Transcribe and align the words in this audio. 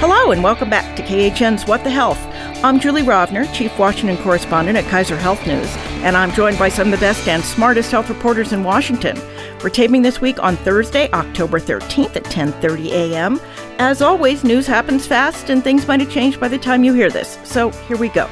Hello, 0.00 0.30
and 0.30 0.42
welcome 0.42 0.70
back 0.70 0.96
to 0.96 1.02
KHN's 1.02 1.66
What 1.66 1.84
the 1.84 1.90
Health. 1.90 2.18
I'm 2.64 2.80
Julie 2.80 3.02
Rovner, 3.02 3.46
Chief 3.52 3.78
Washington 3.78 4.16
Correspondent 4.16 4.78
at 4.78 4.86
Kaiser 4.86 5.14
Health 5.14 5.46
News, 5.46 5.68
and 6.02 6.16
I'm 6.16 6.32
joined 6.32 6.58
by 6.58 6.70
some 6.70 6.90
of 6.90 6.98
the 6.98 7.04
best 7.04 7.28
and 7.28 7.44
smartest 7.44 7.90
health 7.90 8.08
reporters 8.08 8.54
in 8.54 8.64
Washington. 8.64 9.20
We're 9.62 9.68
taping 9.68 10.00
this 10.00 10.18
week 10.18 10.42
on 10.42 10.56
Thursday, 10.56 11.10
October 11.12 11.60
13th 11.60 12.16
at 12.16 12.24
10:30 12.24 12.92
a.m. 12.92 13.38
As 13.78 14.00
always, 14.00 14.42
news 14.42 14.66
happens 14.66 15.06
fast 15.06 15.50
and 15.50 15.62
things 15.62 15.86
might 15.86 16.00
have 16.00 16.10
changed 16.10 16.40
by 16.40 16.48
the 16.48 16.56
time 16.56 16.82
you 16.82 16.94
hear 16.94 17.10
this. 17.10 17.38
So, 17.44 17.68
here 17.68 17.98
we 17.98 18.08
go. 18.08 18.26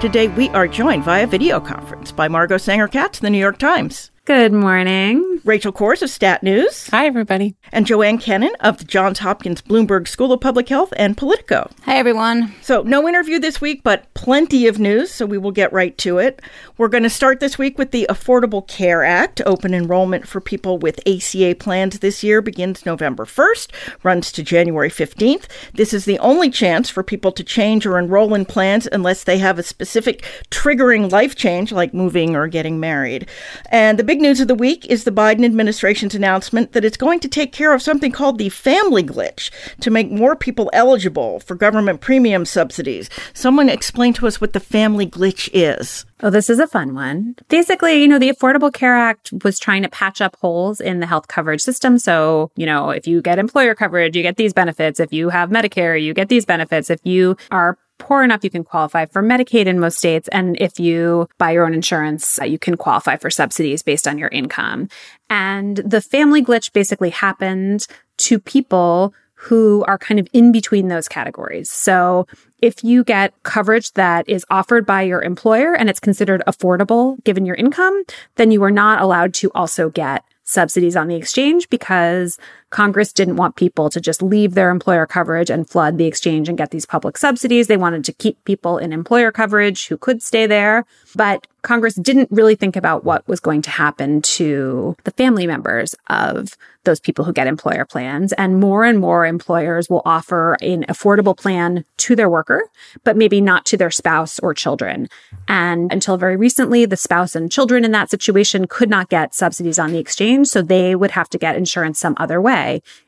Today, 0.00 0.28
we 0.28 0.48
are 0.50 0.68
joined 0.68 1.02
via 1.02 1.26
video 1.26 1.58
conference 1.58 2.12
by 2.12 2.28
Margot 2.28 2.56
Sanger 2.56 2.86
Katz, 2.86 3.18
the 3.18 3.28
New 3.28 3.38
York 3.38 3.58
Times. 3.58 4.12
Good 4.28 4.52
morning. 4.52 5.40
Rachel 5.42 5.72
Cohrs 5.72 6.02
of 6.02 6.10
Stat 6.10 6.42
News. 6.42 6.88
Hi, 6.88 7.06
everybody. 7.06 7.56
And 7.72 7.86
Joanne 7.86 8.18
Kenen 8.18 8.50
of 8.60 8.76
the 8.76 8.84
Johns 8.84 9.20
Hopkins 9.20 9.62
Bloomberg 9.62 10.06
School 10.06 10.32
of 10.32 10.42
Public 10.42 10.68
Health 10.68 10.92
and 10.98 11.16
Politico. 11.16 11.70
Hi, 11.84 11.96
everyone. 11.96 12.54
So, 12.60 12.82
no 12.82 13.08
interview 13.08 13.38
this 13.38 13.58
week, 13.58 13.82
but 13.82 14.12
plenty 14.12 14.66
of 14.66 14.78
news, 14.78 15.10
so 15.10 15.24
we 15.24 15.38
will 15.38 15.52
get 15.52 15.72
right 15.72 15.96
to 15.98 16.18
it. 16.18 16.42
We're 16.76 16.88
going 16.88 17.04
to 17.04 17.10
start 17.10 17.40
this 17.40 17.56
week 17.56 17.78
with 17.78 17.90
the 17.90 18.06
Affordable 18.10 18.66
Care 18.68 19.02
Act. 19.02 19.40
Open 19.46 19.72
enrollment 19.72 20.28
for 20.28 20.42
people 20.42 20.76
with 20.76 21.00
ACA 21.08 21.54
plans 21.58 22.00
this 22.00 22.22
year 22.22 22.42
begins 22.42 22.84
November 22.84 23.24
1st, 23.24 23.70
runs 24.02 24.30
to 24.32 24.42
January 24.42 24.90
15th. 24.90 25.46
This 25.72 25.94
is 25.94 26.04
the 26.04 26.18
only 26.18 26.50
chance 26.50 26.90
for 26.90 27.02
people 27.02 27.32
to 27.32 27.42
change 27.44 27.86
or 27.86 27.98
enroll 27.98 28.34
in 28.34 28.44
plans 28.44 28.86
unless 28.92 29.24
they 29.24 29.38
have 29.38 29.58
a 29.58 29.62
specific 29.62 30.22
triggering 30.50 31.10
life 31.10 31.34
change, 31.34 31.72
like 31.72 31.94
moving 31.94 32.36
or 32.36 32.48
getting 32.48 32.78
married. 32.78 33.26
And 33.70 33.98
the 33.98 34.04
big 34.04 34.17
news 34.20 34.40
of 34.40 34.48
the 34.48 34.54
week 34.54 34.86
is 34.86 35.04
the 35.04 35.10
Biden 35.10 35.44
administration's 35.44 36.14
announcement 36.14 36.72
that 36.72 36.84
it's 36.84 36.96
going 36.96 37.20
to 37.20 37.28
take 37.28 37.52
care 37.52 37.72
of 37.72 37.82
something 37.82 38.12
called 38.12 38.38
the 38.38 38.48
family 38.48 39.02
glitch 39.02 39.50
to 39.80 39.90
make 39.90 40.10
more 40.10 40.36
people 40.36 40.70
eligible 40.72 41.40
for 41.40 41.54
government 41.54 42.00
premium 42.00 42.44
subsidies. 42.44 43.08
Someone 43.32 43.68
explain 43.68 44.12
to 44.14 44.26
us 44.26 44.40
what 44.40 44.52
the 44.52 44.60
family 44.60 45.06
glitch 45.06 45.48
is. 45.52 46.04
Oh, 46.20 46.30
this 46.30 46.50
is 46.50 46.58
a 46.58 46.66
fun 46.66 46.94
one. 46.94 47.36
Basically, 47.48 48.00
you 48.00 48.08
know, 48.08 48.18
the 48.18 48.32
Affordable 48.32 48.72
Care 48.72 48.96
Act 48.96 49.32
was 49.44 49.58
trying 49.58 49.82
to 49.82 49.88
patch 49.88 50.20
up 50.20 50.36
holes 50.40 50.80
in 50.80 51.00
the 51.00 51.06
health 51.06 51.28
coverage 51.28 51.60
system. 51.60 51.98
So, 51.98 52.50
you 52.56 52.66
know, 52.66 52.90
if 52.90 53.06
you 53.06 53.22
get 53.22 53.38
employer 53.38 53.74
coverage, 53.74 54.16
you 54.16 54.22
get 54.22 54.36
these 54.36 54.52
benefits. 54.52 54.98
If 54.98 55.12
you 55.12 55.28
have 55.28 55.50
Medicare, 55.50 56.00
you 56.00 56.14
get 56.14 56.28
these 56.28 56.44
benefits. 56.44 56.90
If 56.90 57.00
you 57.04 57.36
are 57.50 57.78
poor 57.98 58.22
enough, 58.22 58.44
you 58.44 58.50
can 58.50 58.64
qualify 58.64 59.06
for 59.06 59.22
Medicaid 59.22 59.66
in 59.66 59.78
most 59.78 59.98
states. 59.98 60.28
And 60.32 60.56
if 60.60 60.80
you 60.80 61.28
buy 61.38 61.50
your 61.50 61.66
own 61.66 61.74
insurance, 61.74 62.40
uh, 62.40 62.44
you 62.44 62.58
can 62.58 62.76
qualify 62.76 63.16
for 63.16 63.30
subsidies 63.30 63.82
based 63.82 64.08
on 64.08 64.18
your 64.18 64.28
income. 64.28 64.88
And 65.28 65.76
the 65.78 66.00
family 66.00 66.42
glitch 66.42 66.72
basically 66.72 67.10
happened 67.10 67.86
to 68.18 68.38
people 68.38 69.14
who 69.34 69.84
are 69.86 69.98
kind 69.98 70.18
of 70.18 70.26
in 70.32 70.50
between 70.50 70.88
those 70.88 71.06
categories. 71.06 71.70
So 71.70 72.26
if 72.60 72.82
you 72.82 73.04
get 73.04 73.40
coverage 73.44 73.92
that 73.92 74.28
is 74.28 74.44
offered 74.50 74.84
by 74.84 75.02
your 75.02 75.22
employer 75.22 75.74
and 75.74 75.88
it's 75.88 76.00
considered 76.00 76.42
affordable 76.46 77.22
given 77.22 77.46
your 77.46 77.54
income, 77.54 78.02
then 78.34 78.50
you 78.50 78.62
are 78.64 78.70
not 78.70 79.00
allowed 79.00 79.34
to 79.34 79.52
also 79.54 79.90
get 79.90 80.24
subsidies 80.42 80.96
on 80.96 81.06
the 81.06 81.14
exchange 81.14 81.68
because 81.68 82.38
Congress 82.70 83.12
didn't 83.12 83.36
want 83.36 83.56
people 83.56 83.88
to 83.90 84.00
just 84.00 84.22
leave 84.22 84.54
their 84.54 84.70
employer 84.70 85.06
coverage 85.06 85.50
and 85.50 85.68
flood 85.68 85.96
the 85.96 86.06
exchange 86.06 86.48
and 86.48 86.58
get 86.58 86.70
these 86.70 86.86
public 86.86 87.16
subsidies. 87.16 87.66
They 87.66 87.76
wanted 87.76 88.04
to 88.04 88.12
keep 88.12 88.42
people 88.44 88.78
in 88.78 88.92
employer 88.92 89.32
coverage 89.32 89.88
who 89.88 89.96
could 89.96 90.22
stay 90.22 90.46
there. 90.46 90.84
But 91.14 91.46
Congress 91.62 91.94
didn't 91.94 92.30
really 92.30 92.54
think 92.54 92.76
about 92.76 93.04
what 93.04 93.26
was 93.26 93.40
going 93.40 93.62
to 93.62 93.70
happen 93.70 94.22
to 94.22 94.96
the 95.04 95.10
family 95.12 95.46
members 95.46 95.94
of 96.08 96.56
those 96.84 97.00
people 97.00 97.24
who 97.24 97.32
get 97.32 97.46
employer 97.46 97.84
plans. 97.84 98.32
And 98.34 98.60
more 98.60 98.84
and 98.84 98.98
more 98.98 99.26
employers 99.26 99.90
will 99.90 100.02
offer 100.04 100.56
an 100.62 100.84
affordable 100.88 101.36
plan 101.36 101.84
to 101.98 102.16
their 102.16 102.30
worker, 102.30 102.62
but 103.04 103.16
maybe 103.16 103.40
not 103.40 103.66
to 103.66 103.76
their 103.76 103.90
spouse 103.90 104.38
or 104.38 104.54
children. 104.54 105.08
And 105.48 105.92
until 105.92 106.16
very 106.16 106.36
recently, 106.36 106.86
the 106.86 106.96
spouse 106.96 107.34
and 107.34 107.52
children 107.52 107.84
in 107.84 107.92
that 107.92 108.10
situation 108.10 108.66
could 108.66 108.88
not 108.88 109.10
get 109.10 109.34
subsidies 109.34 109.78
on 109.78 109.92
the 109.92 109.98
exchange. 109.98 110.48
So 110.48 110.62
they 110.62 110.94
would 110.94 111.10
have 111.10 111.28
to 111.30 111.38
get 111.38 111.56
insurance 111.56 111.98
some 111.98 112.14
other 112.16 112.40
way, 112.40 112.57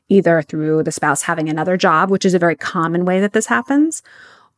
either 0.08 0.42
through 0.42 0.82
the 0.82 0.92
spouse 0.92 1.22
having 1.22 1.48
another 1.48 1.76
job, 1.76 2.10
which 2.10 2.24
is 2.24 2.34
a 2.34 2.38
very 2.38 2.56
common 2.56 3.04
way 3.04 3.20
that 3.20 3.32
this 3.32 3.46
happens, 3.46 4.02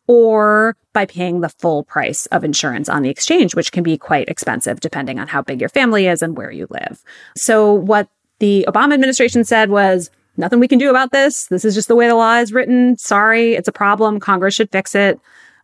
or 0.07 0.77
by 0.93 1.07
paying 1.07 1.41
the 1.41 1.49
full 1.49 1.85
price 1.85 2.27
of 2.27 2.45
insurance 2.45 2.89
on 2.89 3.03
the 3.03 3.11
exchange, 3.11 3.55
which 3.55 3.73
can 3.73 3.83
be 3.83 3.97
quite 3.97 4.29
expensive 4.29 4.81
depending 4.81 5.19
on 5.19 5.29
how 5.29 5.43
big 5.43 5.61
your 5.61 5.69
family 5.69 6.07
is 6.07 6.23
and 6.23 6.37
where 6.37 6.51
you 6.51 6.67
live. 6.71 7.03
So 7.37 7.73
what 7.73 8.09
the 8.39 8.65
Obama 8.69 8.95
administration 8.95 9.45
said 9.45 9.71
was 9.71 10.11
nothing 10.37 10.59
we 10.59 10.69
can 10.69 10.79
do 10.79 10.91
about 10.91 11.13
this. 11.13 11.47
This 11.47 11.65
is 11.65 11.75
just 11.75 11.89
the 11.89 11.97
way 11.97 12.09
the 12.09 12.15
law 12.15 12.39
is 12.39 12.53
written. 12.53 12.97
Sorry, 12.97 13.55
it's 13.55 13.69
a 13.69 13.73
problem. 13.73 14.19
Congress 14.19 14.55
should 14.55 14.73
fix 14.73 14.95
it. 14.95 15.21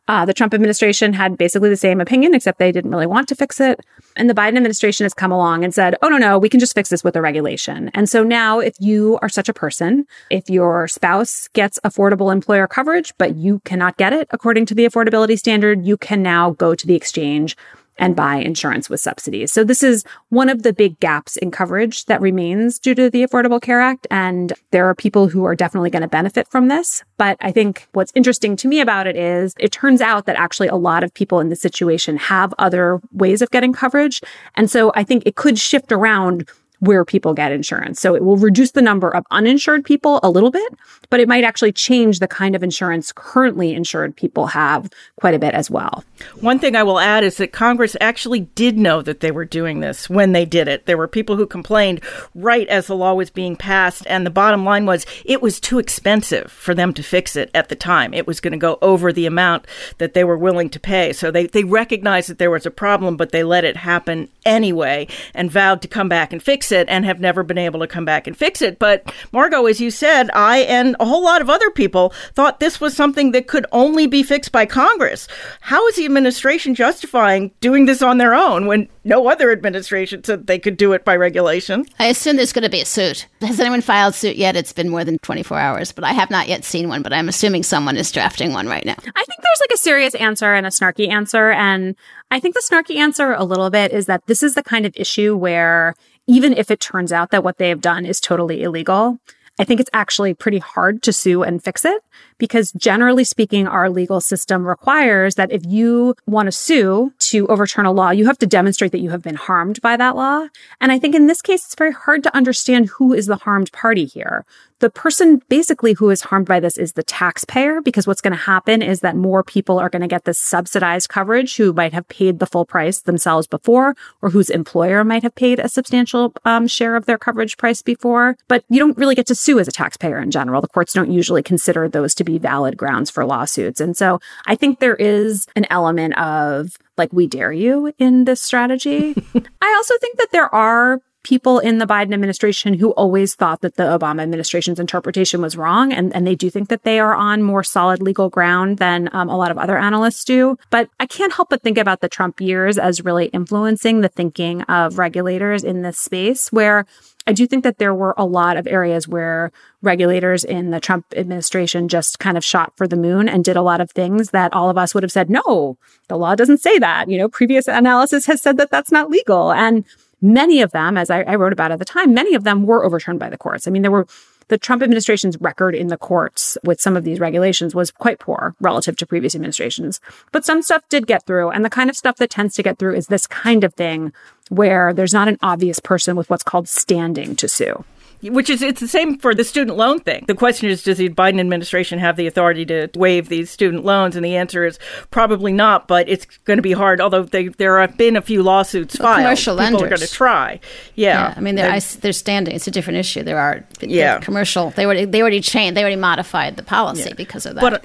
Uh, 0.08 0.24
the 0.24 0.34
Trump 0.34 0.54
administration 0.54 1.12
had 1.12 1.36
basically 1.36 1.68
the 1.68 1.76
same 1.76 2.00
opinion, 2.00 2.34
except 2.34 2.58
they 2.58 2.72
didn't 2.72 2.90
really 2.90 3.06
want 3.06 3.28
to 3.28 3.34
fix 3.34 3.60
it. 3.60 3.78
And 4.16 4.28
the 4.28 4.34
Biden 4.34 4.56
administration 4.56 5.04
has 5.04 5.14
come 5.14 5.30
along 5.30 5.64
and 5.64 5.74
said, 5.74 5.94
oh, 6.02 6.08
no, 6.08 6.16
no, 6.16 6.38
we 6.38 6.48
can 6.48 6.58
just 6.58 6.74
fix 6.74 6.88
this 6.88 7.04
with 7.04 7.14
a 7.14 7.20
regulation. 7.20 7.90
And 7.94 8.08
so 8.08 8.24
now, 8.24 8.58
if 8.58 8.74
you 8.80 9.18
are 9.20 9.28
such 9.28 9.48
a 9.48 9.54
person, 9.54 10.06
if 10.30 10.48
your 10.48 10.88
spouse 10.88 11.48
gets 11.52 11.78
affordable 11.84 12.32
employer 12.32 12.66
coverage, 12.66 13.12
but 13.18 13.36
you 13.36 13.60
cannot 13.66 13.96
get 13.98 14.12
it 14.12 14.26
according 14.30 14.66
to 14.66 14.74
the 14.74 14.86
affordability 14.86 15.38
standard, 15.38 15.84
you 15.84 15.96
can 15.96 16.22
now 16.22 16.50
go 16.52 16.74
to 16.74 16.86
the 16.86 16.94
exchange 16.94 17.56
and 17.98 18.16
buy 18.16 18.36
insurance 18.36 18.88
with 18.88 19.00
subsidies. 19.00 19.52
So 19.52 19.64
this 19.64 19.82
is 19.82 20.04
one 20.28 20.48
of 20.48 20.62
the 20.62 20.72
big 20.72 20.98
gaps 21.00 21.36
in 21.36 21.50
coverage 21.50 22.04
that 22.06 22.20
remains 22.20 22.78
due 22.78 22.94
to 22.94 23.10
the 23.10 23.26
Affordable 23.26 23.60
Care 23.60 23.80
Act. 23.80 24.06
And 24.10 24.52
there 24.70 24.86
are 24.86 24.94
people 24.94 25.28
who 25.28 25.44
are 25.44 25.54
definitely 25.54 25.90
going 25.90 26.02
to 26.02 26.08
benefit 26.08 26.48
from 26.48 26.68
this. 26.68 27.02
But 27.16 27.36
I 27.40 27.52
think 27.52 27.88
what's 27.92 28.12
interesting 28.14 28.56
to 28.56 28.68
me 28.68 28.80
about 28.80 29.06
it 29.06 29.16
is 29.16 29.54
it 29.58 29.72
turns 29.72 30.00
out 30.00 30.26
that 30.26 30.36
actually 30.36 30.68
a 30.68 30.76
lot 30.76 31.02
of 31.04 31.12
people 31.12 31.40
in 31.40 31.48
this 31.48 31.60
situation 31.60 32.16
have 32.16 32.54
other 32.58 33.00
ways 33.12 33.42
of 33.42 33.50
getting 33.50 33.72
coverage. 33.72 34.20
And 34.54 34.70
so 34.70 34.92
I 34.94 35.04
think 35.04 35.24
it 35.26 35.36
could 35.36 35.58
shift 35.58 35.92
around 35.92 36.48
where 36.80 37.04
people 37.04 37.34
get 37.34 37.52
insurance. 37.52 38.00
So 38.00 38.14
it 38.14 38.24
will 38.24 38.36
reduce 38.36 38.72
the 38.72 38.82
number 38.82 39.10
of 39.14 39.24
uninsured 39.30 39.84
people 39.84 40.20
a 40.22 40.30
little 40.30 40.50
bit, 40.50 40.74
but 41.10 41.20
it 41.20 41.28
might 41.28 41.44
actually 41.44 41.72
change 41.72 42.18
the 42.18 42.28
kind 42.28 42.54
of 42.54 42.62
insurance 42.62 43.12
currently 43.14 43.74
insured 43.74 44.16
people 44.16 44.46
have 44.48 44.88
quite 45.16 45.34
a 45.34 45.38
bit 45.38 45.54
as 45.54 45.70
well. 45.70 46.04
One 46.40 46.58
thing 46.58 46.76
I 46.76 46.82
will 46.82 47.00
add 47.00 47.24
is 47.24 47.36
that 47.38 47.52
Congress 47.52 47.96
actually 48.00 48.40
did 48.40 48.78
know 48.78 49.02
that 49.02 49.20
they 49.20 49.30
were 49.30 49.44
doing 49.44 49.80
this 49.80 50.08
when 50.08 50.32
they 50.32 50.44
did 50.44 50.68
it. 50.68 50.86
There 50.86 50.98
were 50.98 51.08
people 51.08 51.36
who 51.36 51.46
complained 51.46 52.00
right 52.34 52.68
as 52.68 52.86
the 52.86 52.96
law 52.96 53.14
was 53.14 53.30
being 53.30 53.56
passed, 53.56 54.04
and 54.06 54.24
the 54.24 54.30
bottom 54.30 54.64
line 54.64 54.86
was 54.86 55.06
it 55.24 55.42
was 55.42 55.60
too 55.60 55.78
expensive 55.78 56.50
for 56.50 56.74
them 56.74 56.92
to 56.94 57.02
fix 57.02 57.36
it 57.36 57.50
at 57.54 57.68
the 57.68 57.76
time. 57.76 58.14
It 58.14 58.26
was 58.26 58.40
going 58.40 58.52
to 58.52 58.58
go 58.58 58.78
over 58.82 59.12
the 59.12 59.26
amount 59.26 59.66
that 59.98 60.14
they 60.14 60.24
were 60.24 60.38
willing 60.38 60.70
to 60.70 60.80
pay. 60.80 61.12
So 61.12 61.30
they, 61.30 61.46
they 61.46 61.64
recognized 61.64 62.28
that 62.28 62.38
there 62.38 62.50
was 62.50 62.66
a 62.66 62.70
problem, 62.70 63.16
but 63.16 63.32
they 63.32 63.42
let 63.42 63.64
it 63.64 63.76
happen 63.76 64.28
anyway 64.44 65.08
and 65.34 65.50
vowed 65.50 65.82
to 65.82 65.88
come 65.88 66.08
back 66.08 66.32
and 66.32 66.42
fix 66.42 66.67
fix 66.68 66.72
it 66.72 66.88
and 66.88 67.04
have 67.04 67.20
never 67.20 67.42
been 67.42 67.58
able 67.58 67.80
to 67.80 67.86
come 67.86 68.04
back 68.04 68.26
and 68.26 68.36
fix 68.36 68.60
it. 68.60 68.78
But 68.78 69.12
Margot, 69.32 69.66
as 69.66 69.80
you 69.80 69.90
said, 69.90 70.30
I 70.34 70.58
and 70.58 70.96
a 71.00 71.04
whole 71.04 71.22
lot 71.22 71.40
of 71.40 71.48
other 71.48 71.70
people 71.70 72.12
thought 72.34 72.60
this 72.60 72.80
was 72.80 72.94
something 72.94 73.32
that 73.32 73.46
could 73.46 73.66
only 73.72 74.06
be 74.06 74.22
fixed 74.22 74.52
by 74.52 74.66
Congress. 74.66 75.28
How 75.60 75.86
is 75.88 75.96
the 75.96 76.04
administration 76.04 76.74
justifying 76.74 77.50
doing 77.60 77.86
this 77.86 78.02
on 78.02 78.18
their 78.18 78.34
own 78.34 78.66
when 78.66 78.88
no 79.04 79.28
other 79.28 79.50
administration 79.50 80.22
said 80.24 80.46
they 80.46 80.58
could 80.58 80.76
do 80.76 80.92
it 80.92 81.04
by 81.04 81.16
regulation? 81.16 81.86
I 81.98 82.06
assume 82.06 82.36
there's 82.36 82.52
going 82.52 82.64
to 82.64 82.70
be 82.70 82.82
a 82.82 82.86
suit. 82.86 83.26
Has 83.40 83.60
anyone 83.60 83.80
filed 83.80 84.14
suit 84.14 84.36
yet? 84.36 84.56
It's 84.56 84.72
been 84.72 84.90
more 84.90 85.04
than 85.04 85.18
24 85.18 85.58
hours, 85.58 85.92
but 85.92 86.04
I 86.04 86.12
have 86.12 86.30
not 86.30 86.48
yet 86.48 86.64
seen 86.64 86.88
one, 86.88 87.02
but 87.02 87.12
I'm 87.12 87.28
assuming 87.28 87.62
someone 87.62 87.96
is 87.96 88.12
drafting 88.12 88.52
one 88.52 88.66
right 88.66 88.84
now. 88.84 88.96
I 88.98 89.24
think 89.24 89.40
there's 89.42 89.60
like 89.60 89.74
a 89.74 89.78
serious 89.78 90.14
answer 90.16 90.52
and 90.54 90.66
a 90.66 90.70
snarky 90.70 91.08
answer. 91.08 91.50
And 91.50 91.96
I 92.30 92.40
think 92.40 92.54
the 92.54 92.62
snarky 92.70 92.96
answer 92.96 93.32
a 93.32 93.44
little 93.44 93.70
bit 93.70 93.92
is 93.92 94.06
that 94.06 94.26
this 94.26 94.42
is 94.42 94.54
the 94.54 94.62
kind 94.62 94.84
of 94.84 94.92
issue 94.96 95.36
where 95.36 95.94
even 96.28 96.52
if 96.52 96.70
it 96.70 96.78
turns 96.78 97.12
out 97.12 97.30
that 97.30 97.42
what 97.42 97.58
they 97.58 97.70
have 97.70 97.80
done 97.80 98.04
is 98.06 98.20
totally 98.20 98.62
illegal, 98.62 99.18
I 99.58 99.64
think 99.64 99.80
it's 99.80 99.90
actually 99.92 100.34
pretty 100.34 100.58
hard 100.58 101.02
to 101.02 101.12
sue 101.12 101.42
and 101.42 101.64
fix 101.64 101.84
it 101.84 102.00
because 102.38 102.72
generally 102.72 103.24
speaking, 103.24 103.66
our 103.66 103.90
legal 103.90 104.20
system 104.20 104.66
requires 104.66 105.34
that 105.34 105.52
if 105.52 105.64
you 105.66 106.14
want 106.26 106.46
to 106.46 106.52
sue 106.52 107.12
to 107.18 107.46
overturn 107.48 107.86
a 107.86 107.92
law, 107.92 108.10
you 108.10 108.26
have 108.26 108.38
to 108.38 108.46
demonstrate 108.46 108.92
that 108.92 109.00
you 109.00 109.10
have 109.10 109.22
been 109.22 109.34
harmed 109.34 109.80
by 109.82 109.96
that 109.96 110.16
law. 110.16 110.46
And 110.80 110.90
I 110.92 110.98
think 110.98 111.14
in 111.14 111.26
this 111.26 111.42
case, 111.42 111.64
it's 111.64 111.74
very 111.74 111.92
hard 111.92 112.22
to 112.22 112.36
understand 112.36 112.88
who 112.88 113.12
is 113.12 113.26
the 113.26 113.36
harmed 113.36 113.72
party 113.72 114.06
here. 114.06 114.44
the 114.80 114.90
person 114.90 115.42
basically 115.48 115.94
who 115.94 116.10
is 116.10 116.22
harmed 116.22 116.46
by 116.46 116.60
this 116.60 116.78
is 116.78 116.92
the 116.92 117.02
taxpayer 117.02 117.80
because 117.80 118.06
what's 118.06 118.20
going 118.20 118.32
to 118.32 118.38
happen 118.38 118.80
is 118.80 119.00
that 119.00 119.16
more 119.16 119.42
people 119.42 119.78
are 119.78 119.88
going 119.88 120.02
to 120.02 120.08
get 120.08 120.24
this 120.24 120.38
subsidized 120.38 121.08
coverage 121.08 121.56
who 121.56 121.72
might 121.72 121.92
have 121.92 122.06
paid 122.08 122.38
the 122.38 122.46
full 122.46 122.64
price 122.64 123.00
themselves 123.00 123.46
before 123.46 123.96
or 124.22 124.30
whose 124.30 124.50
employer 124.50 125.02
might 125.02 125.22
have 125.22 125.34
paid 125.34 125.58
a 125.58 125.68
substantial 125.68 126.32
um, 126.44 126.66
share 126.66 126.94
of 126.94 127.06
their 127.06 127.18
coverage 127.18 127.56
price 127.56 127.82
before. 127.82 128.36
But 128.46 128.64
you 128.68 128.78
don't 128.78 128.96
really 128.96 129.14
get 129.14 129.26
to 129.26 129.34
sue 129.34 129.58
as 129.58 129.68
a 129.68 129.72
taxpayer 129.72 130.20
in 130.20 130.30
general. 130.30 130.60
The 130.60 130.68
courts 130.68 130.92
don't 130.92 131.10
usually 131.10 131.42
consider 131.42 131.88
those 131.88 132.14
to 132.16 132.24
be 132.28 132.38
valid 132.38 132.76
grounds 132.76 133.10
for 133.10 133.24
lawsuits. 133.24 133.80
And 133.80 133.96
so 133.96 134.20
I 134.46 134.54
think 134.54 134.78
there 134.78 134.96
is 134.96 135.46
an 135.56 135.66
element 135.70 136.16
of 136.18 136.76
like, 136.96 137.12
we 137.12 137.26
dare 137.26 137.52
you 137.52 137.92
in 137.98 138.24
this 138.24 138.42
strategy. 138.42 139.14
I 139.62 139.74
also 139.76 139.94
think 140.00 140.18
that 140.18 140.32
there 140.32 140.52
are 140.54 141.00
people 141.24 141.58
in 141.58 141.78
the 141.78 141.86
Biden 141.86 142.14
administration 142.14 142.74
who 142.74 142.90
always 142.92 143.34
thought 143.34 143.60
that 143.60 143.76
the 143.76 143.82
Obama 143.82 144.22
administration's 144.22 144.80
interpretation 144.80 145.42
was 145.42 145.56
wrong. 145.56 145.92
And, 145.92 146.14
and 146.14 146.26
they 146.26 146.34
do 146.34 146.48
think 146.48 146.68
that 146.68 146.84
they 146.84 147.00
are 147.00 147.14
on 147.14 147.42
more 147.42 147.62
solid 147.62 148.00
legal 148.00 148.30
ground 148.30 148.78
than 148.78 149.10
um, 149.12 149.28
a 149.28 149.36
lot 149.36 149.50
of 149.50 149.58
other 149.58 149.76
analysts 149.76 150.24
do. 150.24 150.56
But 150.70 150.88
I 151.00 151.06
can't 151.06 151.32
help 151.32 151.50
but 151.50 151.62
think 151.62 151.76
about 151.76 152.00
the 152.00 152.08
Trump 152.08 152.40
years 152.40 152.78
as 152.78 153.04
really 153.04 153.26
influencing 153.26 154.00
the 154.00 154.08
thinking 154.08 154.62
of 154.62 154.98
regulators 154.98 155.64
in 155.64 155.82
this 155.82 155.98
space 155.98 156.50
where 156.50 156.86
I 157.28 157.32
do 157.32 157.46
think 157.46 157.62
that 157.64 157.78
there 157.78 157.94
were 157.94 158.14
a 158.16 158.24
lot 158.24 158.56
of 158.56 158.66
areas 158.66 159.06
where 159.06 159.52
regulators 159.82 160.44
in 160.44 160.70
the 160.70 160.80
Trump 160.80 161.06
administration 161.14 161.86
just 161.88 162.18
kind 162.18 162.36
of 162.36 162.44
shot 162.44 162.72
for 162.76 162.88
the 162.88 162.96
moon 162.96 163.28
and 163.28 163.44
did 163.44 163.56
a 163.56 163.62
lot 163.62 163.80
of 163.80 163.90
things 163.90 164.30
that 164.30 164.52
all 164.52 164.70
of 164.70 164.78
us 164.78 164.94
would 164.94 165.02
have 165.02 165.12
said, 165.12 165.28
no, 165.28 165.76
the 166.08 166.16
law 166.16 166.34
doesn't 166.34 166.62
say 166.62 166.78
that. 166.78 167.08
You 167.08 167.18
know, 167.18 167.28
previous 167.28 167.68
analysis 167.68 168.26
has 168.26 168.42
said 168.42 168.56
that 168.56 168.70
that's 168.70 168.90
not 168.90 169.10
legal. 169.10 169.52
And 169.52 169.84
Many 170.20 170.62
of 170.62 170.72
them, 170.72 170.96
as 170.96 171.10
I, 171.10 171.22
I 171.22 171.36
wrote 171.36 171.52
about 171.52 171.70
at 171.70 171.78
the 171.78 171.84
time, 171.84 172.12
many 172.12 172.34
of 172.34 172.44
them 172.44 172.64
were 172.64 172.84
overturned 172.84 173.20
by 173.20 173.30
the 173.30 173.38
courts. 173.38 173.68
I 173.68 173.70
mean, 173.70 173.82
there 173.82 173.90
were 173.90 174.06
the 174.48 174.58
Trump 174.58 174.82
administration's 174.82 175.40
record 175.40 175.74
in 175.74 175.88
the 175.88 175.96
courts 175.96 176.58
with 176.64 176.80
some 176.80 176.96
of 176.96 177.04
these 177.04 177.20
regulations 177.20 177.74
was 177.74 177.90
quite 177.90 178.18
poor 178.18 178.54
relative 178.60 178.96
to 178.96 179.06
previous 179.06 179.34
administrations. 179.34 180.00
But 180.32 180.44
some 180.44 180.62
stuff 180.62 180.82
did 180.88 181.06
get 181.06 181.26
through. 181.26 181.50
And 181.50 181.64
the 181.64 181.70
kind 181.70 181.90
of 181.90 181.96
stuff 181.96 182.16
that 182.16 182.30
tends 182.30 182.54
to 182.54 182.62
get 182.62 182.78
through 182.78 182.94
is 182.94 183.06
this 183.06 183.26
kind 183.26 183.64
of 183.64 183.74
thing 183.74 184.12
where 184.48 184.92
there's 184.92 185.14
not 185.14 185.28
an 185.28 185.38
obvious 185.42 185.78
person 185.78 186.16
with 186.16 186.30
what's 186.30 186.42
called 186.42 186.68
standing 186.68 187.36
to 187.36 187.48
sue 187.48 187.84
which 188.22 188.50
is 188.50 188.62
it's 188.62 188.80
the 188.80 188.88
same 188.88 189.18
for 189.18 189.34
the 189.34 189.44
student 189.44 189.76
loan 189.76 190.00
thing. 190.00 190.24
The 190.26 190.34
question 190.34 190.68
is, 190.68 190.82
does 190.82 190.98
the 190.98 191.08
Biden 191.08 191.40
administration 191.40 191.98
have 191.98 192.16
the 192.16 192.26
authority 192.26 192.64
to 192.66 192.90
waive 192.96 193.28
these 193.28 193.50
student 193.50 193.84
loans? 193.84 194.16
And 194.16 194.24
the 194.24 194.36
answer 194.36 194.64
is 194.64 194.78
probably 195.10 195.52
not. 195.52 195.88
But 195.88 196.08
it's 196.08 196.26
going 196.44 196.58
to 196.58 196.62
be 196.62 196.72
hard. 196.72 197.00
Although 197.00 197.24
they, 197.24 197.48
there 197.48 197.80
have 197.80 197.96
been 197.96 198.16
a 198.16 198.22
few 198.22 198.42
lawsuits 198.42 198.98
well, 198.98 199.08
filed, 199.08 199.24
commercial 199.24 199.54
people 199.54 199.64
lenders 199.64 199.82
are 199.82 199.88
going 199.88 200.00
to 200.00 200.14
try. 200.14 200.60
Yeah, 200.94 201.28
yeah 201.28 201.34
I 201.36 201.40
mean, 201.40 201.54
they're, 201.54 201.70
I, 201.70 201.78
they're, 201.78 202.12
standing. 202.12 202.54
It's 202.54 202.66
a 202.66 202.72
different 202.72 202.98
issue. 202.98 203.22
There 203.22 203.38
are 203.38 203.64
yeah 203.80 204.18
commercial. 204.18 204.70
They 204.70 204.84
already 204.84 205.04
they 205.04 205.20
already 205.20 205.40
changed. 205.40 205.76
They 205.76 205.82
already 205.82 205.96
modified 205.96 206.56
the 206.56 206.62
policy 206.62 207.08
yeah. 207.08 207.14
because 207.14 207.46
of 207.46 207.54
that. 207.54 207.60
But, 207.60 207.84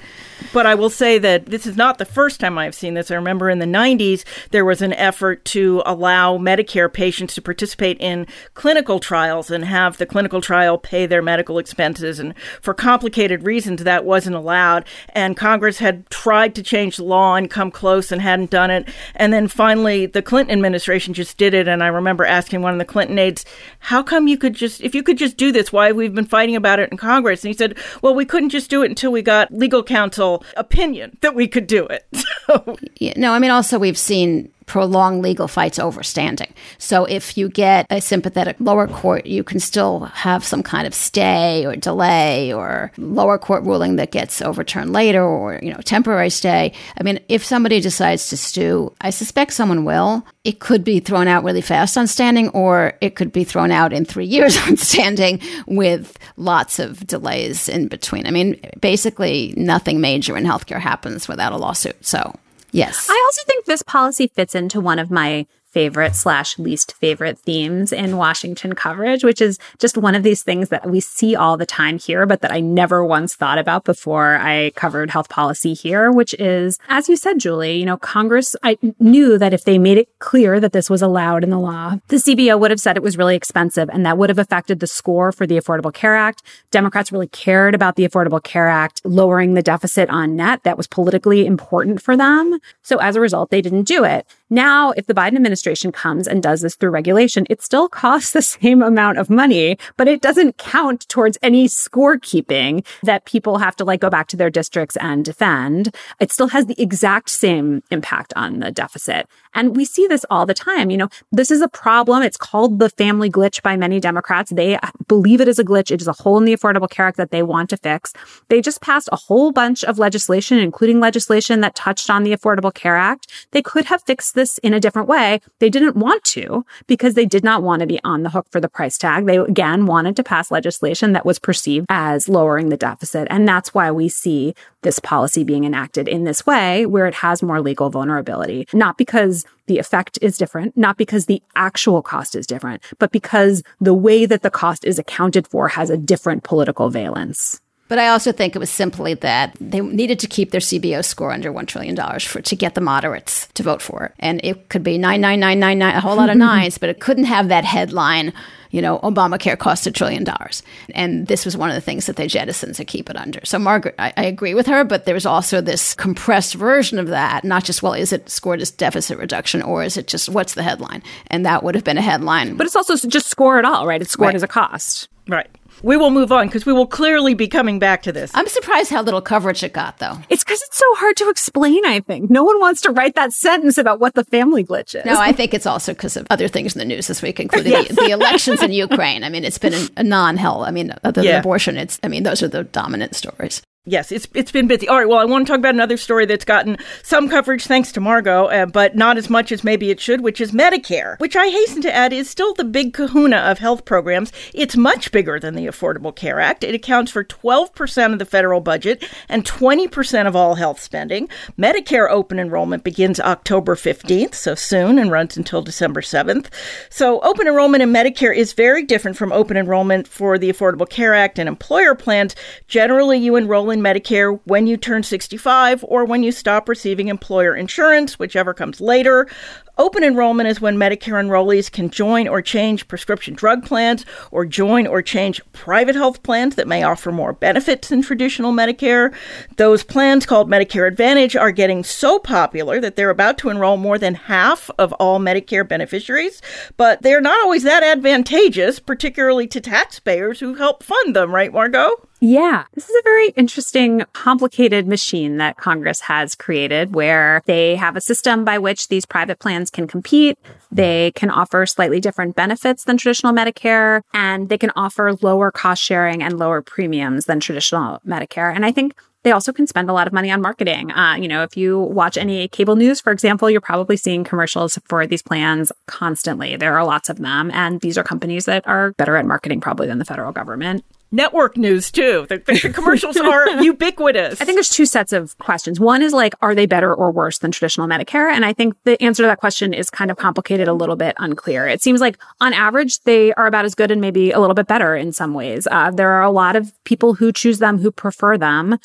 but 0.52 0.66
I 0.66 0.74
will 0.74 0.90
say 0.90 1.18
that 1.18 1.46
this 1.46 1.66
is 1.66 1.76
not 1.76 1.98
the 1.98 2.04
first 2.04 2.40
time 2.40 2.58
I've 2.58 2.74
seen 2.74 2.94
this. 2.94 3.10
I 3.10 3.14
remember 3.14 3.50
in 3.50 3.58
the 3.58 3.66
90s, 3.66 4.24
there 4.50 4.64
was 4.64 4.82
an 4.82 4.92
effort 4.94 5.44
to 5.46 5.82
allow 5.86 6.38
Medicare 6.38 6.92
patients 6.92 7.34
to 7.34 7.42
participate 7.42 7.98
in 8.00 8.26
clinical 8.54 9.00
trials 9.00 9.50
and 9.50 9.64
have 9.64 9.98
the 9.98 10.06
clinical 10.06 10.23
trial 10.40 10.78
pay 10.78 11.06
their 11.06 11.22
medical 11.22 11.58
expenses. 11.58 12.18
And 12.18 12.34
for 12.60 12.74
complicated 12.74 13.44
reasons, 13.44 13.84
that 13.84 14.04
wasn't 14.04 14.36
allowed. 14.36 14.84
And 15.10 15.36
Congress 15.36 15.78
had 15.78 16.08
tried 16.10 16.54
to 16.54 16.62
change 16.62 16.96
the 16.96 17.04
law 17.04 17.34
and 17.34 17.50
come 17.50 17.70
close 17.70 18.12
and 18.12 18.20
hadn't 18.20 18.50
done 18.50 18.70
it. 18.70 18.88
And 19.14 19.32
then 19.32 19.48
finally, 19.48 20.06
the 20.06 20.22
Clinton 20.22 20.52
administration 20.52 21.14
just 21.14 21.36
did 21.36 21.54
it. 21.54 21.68
And 21.68 21.82
I 21.82 21.88
remember 21.88 22.24
asking 22.24 22.62
one 22.62 22.72
of 22.72 22.78
the 22.78 22.84
Clinton 22.84 23.18
aides, 23.18 23.44
how 23.78 24.02
come 24.02 24.28
you 24.28 24.38
could 24.38 24.54
just, 24.54 24.80
if 24.80 24.94
you 24.94 25.02
could 25.02 25.18
just 25.18 25.36
do 25.36 25.52
this, 25.52 25.72
why 25.72 25.92
we've 25.92 26.14
been 26.14 26.24
fighting 26.24 26.56
about 26.56 26.78
it 26.78 26.90
in 26.90 26.96
Congress? 26.96 27.44
And 27.44 27.48
he 27.48 27.56
said, 27.56 27.76
well, 28.02 28.14
we 28.14 28.24
couldn't 28.24 28.50
just 28.50 28.70
do 28.70 28.82
it 28.82 28.90
until 28.90 29.12
we 29.12 29.22
got 29.22 29.52
legal 29.52 29.82
counsel 29.82 30.44
opinion 30.56 31.16
that 31.20 31.34
we 31.34 31.48
could 31.48 31.66
do 31.66 31.86
it. 31.86 32.06
So. 32.46 32.76
Yeah, 32.96 33.14
no, 33.16 33.32
I 33.32 33.38
mean, 33.38 33.50
also 33.50 33.78
we've 33.78 33.96
seen 33.96 34.52
prolonged 34.66 35.22
legal 35.22 35.48
fights 35.48 35.78
over 35.78 36.02
standing. 36.02 36.52
So 36.78 37.04
if 37.04 37.36
you 37.36 37.48
get 37.48 37.86
a 37.90 38.00
sympathetic 38.00 38.56
lower 38.58 38.86
court, 38.86 39.26
you 39.26 39.44
can 39.44 39.60
still 39.60 40.00
have 40.00 40.44
some 40.44 40.62
kind 40.62 40.86
of 40.86 40.94
stay 40.94 41.66
or 41.66 41.76
delay 41.76 42.52
or 42.52 42.92
lower 42.96 43.38
court 43.38 43.64
ruling 43.64 43.96
that 43.96 44.10
gets 44.10 44.40
overturned 44.40 44.92
later 44.92 45.22
or, 45.22 45.58
you 45.62 45.72
know, 45.72 45.80
temporary 45.84 46.30
stay. 46.30 46.72
I 46.98 47.02
mean, 47.02 47.20
if 47.28 47.44
somebody 47.44 47.80
decides 47.80 48.28
to 48.30 48.36
sue, 48.36 48.92
I 49.00 49.10
suspect 49.10 49.52
someone 49.52 49.84
will. 49.84 50.26
It 50.44 50.60
could 50.60 50.84
be 50.84 51.00
thrown 51.00 51.28
out 51.28 51.44
really 51.44 51.60
fast 51.60 51.96
on 51.98 52.06
standing 52.06 52.48
or 52.50 52.94
it 53.00 53.16
could 53.16 53.32
be 53.32 53.44
thrown 53.44 53.70
out 53.70 53.92
in 53.92 54.04
3 54.04 54.24
years 54.34 54.56
on 54.66 54.76
standing 54.76 55.40
with 55.66 56.18
lots 56.36 56.78
of 56.78 57.06
delays 57.06 57.68
in 57.68 57.88
between. 57.88 58.26
I 58.26 58.30
mean, 58.30 58.60
basically 58.80 59.54
nothing 59.56 60.00
major 60.00 60.36
in 60.36 60.44
healthcare 60.44 60.80
happens 60.80 61.28
without 61.28 61.52
a 61.52 61.56
lawsuit. 61.56 62.04
So 62.04 62.34
Yes. 62.74 63.06
I 63.08 63.22
also 63.26 63.42
think 63.46 63.66
this 63.66 63.82
policy 63.82 64.26
fits 64.26 64.54
into 64.54 64.80
one 64.80 64.98
of 64.98 65.08
my 65.10 65.46
favorite 65.74 66.14
slash 66.14 66.56
least 66.56 66.94
favorite 66.94 67.36
themes 67.36 67.92
in 67.92 68.16
Washington 68.16 68.74
coverage, 68.74 69.24
which 69.24 69.40
is 69.40 69.58
just 69.80 69.98
one 69.98 70.14
of 70.14 70.22
these 70.22 70.44
things 70.44 70.68
that 70.68 70.88
we 70.88 71.00
see 71.00 71.34
all 71.34 71.56
the 71.56 71.66
time 71.66 71.98
here, 71.98 72.26
but 72.26 72.42
that 72.42 72.52
I 72.52 72.60
never 72.60 73.04
once 73.04 73.34
thought 73.34 73.58
about 73.58 73.82
before 73.82 74.36
I 74.36 74.70
covered 74.76 75.10
health 75.10 75.28
policy 75.28 75.74
here, 75.74 76.12
which 76.12 76.32
is, 76.34 76.78
as 76.88 77.08
you 77.08 77.16
said, 77.16 77.40
Julie, 77.40 77.76
you 77.76 77.86
know, 77.86 77.96
Congress, 77.96 78.54
I 78.62 78.78
knew 79.00 79.36
that 79.36 79.52
if 79.52 79.64
they 79.64 79.76
made 79.76 79.98
it 79.98 80.08
clear 80.20 80.60
that 80.60 80.72
this 80.72 80.88
was 80.88 81.02
allowed 81.02 81.42
in 81.42 81.50
the 81.50 81.58
law, 81.58 81.96
the 82.06 82.16
CBO 82.16 82.58
would 82.60 82.70
have 82.70 82.80
said 82.80 82.96
it 82.96 83.02
was 83.02 83.18
really 83.18 83.34
expensive 83.34 83.90
and 83.90 84.06
that 84.06 84.16
would 84.16 84.30
have 84.30 84.38
affected 84.38 84.78
the 84.78 84.86
score 84.86 85.32
for 85.32 85.44
the 85.44 85.58
Affordable 85.58 85.92
Care 85.92 86.14
Act. 86.14 86.44
Democrats 86.70 87.10
really 87.10 87.26
cared 87.26 87.74
about 87.74 87.96
the 87.96 88.06
Affordable 88.06 88.42
Care 88.42 88.68
Act 88.68 89.00
lowering 89.04 89.54
the 89.54 89.62
deficit 89.62 90.08
on 90.08 90.36
net. 90.36 90.62
That 90.62 90.76
was 90.76 90.86
politically 90.86 91.44
important 91.46 92.00
for 92.00 92.16
them. 92.16 92.60
So 92.82 92.98
as 92.98 93.16
a 93.16 93.20
result, 93.20 93.50
they 93.50 93.60
didn't 93.60 93.88
do 93.88 94.04
it. 94.04 94.24
Now, 94.50 94.90
if 94.90 95.06
the 95.06 95.14
Biden 95.14 95.36
administration 95.36 95.90
comes 95.90 96.28
and 96.28 96.42
does 96.42 96.60
this 96.60 96.76
through 96.76 96.90
regulation, 96.90 97.46
it 97.48 97.62
still 97.62 97.88
costs 97.88 98.32
the 98.32 98.42
same 98.42 98.82
amount 98.82 99.18
of 99.18 99.30
money, 99.30 99.78
but 99.96 100.06
it 100.06 100.20
doesn't 100.20 100.58
count 100.58 101.08
towards 101.08 101.38
any 101.42 101.66
scorekeeping 101.66 102.84
that 103.02 103.24
people 103.24 103.58
have 103.58 103.74
to 103.76 103.84
like 103.84 104.00
go 104.00 104.10
back 104.10 104.28
to 104.28 104.36
their 104.36 104.50
districts 104.50 104.96
and 104.98 105.24
defend. 105.24 105.94
It 106.20 106.30
still 106.30 106.48
has 106.48 106.66
the 106.66 106.80
exact 106.80 107.30
same 107.30 107.82
impact 107.90 108.34
on 108.36 108.60
the 108.60 108.70
deficit. 108.70 109.26
And 109.54 109.76
we 109.76 109.84
see 109.84 110.06
this 110.06 110.24
all 110.30 110.46
the 110.46 110.54
time. 110.54 110.90
You 110.90 110.96
know, 110.96 111.08
this 111.32 111.50
is 111.50 111.60
a 111.60 111.68
problem. 111.68 112.22
It's 112.22 112.36
called 112.36 112.78
the 112.78 112.90
family 112.90 113.30
glitch 113.30 113.62
by 113.62 113.76
many 113.76 114.00
Democrats. 114.00 114.50
They 114.50 114.78
believe 115.08 115.40
it 115.40 115.48
is 115.48 115.58
a 115.58 115.64
glitch. 115.64 115.90
It 115.90 116.00
is 116.00 116.08
a 116.08 116.12
hole 116.12 116.38
in 116.38 116.44
the 116.44 116.56
Affordable 116.56 116.90
Care 116.90 117.06
Act 117.06 117.16
that 117.16 117.30
they 117.30 117.42
want 117.42 117.70
to 117.70 117.76
fix. 117.76 118.12
They 118.48 118.60
just 118.60 118.80
passed 118.80 119.08
a 119.12 119.16
whole 119.16 119.52
bunch 119.52 119.84
of 119.84 119.98
legislation, 119.98 120.58
including 120.58 121.00
legislation 121.00 121.60
that 121.60 121.74
touched 121.74 122.10
on 122.10 122.24
the 122.24 122.36
Affordable 122.36 122.74
Care 122.74 122.96
Act. 122.96 123.48
They 123.52 123.62
could 123.62 123.86
have 123.86 124.02
fixed 124.02 124.34
this 124.34 124.58
in 124.58 124.74
a 124.74 124.80
different 124.80 125.08
way. 125.08 125.40
They 125.58 125.70
didn't 125.70 125.96
want 125.96 126.24
to 126.24 126.64
because 126.86 127.14
they 127.14 127.26
did 127.26 127.44
not 127.44 127.62
want 127.62 127.80
to 127.80 127.86
be 127.86 128.00
on 128.04 128.22
the 128.22 128.30
hook 128.30 128.46
for 128.50 128.60
the 128.60 128.68
price 128.68 128.98
tag. 128.98 129.26
They 129.26 129.36
again 129.36 129.86
wanted 129.86 130.16
to 130.16 130.24
pass 130.24 130.50
legislation 130.50 131.12
that 131.12 131.26
was 131.26 131.38
perceived 131.38 131.86
as 131.88 132.28
lowering 132.28 132.68
the 132.68 132.76
deficit. 132.76 133.28
And 133.30 133.46
that's 133.46 133.74
why 133.74 133.90
we 133.90 134.08
see 134.08 134.54
this 134.82 134.98
policy 134.98 135.44
being 135.44 135.64
enacted 135.64 136.08
in 136.08 136.24
this 136.24 136.46
way 136.46 136.86
where 136.86 137.06
it 137.06 137.14
has 137.14 137.42
more 137.42 137.60
legal 137.60 137.90
vulnerability, 137.90 138.66
not 138.72 138.98
because 138.98 139.43
the 139.66 139.78
effect 139.78 140.18
is 140.20 140.36
different, 140.36 140.76
not 140.76 140.96
because 140.96 141.26
the 141.26 141.42
actual 141.56 142.02
cost 142.02 142.34
is 142.34 142.46
different, 142.46 142.82
but 142.98 143.12
because 143.12 143.62
the 143.80 143.94
way 143.94 144.26
that 144.26 144.42
the 144.42 144.50
cost 144.50 144.84
is 144.84 144.98
accounted 144.98 145.46
for 145.46 145.68
has 145.68 145.90
a 145.90 145.96
different 145.96 146.44
political 146.44 146.90
valence. 146.90 147.60
But 147.88 147.98
I 147.98 148.08
also 148.08 148.32
think 148.32 148.56
it 148.56 148.58
was 148.58 148.70
simply 148.70 149.14
that 149.14 149.56
they 149.60 149.80
needed 149.80 150.18
to 150.20 150.26
keep 150.26 150.50
their 150.50 150.60
CBO 150.60 151.04
score 151.04 151.32
under 151.32 151.52
$1 151.52 151.66
trillion 151.66 151.96
for 152.20 152.40
to 152.40 152.56
get 152.56 152.74
the 152.74 152.80
moderates 152.80 153.46
to 153.54 153.62
vote 153.62 153.82
for 153.82 154.06
it. 154.06 154.12
And 154.18 154.40
it 154.42 154.70
could 154.70 154.82
be 154.82 154.96
99999, 154.96 155.94
a 155.94 156.00
whole 156.00 156.16
lot 156.16 156.30
of 156.30 156.36
nines, 156.38 156.78
but 156.78 156.88
it 156.88 157.00
couldn't 157.00 157.24
have 157.24 157.48
that 157.48 157.64
headline, 157.64 158.32
you 158.70 158.80
know, 158.80 159.00
Obamacare 159.00 159.58
cost 159.58 159.86
a 159.86 159.90
trillion 159.90 160.24
dollars. 160.24 160.62
And 160.94 161.26
this 161.26 161.44
was 161.44 161.58
one 161.58 161.68
of 161.68 161.74
the 161.74 161.82
things 161.82 162.06
that 162.06 162.16
they 162.16 162.26
jettisoned 162.26 162.74
to 162.76 162.86
keep 162.86 163.10
it 163.10 163.16
under. 163.16 163.40
So, 163.44 163.58
Margaret, 163.58 163.96
I, 163.98 164.14
I 164.16 164.24
agree 164.24 164.54
with 164.54 164.66
her, 164.66 164.82
but 164.84 165.04
there 165.04 165.14
was 165.14 165.26
also 165.26 165.60
this 165.60 165.92
compressed 165.94 166.54
version 166.54 166.98
of 166.98 167.08
that, 167.08 167.44
not 167.44 167.64
just, 167.64 167.82
well, 167.82 167.92
is 167.92 168.14
it 168.14 168.30
scored 168.30 168.62
as 168.62 168.70
deficit 168.70 169.18
reduction 169.18 169.60
or 169.60 169.84
is 169.84 169.98
it 169.98 170.06
just 170.06 170.30
what's 170.30 170.54
the 170.54 170.62
headline? 170.62 171.02
And 171.26 171.44
that 171.44 171.62
would 171.62 171.74
have 171.74 171.84
been 171.84 171.98
a 171.98 172.02
headline. 172.02 172.56
But 172.56 172.66
it's 172.66 172.76
also 172.76 172.96
just 173.06 173.28
score 173.28 173.58
it 173.58 173.66
all, 173.66 173.86
right? 173.86 174.00
It's 174.00 174.12
scored 174.12 174.28
right. 174.28 174.36
as 174.36 174.42
a 174.42 174.48
cost. 174.48 175.08
Right 175.28 175.48
we 175.82 175.96
will 175.96 176.10
move 176.10 176.32
on 176.32 176.46
because 176.46 176.66
we 176.66 176.72
will 176.72 176.86
clearly 176.86 177.34
be 177.34 177.48
coming 177.48 177.78
back 177.78 178.02
to 178.02 178.12
this. 178.12 178.30
I'm 178.34 178.48
surprised 178.48 178.90
how 178.90 179.02
little 179.02 179.20
coverage 179.20 179.62
it 179.62 179.72
got, 179.72 179.98
though. 179.98 180.18
It's 180.28 180.44
because 180.44 180.62
it's 180.62 180.76
so 180.76 180.94
hard 180.94 181.16
to 181.18 181.28
explain, 181.28 181.84
I 181.84 182.00
think. 182.00 182.30
No 182.30 182.44
one 182.44 182.60
wants 182.60 182.80
to 182.82 182.92
write 182.92 183.14
that 183.14 183.32
sentence 183.32 183.78
about 183.78 184.00
what 184.00 184.14
the 184.14 184.24
family 184.24 184.64
glitch 184.64 184.94
is. 184.94 185.04
No, 185.04 185.20
I 185.20 185.32
think 185.32 185.54
it's 185.54 185.66
also 185.66 185.92
because 185.92 186.16
of 186.16 186.26
other 186.30 186.48
things 186.48 186.74
in 186.74 186.78
the 186.78 186.84
news 186.84 187.06
this 187.06 187.22
week, 187.22 187.40
including 187.40 187.72
yes. 187.72 187.88
the, 187.88 187.94
the, 187.94 188.10
elections 188.10 188.62
in 188.62 188.72
Ukraine. 188.72 189.24
I 189.24 189.28
mean, 189.28 189.44
it's 189.44 189.58
been 189.58 189.74
a, 189.74 189.88
a 189.98 190.04
non 190.04 190.36
hell. 190.36 190.64
I 190.64 190.70
mean, 190.70 190.92
other 191.02 191.22
than 191.22 191.24
yeah. 191.24 191.38
abortion, 191.38 191.76
it's, 191.76 191.98
I 192.02 192.08
mean, 192.08 192.22
those 192.22 192.42
are 192.42 192.48
the 192.48 192.64
dominant 192.64 193.14
stories. 193.14 193.62
Yes, 193.86 194.10
it's 194.12 194.26
it's 194.32 194.50
been 194.50 194.66
busy. 194.66 194.88
All 194.88 194.96
right. 194.96 195.06
Well, 195.06 195.18
I 195.18 195.26
want 195.26 195.46
to 195.46 195.50
talk 195.50 195.58
about 195.58 195.74
another 195.74 195.98
story 195.98 196.24
that's 196.24 196.46
gotten 196.46 196.78
some 197.02 197.28
coverage 197.28 197.66
thanks 197.66 197.92
to 197.92 198.00
Margot, 198.00 198.46
uh, 198.46 198.64
but 198.64 198.96
not 198.96 199.18
as 199.18 199.28
much 199.28 199.52
as 199.52 199.62
maybe 199.62 199.90
it 199.90 200.00
should, 200.00 200.22
which 200.22 200.40
is 200.40 200.52
Medicare, 200.52 201.20
which 201.20 201.36
I 201.36 201.48
hasten 201.48 201.82
to 201.82 201.94
add 201.94 202.10
is 202.14 202.30
still 202.30 202.54
the 202.54 202.64
big 202.64 202.94
kahuna 202.94 203.36
of 203.36 203.58
health 203.58 203.84
programs. 203.84 204.32
It's 204.54 204.74
much 204.74 205.12
bigger 205.12 205.38
than 205.38 205.54
the 205.54 205.66
Affordable 205.66 206.16
Care 206.16 206.40
Act. 206.40 206.64
It 206.64 206.74
accounts 206.74 207.12
for 207.12 207.24
12% 207.24 208.14
of 208.14 208.18
the 208.18 208.24
federal 208.24 208.62
budget 208.62 209.06
and 209.28 209.44
20% 209.44 210.26
of 210.26 210.34
all 210.34 210.54
health 210.54 210.80
spending. 210.80 211.28
Medicare 211.58 212.08
open 212.08 212.38
enrollment 212.38 212.84
begins 212.84 213.20
October 213.20 213.74
15th, 213.74 214.34
so 214.34 214.54
soon, 214.54 214.98
and 214.98 215.10
runs 215.10 215.36
until 215.36 215.60
December 215.60 216.00
7th. 216.00 216.46
So, 216.88 217.20
open 217.20 217.46
enrollment 217.46 217.82
in 217.82 217.92
Medicare 217.92 218.34
is 218.34 218.54
very 218.54 218.82
different 218.82 219.18
from 219.18 219.30
open 219.30 219.58
enrollment 219.58 220.08
for 220.08 220.38
the 220.38 220.50
Affordable 220.50 220.88
Care 220.88 221.12
Act 221.12 221.38
and 221.38 221.50
employer 221.50 221.94
plans. 221.94 222.34
Generally, 222.66 223.18
you 223.18 223.36
enroll 223.36 223.73
in 223.74 223.82
Medicare 223.82 224.40
when 224.44 224.66
you 224.66 224.78
turn 224.78 225.02
65 225.02 225.84
or 225.86 226.06
when 226.06 226.22
you 226.22 226.32
stop 226.32 226.68
receiving 226.68 227.08
employer 227.08 227.54
insurance, 227.54 228.18
whichever 228.18 228.54
comes 228.54 228.80
later. 228.80 229.28
Open 229.76 230.04
enrollment 230.04 230.48
is 230.48 230.60
when 230.60 230.76
Medicare 230.76 231.20
enrollees 231.20 231.70
can 231.70 231.90
join 231.90 232.28
or 232.28 232.40
change 232.40 232.86
prescription 232.86 233.34
drug 233.34 233.66
plans 233.66 234.06
or 234.30 234.46
join 234.46 234.86
or 234.86 235.02
change 235.02 235.40
private 235.52 235.96
health 235.96 236.22
plans 236.22 236.54
that 236.54 236.68
may 236.68 236.84
offer 236.84 237.10
more 237.10 237.32
benefits 237.32 237.88
than 237.88 238.00
traditional 238.00 238.52
Medicare. 238.52 239.12
Those 239.56 239.82
plans 239.82 240.26
called 240.26 240.48
Medicare 240.48 240.86
Advantage 240.86 241.34
are 241.34 241.50
getting 241.50 241.82
so 241.82 242.20
popular 242.20 242.80
that 242.80 242.94
they're 242.94 243.10
about 243.10 243.36
to 243.38 243.48
enroll 243.48 243.76
more 243.76 243.98
than 243.98 244.14
half 244.14 244.70
of 244.78 244.92
all 244.94 245.18
Medicare 245.18 245.66
beneficiaries, 245.66 246.40
but 246.76 247.02
they're 247.02 247.20
not 247.20 247.42
always 247.42 247.64
that 247.64 247.82
advantageous, 247.82 248.78
particularly 248.78 249.48
to 249.48 249.60
taxpayers 249.60 250.38
who 250.38 250.54
help 250.54 250.84
fund 250.84 251.16
them, 251.16 251.34
right, 251.34 251.52
Margot? 251.52 251.96
Yeah, 252.26 252.64
this 252.72 252.88
is 252.88 252.96
a 252.96 253.02
very 253.02 253.28
interesting, 253.36 254.02
complicated 254.14 254.88
machine 254.88 255.36
that 255.36 255.58
Congress 255.58 256.00
has 256.00 256.34
created 256.34 256.94
where 256.94 257.42
they 257.44 257.76
have 257.76 257.96
a 257.96 258.00
system 258.00 258.46
by 258.46 258.56
which 258.56 258.88
these 258.88 259.04
private 259.04 259.40
plans 259.40 259.68
can 259.68 259.86
compete. 259.86 260.38
They 260.72 261.12
can 261.16 261.28
offer 261.28 261.66
slightly 261.66 262.00
different 262.00 262.34
benefits 262.34 262.84
than 262.84 262.96
traditional 262.96 263.34
Medicare, 263.34 264.00
and 264.14 264.48
they 264.48 264.56
can 264.56 264.72
offer 264.74 265.12
lower 265.20 265.50
cost 265.50 265.82
sharing 265.82 266.22
and 266.22 266.38
lower 266.38 266.62
premiums 266.62 267.26
than 267.26 267.40
traditional 267.40 268.00
Medicare. 268.06 268.54
And 268.54 268.64
I 268.64 268.72
think 268.72 268.94
they 269.22 269.32
also 269.32 269.52
can 269.52 269.66
spend 269.66 269.90
a 269.90 269.92
lot 269.92 270.06
of 270.06 270.14
money 270.14 270.30
on 270.30 270.40
marketing. 270.40 270.92
Uh, 270.92 271.16
you 271.16 271.28
know, 271.28 271.42
if 271.42 271.58
you 271.58 271.78
watch 271.78 272.16
any 272.16 272.48
cable 272.48 272.74
news, 272.74 273.02
for 273.02 273.12
example, 273.12 273.50
you're 273.50 273.60
probably 273.60 273.98
seeing 273.98 274.24
commercials 274.24 274.78
for 274.86 275.06
these 275.06 275.22
plans 275.22 275.72
constantly. 275.88 276.56
There 276.56 276.74
are 276.74 276.86
lots 276.86 277.10
of 277.10 277.18
them, 277.18 277.50
and 277.50 277.82
these 277.82 277.98
are 277.98 278.04
companies 278.04 278.46
that 278.46 278.66
are 278.66 278.92
better 278.92 279.16
at 279.18 279.26
marketing 279.26 279.60
probably 279.60 279.88
than 279.88 279.98
the 279.98 280.06
federal 280.06 280.32
government 280.32 280.86
network 281.14 281.56
news 281.56 281.90
too. 281.90 282.26
The, 282.28 282.38
the 282.38 282.70
commercials 282.74 283.16
are 283.16 283.48
ubiquitous. 283.62 284.40
I 284.40 284.44
think 284.44 284.56
there's 284.56 284.70
two 284.70 284.86
sets 284.86 285.12
of 285.12 285.36
questions. 285.38 285.78
One 285.78 286.02
is 286.02 286.12
like, 286.12 286.34
are 286.42 286.54
they 286.54 286.66
better 286.66 286.94
or 286.94 287.10
worse 287.10 287.38
than 287.38 287.50
traditional 287.50 287.86
Medicare? 287.86 288.30
And 288.30 288.44
I 288.44 288.52
think 288.52 288.74
the 288.84 289.00
answer 289.02 289.22
to 289.22 289.26
that 289.28 289.38
question 289.38 289.72
is 289.72 289.90
kind 289.90 290.10
of 290.10 290.16
complicated, 290.16 290.68
a 290.68 290.72
little 290.72 290.96
bit 290.96 291.14
unclear. 291.18 291.66
It 291.66 291.82
seems 291.82 292.00
like 292.00 292.18
on 292.40 292.52
average, 292.52 293.00
they 293.02 293.32
are 293.34 293.46
about 293.46 293.64
as 293.64 293.74
good 293.74 293.90
and 293.90 294.00
maybe 294.00 294.30
a 294.30 294.40
little 294.40 294.54
bit 294.54 294.66
better 294.66 294.96
in 294.96 295.12
some 295.12 295.34
ways. 295.34 295.68
Uh, 295.70 295.90
there 295.90 296.10
are 296.10 296.22
a 296.22 296.30
lot 296.30 296.56
of 296.56 296.72
people 296.84 297.14
who 297.14 297.32
choose 297.32 297.58
them 297.58 297.78
who 297.78 297.90
prefer 297.90 298.36
them. 298.36 298.78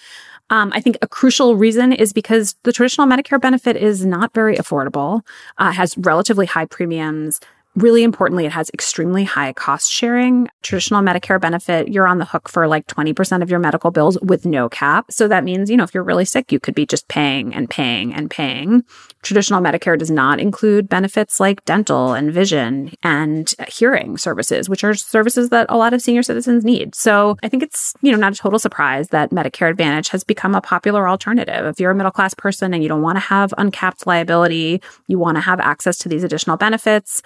Um, 0.52 0.72
I 0.74 0.82
think 0.82 0.98
a 1.02 1.08
crucial 1.08 1.56
reason 1.56 1.94
is 1.94 2.12
because 2.12 2.56
the 2.64 2.74
traditional 2.74 3.08
Medicare 3.08 3.40
benefit 3.40 3.76
is 3.76 4.06
not 4.06 4.34
very 4.34 4.56
affordable, 4.56 5.22
uh, 5.58 5.72
has 5.72 5.98
relatively 5.98 6.48
high 6.48 6.66
premiums, 6.66 7.40
Really 7.76 8.04
importantly, 8.04 8.46
it 8.46 8.52
has 8.52 8.70
extremely 8.74 9.24
high 9.24 9.54
cost 9.54 9.92
sharing. 9.92 10.50
Traditional 10.64 11.02
Medicare 11.02 11.40
benefit, 11.40 11.88
you're 11.88 12.08
on 12.08 12.18
the 12.18 12.26
hook 12.26 12.50
for 12.50 12.68
like 12.68 12.88
20% 12.88 13.42
of 13.42 13.50
your 13.50 13.60
medical 13.60 13.92
bills 13.92 14.18
with 14.22 14.46
no 14.46 14.68
cap. 14.68 15.12
So 15.12 15.28
that 15.28 15.44
means, 15.44 15.70
you 15.70 15.78
know, 15.78 15.84
if 15.84 15.94
you're 15.94 16.04
really 16.04 16.26
sick, 16.26 16.52
you 16.52 16.60
could 16.60 16.76
be 16.76 16.86
just 16.86 17.08
paying 17.08 17.54
and 17.54 17.70
paying 17.70 18.14
and 18.14 18.30
paying. 18.30 18.84
Traditional 19.22 19.62
Medicare 19.62 19.98
does 19.98 20.10
not 20.10 20.40
include 20.40 20.90
benefits 20.90 21.40
like 21.40 21.64
dental 21.66 22.14
and 22.14 22.32
vision 22.32 22.94
and 23.04 23.54
hearing 23.68 24.18
services, 24.18 24.68
which 24.68 24.84
are 24.84 24.94
services 24.94 25.50
that 25.50 25.68
a 25.70 25.78
lot 25.78 25.94
of 25.94 26.02
senior 26.02 26.24
citizens 26.24 26.66
need. 26.66 26.96
So 26.96 27.38
I 27.44 27.50
think 27.50 27.62
it's, 27.62 27.94
you 28.02 28.12
know, 28.12 28.18
not 28.18 28.34
a 28.34 28.38
total 28.38 28.60
surprise 28.60 29.10
that 29.10 29.32
Medicare 29.32 29.70
Advantage 29.70 30.10
has 30.10 30.24
become 30.24 30.56
a 30.56 30.62
popular 30.62 31.08
alternative. 31.08 31.66
If 31.66 31.80
you're 31.80 31.92
a 31.92 31.96
middle 31.96 32.12
class 32.12 32.34
person 32.34 32.74
and 32.74 32.82
you 32.82 32.90
don't 32.90 33.02
want 33.02 33.18
to 33.18 33.22
have 33.22 33.54
uncapped 33.58 34.08
liability, 34.08 34.82
you 35.08 35.20
want 35.20 35.38
to 35.38 35.42
have 35.42 35.60
access 35.60 35.98
to 36.00 36.10
these 36.10 36.24
additional 36.24 36.58
benefits, 36.58 37.22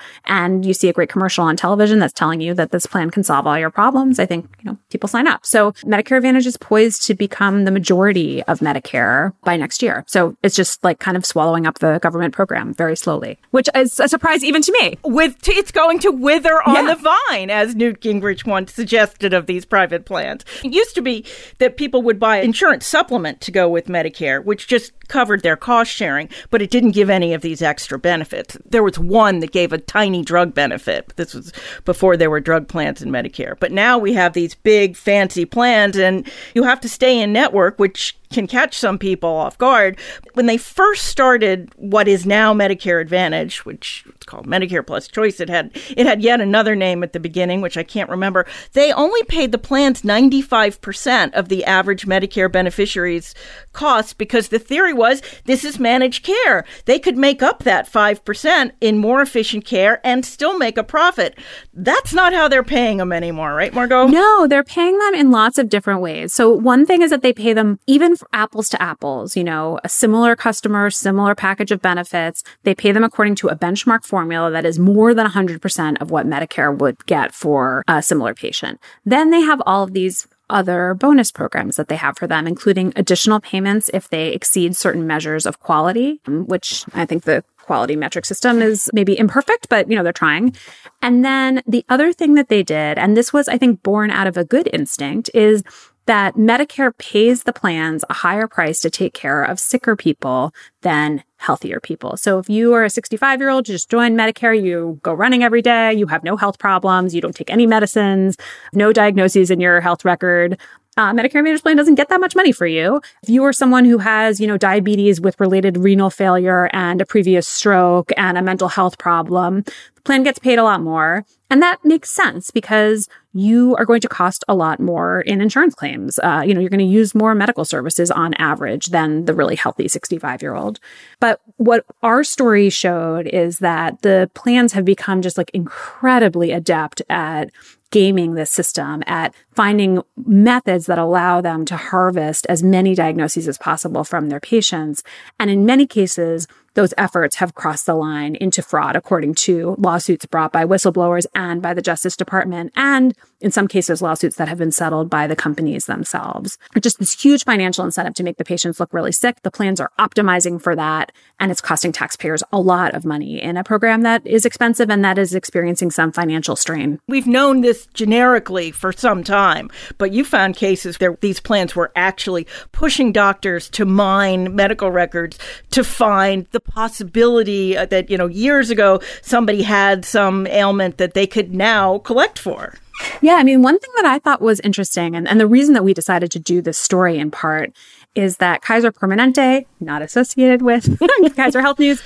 you 0.65 0.73
see 0.73 0.89
a 0.89 0.93
great 0.93 1.09
commercial 1.09 1.43
on 1.43 1.55
television 1.55 1.99
that's 1.99 2.13
telling 2.13 2.41
you 2.41 2.53
that 2.55 2.71
this 2.71 2.85
plan 2.85 3.09
can 3.09 3.23
solve 3.23 3.45
all 3.45 3.57
your 3.57 3.69
problems, 3.69 4.19
I 4.19 4.25
think, 4.25 4.49
you 4.59 4.71
know, 4.71 4.77
people 4.89 5.07
sign 5.07 5.27
up. 5.27 5.45
So 5.45 5.71
Medicare 5.83 6.17
Advantage 6.17 6.47
is 6.47 6.57
poised 6.57 7.03
to 7.05 7.13
become 7.13 7.65
the 7.65 7.71
majority 7.71 8.43
of 8.43 8.59
Medicare 8.59 9.33
by 9.43 9.57
next 9.57 9.81
year. 9.81 10.03
So 10.07 10.35
it's 10.43 10.55
just 10.55 10.83
like 10.83 10.99
kind 10.99 11.17
of 11.17 11.25
swallowing 11.25 11.67
up 11.67 11.79
the 11.79 11.99
government 11.99 12.33
program 12.33 12.73
very 12.73 12.95
slowly, 12.95 13.37
which 13.51 13.69
is 13.75 13.99
a 13.99 14.07
surprise 14.07 14.43
even 14.43 14.61
to 14.63 14.71
me. 14.81 14.97
With 15.03 15.35
it's 15.47 15.71
going 15.71 15.99
to 15.99 16.11
wither 16.11 16.61
on 16.67 16.87
yeah. 16.87 16.95
the 16.95 17.13
vine, 17.29 17.49
as 17.49 17.75
Newt 17.75 18.01
Gingrich 18.01 18.45
once 18.45 18.73
suggested 18.73 19.33
of 19.33 19.45
these 19.45 19.65
private 19.65 20.05
plans. 20.05 20.43
It 20.63 20.73
used 20.73 20.95
to 20.95 21.01
be 21.01 21.25
that 21.59 21.77
people 21.77 22.01
would 22.01 22.19
buy 22.19 22.37
insurance 22.37 22.85
supplement 22.85 23.41
to 23.41 23.51
go 23.51 23.69
with 23.69 23.87
Medicare, 23.87 24.43
which 24.43 24.67
just 24.67 24.91
covered 25.07 25.43
their 25.43 25.55
cost 25.55 25.91
sharing, 25.91 26.29
but 26.49 26.61
it 26.61 26.71
didn't 26.71 26.91
give 26.91 27.09
any 27.09 27.33
of 27.33 27.41
these 27.41 27.61
extra 27.61 27.99
benefits. 27.99 28.57
There 28.65 28.83
was 28.83 28.97
one 28.97 29.39
that 29.39 29.51
gave 29.51 29.73
a 29.73 29.77
tiny 29.77 30.23
drug 30.24 30.53
benefit. 30.53 31.13
This 31.15 31.34
was 31.34 31.53
before 31.86 32.18
there 32.18 32.30
were 32.30 32.39
drug 32.39 32.68
plans 32.68 33.01
in 33.01 33.10
Medicare. 33.10 33.56
But 33.60 33.72
now 33.72 33.98
we 33.98 34.13
have 34.13 34.34
these 34.34 34.56
big 34.56 34.96
fancy 34.96 35.46
plans 35.46 35.98
and 35.98 36.30
you 36.56 36.63
have 36.63 36.82
to 36.82 36.89
stay 36.89 37.20
in 37.20 37.34
network, 37.34 37.80
which 37.80 38.18
can 38.33 38.47
catch 38.47 38.77
some 38.77 38.97
people 38.97 39.29
off 39.29 39.57
guard. 39.57 39.97
When 40.33 40.47
they 40.47 40.57
first 40.57 41.05
started 41.05 41.71
what 41.75 42.07
is 42.07 42.25
now 42.25 42.53
Medicare 42.53 43.01
Advantage, 43.01 43.65
which 43.65 44.03
it's 44.07 44.25
called 44.25 44.47
Medicare 44.47 44.85
Plus 44.85 45.07
Choice, 45.07 45.39
it 45.39 45.49
had 45.49 45.71
it 45.95 46.05
had 46.05 46.21
yet 46.21 46.41
another 46.41 46.75
name 46.75 47.03
at 47.03 47.13
the 47.13 47.19
beginning, 47.19 47.61
which 47.61 47.77
I 47.77 47.83
can't 47.83 48.09
remember. 48.09 48.45
They 48.73 48.91
only 48.93 49.23
paid 49.23 49.51
the 49.51 49.57
plans 49.57 50.01
95% 50.01 51.33
of 51.33 51.49
the 51.49 51.63
average 51.65 52.05
Medicare 52.05 52.51
beneficiary's 52.51 53.35
costs 53.71 54.13
because 54.13 54.49
the 54.49 54.59
theory 54.59 54.93
was 54.93 55.21
this 55.45 55.63
is 55.63 55.79
managed 55.79 56.25
care. 56.25 56.65
They 56.85 56.99
could 56.99 57.17
make 57.17 57.43
up 57.43 57.63
that 57.63 57.91
5% 57.91 58.71
in 58.81 58.97
more 58.97 59.21
efficient 59.21 59.65
care 59.65 60.01
and 60.05 60.25
still 60.25 60.57
make 60.57 60.77
a 60.77 60.83
profit. 60.83 61.37
That's 61.73 62.13
not 62.13 62.33
how 62.33 62.47
they're 62.47 62.63
paying 62.63 62.97
them 62.97 63.11
anymore, 63.11 63.53
right, 63.53 63.73
Margot? 63.73 64.07
No, 64.07 64.47
they're 64.47 64.63
paying 64.63 64.97
them 64.97 65.13
in 65.13 65.31
lots 65.31 65.57
of 65.57 65.69
different 65.69 66.01
ways. 66.01 66.33
So 66.33 66.49
one 66.49 66.85
thing 66.85 67.01
is 67.01 67.11
that 67.11 67.21
they 67.21 67.33
pay 67.33 67.53
them 67.53 67.79
even 67.87 68.15
apples 68.34 68.70
to 68.70 68.82
apples, 68.82 69.36
you 69.36 69.44
know, 69.44 69.80
a 69.84 69.89
similar 69.89 70.36
customer, 70.36 70.89
similar 70.89 71.36
package 71.36 71.72
of 71.72 71.82
benefits. 71.82 72.44
They 72.63 72.75
pay 72.75 72.92
them 72.92 73.03
according 73.03 73.36
to 73.36 73.50
a 73.50 73.56
benchmark 73.56 74.03
formula 74.06 74.51
that 74.51 74.65
is 74.65 74.80
more 74.80 75.13
than 75.13 75.27
100% 75.27 76.01
of 76.01 76.12
what 76.12 76.27
Medicare 76.27 76.77
would 76.77 77.06
get 77.06 77.34
for 77.34 77.84
a 77.88 78.01
similar 78.01 78.34
patient. 78.34 78.80
Then 79.06 79.32
they 79.32 79.42
have 79.42 79.62
all 79.65 79.84
of 79.84 79.94
these 79.94 80.27
other 80.50 80.94
bonus 80.94 81.32
programs 81.32 81.75
that 81.77 81.88
they 81.88 81.96
have 81.96 82.18
for 82.18 82.27
them, 82.27 82.48
including 82.48 82.94
additional 82.96 83.39
payments 83.39 83.89
if 83.94 84.10
they 84.10 84.30
exceed 84.30 84.75
certain 84.75 85.08
measures 85.08 85.46
of 85.46 85.60
quality, 85.60 86.22
um, 86.27 86.46
which 86.46 86.86
I 86.94 87.06
think 87.06 87.24
the 87.24 87.44
quality 87.63 87.96
metric 87.96 88.25
system 88.25 88.62
is 88.62 88.89
maybe 88.94 89.18
imperfect, 89.18 89.70
but 89.70 89.89
you 89.89 89.96
know, 89.96 90.03
they're 90.03 90.13
trying. 90.13 90.56
And 91.01 91.24
then 91.24 91.62
the 91.65 91.86
other 91.89 92.13
thing 92.13 92.36
that 92.36 92.50
they 92.50 92.62
did, 92.62 92.98
and 92.98 93.15
this 93.15 93.34
was, 93.34 93.48
I 93.48 93.58
think, 93.58 93.82
born 93.84 94.12
out 94.12 94.27
of 94.27 94.38
a 94.38 94.44
good 94.44 94.70
instinct, 94.74 95.30
is 95.34 95.63
that 96.05 96.36
Medicare 96.36 96.98
pays 96.98 97.43
the 97.43 97.53
plans 97.53 98.03
a 98.10 98.13
higher 98.13 98.48
price 98.48 98.81
to 98.81 98.89
take 98.89 99.13
care 99.13 99.43
of 99.43 99.60
sicker 99.60 99.95
people 99.95 100.53
than 100.81 101.24
healthier 101.38 101.79
people. 101.79 102.17
So 102.17 102.39
if 102.39 102.50
you 102.50 102.74
are 102.74 102.83
a 102.83 102.89
65 102.89 103.39
year 103.39 103.50
old, 103.50 103.65
just 103.65 103.89
join 103.89 104.15
Medicare, 104.15 104.62
you 104.62 105.00
go 105.03 105.13
running 105.13 105.43
every 105.43 105.62
day, 105.62 105.93
you 105.93 106.07
have 106.07 106.24
no 106.24 106.38
health 106.38 106.60
problems, 106.60 107.13
you 107.13 107.22
don't 107.22 107.36
take 107.36 107.50
any 107.50 107.67
medicines, 107.67 108.38
no 108.74 108.93
diagnoses 108.93 109.51
in 109.51 109.60
your 109.60 109.81
health 109.81 110.05
record, 110.05 110.57
uh, 110.97 111.12
Medicare 111.12 111.39
Advantage 111.39 111.63
plan 111.63 111.77
doesn't 111.77 111.95
get 111.95 112.09
that 112.09 112.21
much 112.21 112.35
money 112.35 112.51
for 112.51 112.67
you. 112.67 113.01
If 113.23 113.29
you 113.29 113.43
are 113.43 113.53
someone 113.53 113.85
who 113.85 113.97
has, 113.97 114.39
you 114.39 114.47
know, 114.47 114.57
diabetes 114.57 115.19
with 115.19 115.39
related 115.39 115.77
renal 115.77 116.09
failure 116.09 116.69
and 116.73 117.01
a 117.01 117.05
previous 117.05 117.47
stroke 117.47 118.12
and 118.15 118.38
a 118.38 118.41
mental 118.41 118.67
health 118.67 118.97
problem, 118.97 119.63
the 119.95 120.01
plan 120.03 120.23
gets 120.23 120.39
paid 120.39 120.59
a 120.59 120.63
lot 120.63 120.81
more. 120.81 121.25
And 121.50 121.62
that 121.62 121.83
makes 121.83 122.09
sense 122.09 122.51
because 122.51 123.07
you 123.33 123.75
are 123.77 123.85
going 123.85 124.01
to 124.01 124.07
cost 124.07 124.43
a 124.47 124.55
lot 124.55 124.79
more 124.79 125.21
in 125.21 125.41
insurance 125.41 125.75
claims. 125.75 126.19
Uh, 126.19 126.43
you 126.45 126.53
know, 126.53 126.59
you're 126.59 126.69
going 126.69 126.79
to 126.79 126.85
use 126.85 127.15
more 127.15 127.33
medical 127.35 127.65
services 127.65 128.12
on 128.12 128.33
average 128.35 128.88
than 128.88 129.25
the 129.25 129.33
really 129.33 129.55
healthy 129.55 129.88
65 129.88 130.41
year 130.41 130.55
old. 130.55 130.79
But 131.19 131.41
what 131.57 131.85
our 132.01 132.23
story 132.23 132.69
showed 132.69 133.27
is 133.27 133.59
that 133.59 134.01
the 134.01 134.29
plans 134.33 134.73
have 134.73 134.85
become 134.85 135.21
just 135.21 135.38
like 135.38 135.51
incredibly 135.53 136.51
adept 136.51 137.01
at 137.09 137.51
gaming 137.93 138.33
this 138.33 138.50
system, 138.50 139.03
at 139.05 139.35
finding 139.55 140.01
methods 140.25 140.88
that 140.88 140.97
allow 140.97 141.41
them 141.41 141.63
to 141.63 141.77
harvest 141.77 142.47
as 142.50 142.63
many 142.63 142.95
diagnoses 142.95 143.47
as 143.47 143.59
possible 143.59 144.03
from 144.03 144.29
their 144.29 144.39
patients. 144.39 145.03
And 145.39 145.51
in 145.51 145.63
many 145.63 145.85
cases, 145.85 146.47
those 146.74 146.94
efforts 146.98 147.38
have 147.38 147.56
crossed 147.56 147.86
the 147.86 147.96
line 147.96 148.36
into 148.36 148.62
fraud, 148.62 148.96
according 148.96 149.36
to 149.36 149.75
lawsuits 149.77 150.25
brought 150.25 150.51
by 150.51 150.65
whistleblowers 150.65 151.25
and 151.36 151.62
by 151.62 151.74
the 151.74 151.82
Justice 151.82 152.15
Department, 152.15 152.72
and 152.75 153.15
in 153.44 153.51
some 153.51 153.68
cases, 153.68 154.01
lawsuits 154.01 154.38
that 154.38 154.48
have 154.48 154.58
been 154.58 154.72
settled 154.72 155.10
by 155.10 155.27
the 155.27 155.36
companies 155.36 155.86
themselves. 155.86 156.58
Just 156.80 156.98
this 156.98 157.22
huge 157.22 157.44
financial 157.44 157.84
incentive 157.84 158.13
to 158.15 158.24
make 158.24 158.38
the 158.38 158.46
patients 158.46 158.80
look 158.80 158.94
really 158.94 159.12
sick. 159.12 159.42
The 159.42 159.51
plans 159.51 159.82
are 159.82 159.92
optimizing 160.00 160.62
for 160.62 160.75
that, 160.77 161.12
and 161.39 161.51
it's 161.51 161.60
costing 161.60 161.92
taxpayers 161.92 162.42
a 162.53 162.60
lot 162.60 162.96
of 162.96 163.03
money 163.03 163.42
in 163.42 163.58
a 163.58 163.63
program 163.63 164.03
that 164.03 164.25
is 164.25 164.46
expensive 164.46 164.89
and 164.89 165.03
that 165.03 165.18
is 165.18 165.36
experiencing 165.36 165.92
some 165.92 166.13
financial 166.13 166.56
strain. 166.56 167.00
We've 167.08 167.27
known 167.27 167.62
this 167.62 167.88
generically 167.94 168.72
for 168.72 168.94
some 168.94 169.25
time, 169.25 169.70
but 169.98 170.13
you 170.13 170.24
found 170.24 170.56
cases 170.56 170.98
where 171.00 171.18
these 171.20 171.42
plans 171.42 171.75
were 171.75 171.92
actually 171.98 172.48
pushing 172.72 173.12
doctors 173.12 173.70
to 173.72 173.86
mine 173.86 174.56
medical 174.56 174.89
records 174.89 175.38
to 175.72 175.84
find 175.84 176.48
the 176.51 176.62
possibility 176.65 177.77
uh, 177.77 177.86
that, 177.88 178.10
you 178.10 178.17
know, 178.17 178.27
years 178.27 178.70
ago 178.70 179.00
somebody 179.22 179.62
had 179.62 180.05
some 180.05 180.48
ailment 180.48 180.98
that 180.98 181.13
they 181.13 181.27
could 181.27 181.53
now 181.53 182.00
collect 182.00 182.39
for. 182.39 182.75
Yeah, 183.22 183.36
I 183.36 183.43
mean, 183.43 183.62
one 183.62 183.79
thing 183.79 183.89
that 183.96 184.05
I 184.05 184.20
thought 184.20 184.41
was 184.41 184.60
interesting, 184.62 185.15
and, 185.15 185.27
and 185.27 185.39
the 185.39 185.48
reason 185.48 185.74
that 185.74 185.84
we 185.84 185.93
decided 185.93 186.32
to 186.32 186.39
do 186.39 186.62
this 186.62 186.77
story 186.77 187.17
in 187.17 187.32
part 187.32 187.74
is 188.15 188.38
that 188.38 188.62
Kaiser 188.62 188.91
Permanente, 188.91 189.65
not 189.79 190.01
associated 190.01 190.62
with 190.62 191.00
Kaiser 191.36 191.62
Health 191.62 191.79
News, 191.79 192.03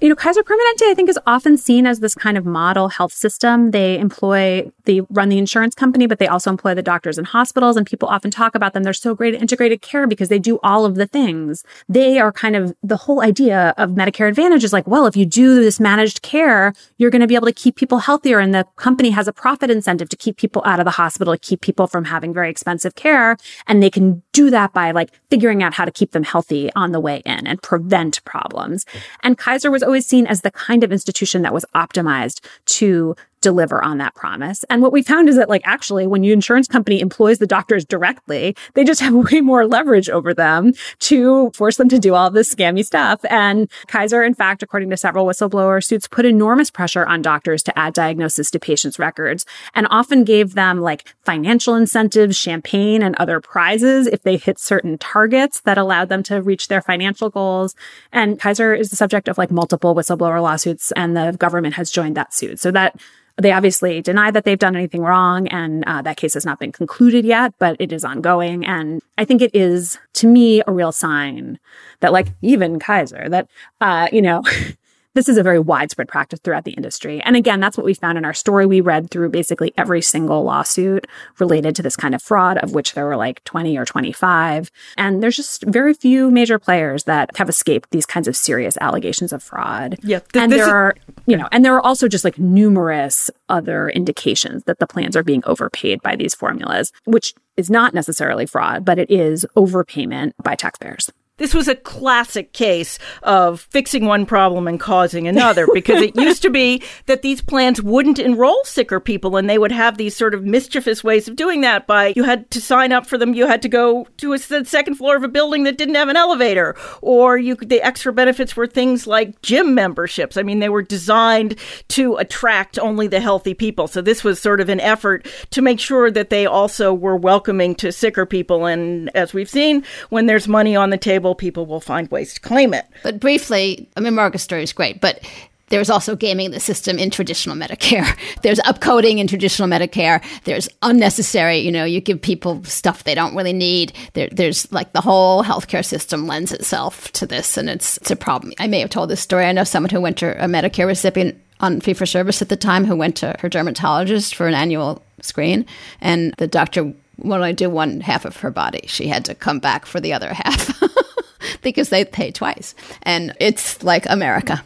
you 0.00 0.08
know, 0.08 0.14
Kaiser 0.14 0.42
Permanente, 0.42 0.82
I 0.84 0.94
think, 0.94 1.08
is 1.08 1.18
often 1.26 1.56
seen 1.56 1.86
as 1.86 2.00
this 2.00 2.14
kind 2.14 2.38
of 2.38 2.46
model 2.46 2.88
health 2.88 3.12
system. 3.12 3.72
They 3.72 3.98
employ, 3.98 4.70
they 4.84 5.00
run 5.10 5.28
the 5.28 5.38
insurance 5.38 5.74
company, 5.74 6.06
but 6.06 6.18
they 6.18 6.26
also 6.26 6.50
employ 6.50 6.74
the 6.74 6.82
doctors 6.82 7.18
and 7.18 7.26
hospitals. 7.26 7.76
And 7.76 7.86
people 7.86 8.08
often 8.08 8.30
talk 8.30 8.54
about 8.54 8.74
them. 8.74 8.84
They're 8.84 8.92
so 8.92 9.14
great 9.14 9.34
at 9.34 9.40
integrated 9.40 9.82
care 9.82 10.06
because 10.06 10.28
they 10.28 10.38
do 10.38 10.58
all 10.62 10.84
of 10.84 10.94
the 10.94 11.06
things. 11.06 11.64
They 11.88 12.18
are 12.18 12.32
kind 12.32 12.54
of 12.54 12.76
the 12.82 12.96
whole 12.96 13.22
idea 13.22 13.74
of 13.76 13.90
Medicare 13.90 14.28
Advantage 14.28 14.62
is 14.62 14.72
like, 14.72 14.86
well, 14.86 15.06
if 15.06 15.16
you 15.16 15.26
do 15.26 15.56
this 15.56 15.80
managed 15.80 16.22
care, 16.22 16.72
you're 16.98 17.10
going 17.10 17.20
to 17.20 17.26
be 17.26 17.34
able 17.34 17.46
to 17.46 17.52
keep 17.52 17.76
people 17.76 17.98
healthier. 17.98 18.38
And 18.38 18.54
the 18.54 18.66
company 18.76 19.10
has 19.10 19.26
a 19.26 19.32
profit 19.32 19.70
incentive 19.70 20.08
to 20.10 20.16
keep 20.16 20.36
people 20.36 20.62
out 20.64 20.78
of 20.78 20.84
the 20.84 20.92
hospital, 20.92 21.34
to 21.34 21.38
keep 21.38 21.60
people 21.60 21.86
from 21.86 22.04
having 22.04 22.32
very 22.32 22.50
expensive 22.50 22.94
care. 22.94 23.36
And 23.66 23.82
they 23.82 23.90
can 23.90 24.22
do 24.32 24.50
that 24.50 24.72
by 24.72 24.92
like 24.92 25.10
figuring 25.30 25.62
out 25.62 25.74
how 25.74 25.84
to 25.84 25.90
keep 25.90 26.12
them 26.12 26.22
healthy 26.22 26.70
on 26.76 26.92
the 26.92 27.00
way 27.00 27.22
in 27.26 27.46
and 27.46 27.60
prevent 27.62 28.22
problems. 28.24 28.84
And 29.22 29.36
Kaiser 29.36 29.70
was 29.70 29.82
always 29.88 30.06
seen 30.06 30.26
as 30.26 30.42
the 30.42 30.50
kind 30.50 30.84
of 30.84 30.92
institution 30.92 31.42
that 31.42 31.54
was 31.54 31.64
optimized 31.74 32.44
to 32.66 33.16
deliver 33.40 33.82
on 33.82 33.98
that 33.98 34.14
promise. 34.14 34.64
And 34.70 34.82
what 34.82 34.92
we 34.92 35.02
found 35.02 35.28
is 35.28 35.36
that 35.36 35.48
like 35.48 35.62
actually 35.64 36.06
when 36.06 36.24
your 36.24 36.34
insurance 36.34 36.66
company 36.66 37.00
employs 37.00 37.38
the 37.38 37.46
doctors 37.46 37.84
directly, 37.84 38.56
they 38.74 38.84
just 38.84 39.00
have 39.00 39.14
way 39.32 39.40
more 39.40 39.66
leverage 39.66 40.08
over 40.08 40.34
them 40.34 40.72
to 41.00 41.50
force 41.54 41.76
them 41.76 41.88
to 41.88 41.98
do 41.98 42.14
all 42.14 42.30
this 42.30 42.54
scammy 42.54 42.84
stuff. 42.84 43.20
And 43.30 43.70
Kaiser, 43.86 44.22
in 44.22 44.34
fact, 44.34 44.62
according 44.62 44.90
to 44.90 44.96
several 44.96 45.26
whistleblower 45.26 45.82
suits, 45.82 46.08
put 46.08 46.24
enormous 46.24 46.70
pressure 46.70 47.06
on 47.06 47.22
doctors 47.22 47.62
to 47.64 47.78
add 47.78 47.94
diagnosis 47.94 48.50
to 48.50 48.58
patients' 48.58 48.98
records 48.98 49.44
and 49.74 49.86
often 49.90 50.24
gave 50.24 50.54
them 50.54 50.80
like 50.80 51.14
financial 51.24 51.74
incentives, 51.74 52.36
champagne 52.36 53.02
and 53.02 53.14
other 53.16 53.40
prizes 53.40 54.06
if 54.06 54.22
they 54.22 54.36
hit 54.36 54.58
certain 54.58 54.98
targets 54.98 55.60
that 55.62 55.78
allowed 55.78 56.08
them 56.08 56.22
to 56.24 56.42
reach 56.42 56.68
their 56.68 56.82
financial 56.82 57.30
goals. 57.30 57.74
And 58.12 58.38
Kaiser 58.38 58.74
is 58.74 58.90
the 58.90 58.96
subject 58.96 59.28
of 59.28 59.38
like 59.38 59.50
multiple 59.50 59.94
whistleblower 59.94 60.42
lawsuits 60.42 60.92
and 60.92 61.16
the 61.16 61.36
government 61.38 61.74
has 61.74 61.90
joined 61.90 62.16
that 62.16 62.34
suit. 62.34 62.58
So 62.58 62.70
that 62.72 62.98
they 63.40 63.52
obviously 63.52 64.02
deny 64.02 64.30
that 64.30 64.44
they've 64.44 64.58
done 64.58 64.76
anything 64.76 65.02
wrong, 65.02 65.46
and 65.48 65.84
uh, 65.86 66.02
that 66.02 66.16
case 66.16 66.34
has 66.34 66.44
not 66.44 66.58
been 66.58 66.72
concluded 66.72 67.24
yet, 67.24 67.54
but 67.58 67.76
it 67.78 67.92
is 67.92 68.04
ongoing. 68.04 68.66
And 68.66 69.00
I 69.16 69.24
think 69.24 69.42
it 69.42 69.54
is, 69.54 69.98
to 70.14 70.26
me, 70.26 70.62
a 70.66 70.72
real 70.72 70.92
sign 70.92 71.58
that, 72.00 72.12
like, 72.12 72.28
even 72.42 72.78
Kaiser, 72.78 73.28
that, 73.28 73.48
uh, 73.80 74.08
you 74.12 74.22
know, 74.22 74.42
this 75.18 75.28
is 75.28 75.36
a 75.36 75.42
very 75.42 75.58
widespread 75.58 76.06
practice 76.06 76.38
throughout 76.38 76.62
the 76.62 76.70
industry. 76.70 77.20
And 77.22 77.34
again, 77.34 77.58
that's 77.58 77.76
what 77.76 77.84
we 77.84 77.92
found 77.92 78.16
in 78.18 78.24
our 78.24 78.32
story. 78.32 78.66
We 78.66 78.80
read 78.80 79.10
through 79.10 79.30
basically 79.30 79.74
every 79.76 80.00
single 80.00 80.44
lawsuit 80.44 81.08
related 81.40 81.74
to 81.74 81.82
this 81.82 81.96
kind 81.96 82.14
of 82.14 82.22
fraud, 82.22 82.56
of 82.58 82.70
which 82.70 82.94
there 82.94 83.04
were 83.04 83.16
like 83.16 83.42
20 83.42 83.76
or 83.76 83.84
25. 83.84 84.70
And 84.96 85.20
there's 85.20 85.34
just 85.34 85.64
very 85.64 85.92
few 85.92 86.30
major 86.30 86.56
players 86.56 87.02
that 87.04 87.36
have 87.36 87.48
escaped 87.48 87.90
these 87.90 88.06
kinds 88.06 88.28
of 88.28 88.36
serious 88.36 88.76
allegations 88.80 89.32
of 89.32 89.42
fraud. 89.42 89.98
Yeah. 90.04 90.20
Th- 90.20 90.44
and 90.44 90.52
there 90.52 90.72
are, 90.72 90.94
you 91.26 91.36
know, 91.36 91.48
and 91.50 91.64
there 91.64 91.74
are 91.74 91.84
also 91.84 92.06
just 92.06 92.24
like 92.24 92.38
numerous 92.38 93.28
other 93.48 93.88
indications 93.88 94.62
that 94.64 94.78
the 94.78 94.86
plans 94.86 95.16
are 95.16 95.24
being 95.24 95.42
overpaid 95.46 96.00
by 96.00 96.14
these 96.14 96.32
formulas, 96.32 96.92
which 97.06 97.34
is 97.56 97.68
not 97.68 97.92
necessarily 97.92 98.46
fraud, 98.46 98.84
but 98.84 99.00
it 99.00 99.10
is 99.10 99.44
overpayment 99.56 100.34
by 100.44 100.54
taxpayers. 100.54 101.10
This 101.38 101.54
was 101.54 101.68
a 101.68 101.74
classic 101.74 102.52
case 102.52 102.98
of 103.22 103.62
fixing 103.70 104.04
one 104.04 104.26
problem 104.26 104.68
and 104.68 104.78
causing 104.78 105.26
another 105.26 105.66
because 105.74 106.02
it 106.02 106.16
used 106.16 106.42
to 106.42 106.50
be 106.50 106.82
that 107.06 107.22
these 107.22 107.40
plans 107.40 107.82
wouldn't 107.82 108.18
enroll 108.18 108.62
sicker 108.64 109.00
people 109.00 109.36
and 109.36 109.48
they 109.48 109.58
would 109.58 109.72
have 109.72 109.96
these 109.96 110.14
sort 110.14 110.34
of 110.34 110.44
mischievous 110.44 111.02
ways 111.02 111.28
of 111.28 111.36
doing 111.36 111.62
that 111.62 111.86
by 111.86 112.12
you 112.16 112.24
had 112.24 112.50
to 112.50 112.60
sign 112.60 112.92
up 112.92 113.06
for 113.06 113.16
them, 113.16 113.34
you 113.34 113.46
had 113.46 113.62
to 113.62 113.68
go 113.68 114.06
to 114.18 114.32
a 114.32 114.38
second 114.38 114.96
floor 114.96 115.16
of 115.16 115.24
a 115.24 115.28
building 115.28 115.64
that 115.64 115.78
didn't 115.78 115.94
have 115.94 116.08
an 116.08 116.16
elevator, 116.16 116.76
or 117.00 117.38
you 117.38 117.54
the 117.54 117.80
extra 117.82 118.12
benefits 118.12 118.56
were 118.56 118.66
things 118.66 119.06
like 119.06 119.40
gym 119.42 119.74
memberships. 119.74 120.36
I 120.36 120.42
mean, 120.42 120.58
they 120.58 120.68
were 120.68 120.82
designed 120.82 121.56
to 121.88 122.16
attract 122.16 122.78
only 122.78 123.06
the 123.06 123.20
healthy 123.20 123.54
people. 123.54 123.88
So 123.88 124.02
this 124.02 124.24
was 124.24 124.40
sort 124.40 124.60
of 124.60 124.68
an 124.68 124.80
effort 124.80 125.26
to 125.50 125.62
make 125.62 125.80
sure 125.80 126.10
that 126.10 126.30
they 126.30 126.46
also 126.46 126.92
were 126.92 127.16
welcoming 127.16 127.74
to 127.76 127.92
sicker 127.92 128.26
people. 128.26 128.66
And 128.66 129.10
as 129.14 129.32
we've 129.32 129.48
seen, 129.48 129.84
when 130.10 130.26
there's 130.26 130.48
money 130.48 130.74
on 130.74 130.90
the 130.90 130.98
table, 130.98 131.27
people 131.34 131.66
will 131.66 131.80
find 131.80 132.10
ways 132.10 132.34
to 132.34 132.40
claim 132.40 132.74
it. 132.74 132.86
But 133.02 133.20
briefly, 133.20 133.88
I 133.96 134.00
mean, 134.00 134.14
Margaret's 134.14 134.44
story 134.44 134.62
is 134.62 134.72
great, 134.72 135.00
but 135.00 135.20
there's 135.68 135.90
also 135.90 136.16
gaming 136.16 136.50
the 136.50 136.60
system 136.60 136.98
in 136.98 137.10
traditional 137.10 137.56
Medicare. 137.56 138.16
There's 138.42 138.58
upcoding 138.60 139.18
in 139.18 139.26
traditional 139.26 139.68
Medicare. 139.68 140.24
There's 140.44 140.68
unnecessary, 140.82 141.58
you 141.58 141.70
know, 141.70 141.84
you 141.84 142.00
give 142.00 142.20
people 142.20 142.64
stuff 142.64 143.04
they 143.04 143.14
don't 143.14 143.34
really 143.34 143.52
need. 143.52 143.92
There, 144.14 144.28
there's 144.32 144.70
like 144.72 144.92
the 144.92 145.00
whole 145.00 145.44
healthcare 145.44 145.84
system 145.84 146.26
lends 146.26 146.52
itself 146.52 147.12
to 147.12 147.26
this, 147.26 147.56
and 147.56 147.68
it's, 147.68 147.98
it's 147.98 148.10
a 148.10 148.16
problem. 148.16 148.52
I 148.58 148.66
may 148.66 148.80
have 148.80 148.90
told 148.90 149.10
this 149.10 149.20
story. 149.20 149.44
I 149.44 149.52
know 149.52 149.64
someone 149.64 149.90
who 149.90 150.00
went 150.00 150.16
to 150.18 150.42
a 150.42 150.48
Medicare 150.48 150.86
recipient 150.86 151.40
on 151.60 151.80
fee 151.80 151.92
for 151.92 152.06
service 152.06 152.40
at 152.40 152.48
the 152.48 152.56
time 152.56 152.84
who 152.84 152.96
went 152.96 153.16
to 153.16 153.34
her 153.40 153.48
dermatologist 153.48 154.34
for 154.34 154.46
an 154.46 154.54
annual 154.54 155.02
screen, 155.20 155.66
and 156.00 156.34
the 156.38 156.46
doctor 156.46 156.92
would 157.18 157.34
only 157.34 157.52
do 157.52 157.68
one 157.68 158.00
half 158.00 158.24
of 158.24 158.36
her 158.38 158.50
body. 158.50 158.86
She 158.86 159.08
had 159.08 159.24
to 159.24 159.34
come 159.34 159.58
back 159.58 159.86
for 159.86 160.00
the 160.00 160.12
other 160.12 160.32
half. 160.32 160.82
because 161.62 161.88
they 161.88 162.04
pay 162.04 162.30
twice. 162.30 162.74
And 163.02 163.34
it's 163.40 163.82
like 163.82 164.06
America. 164.08 164.62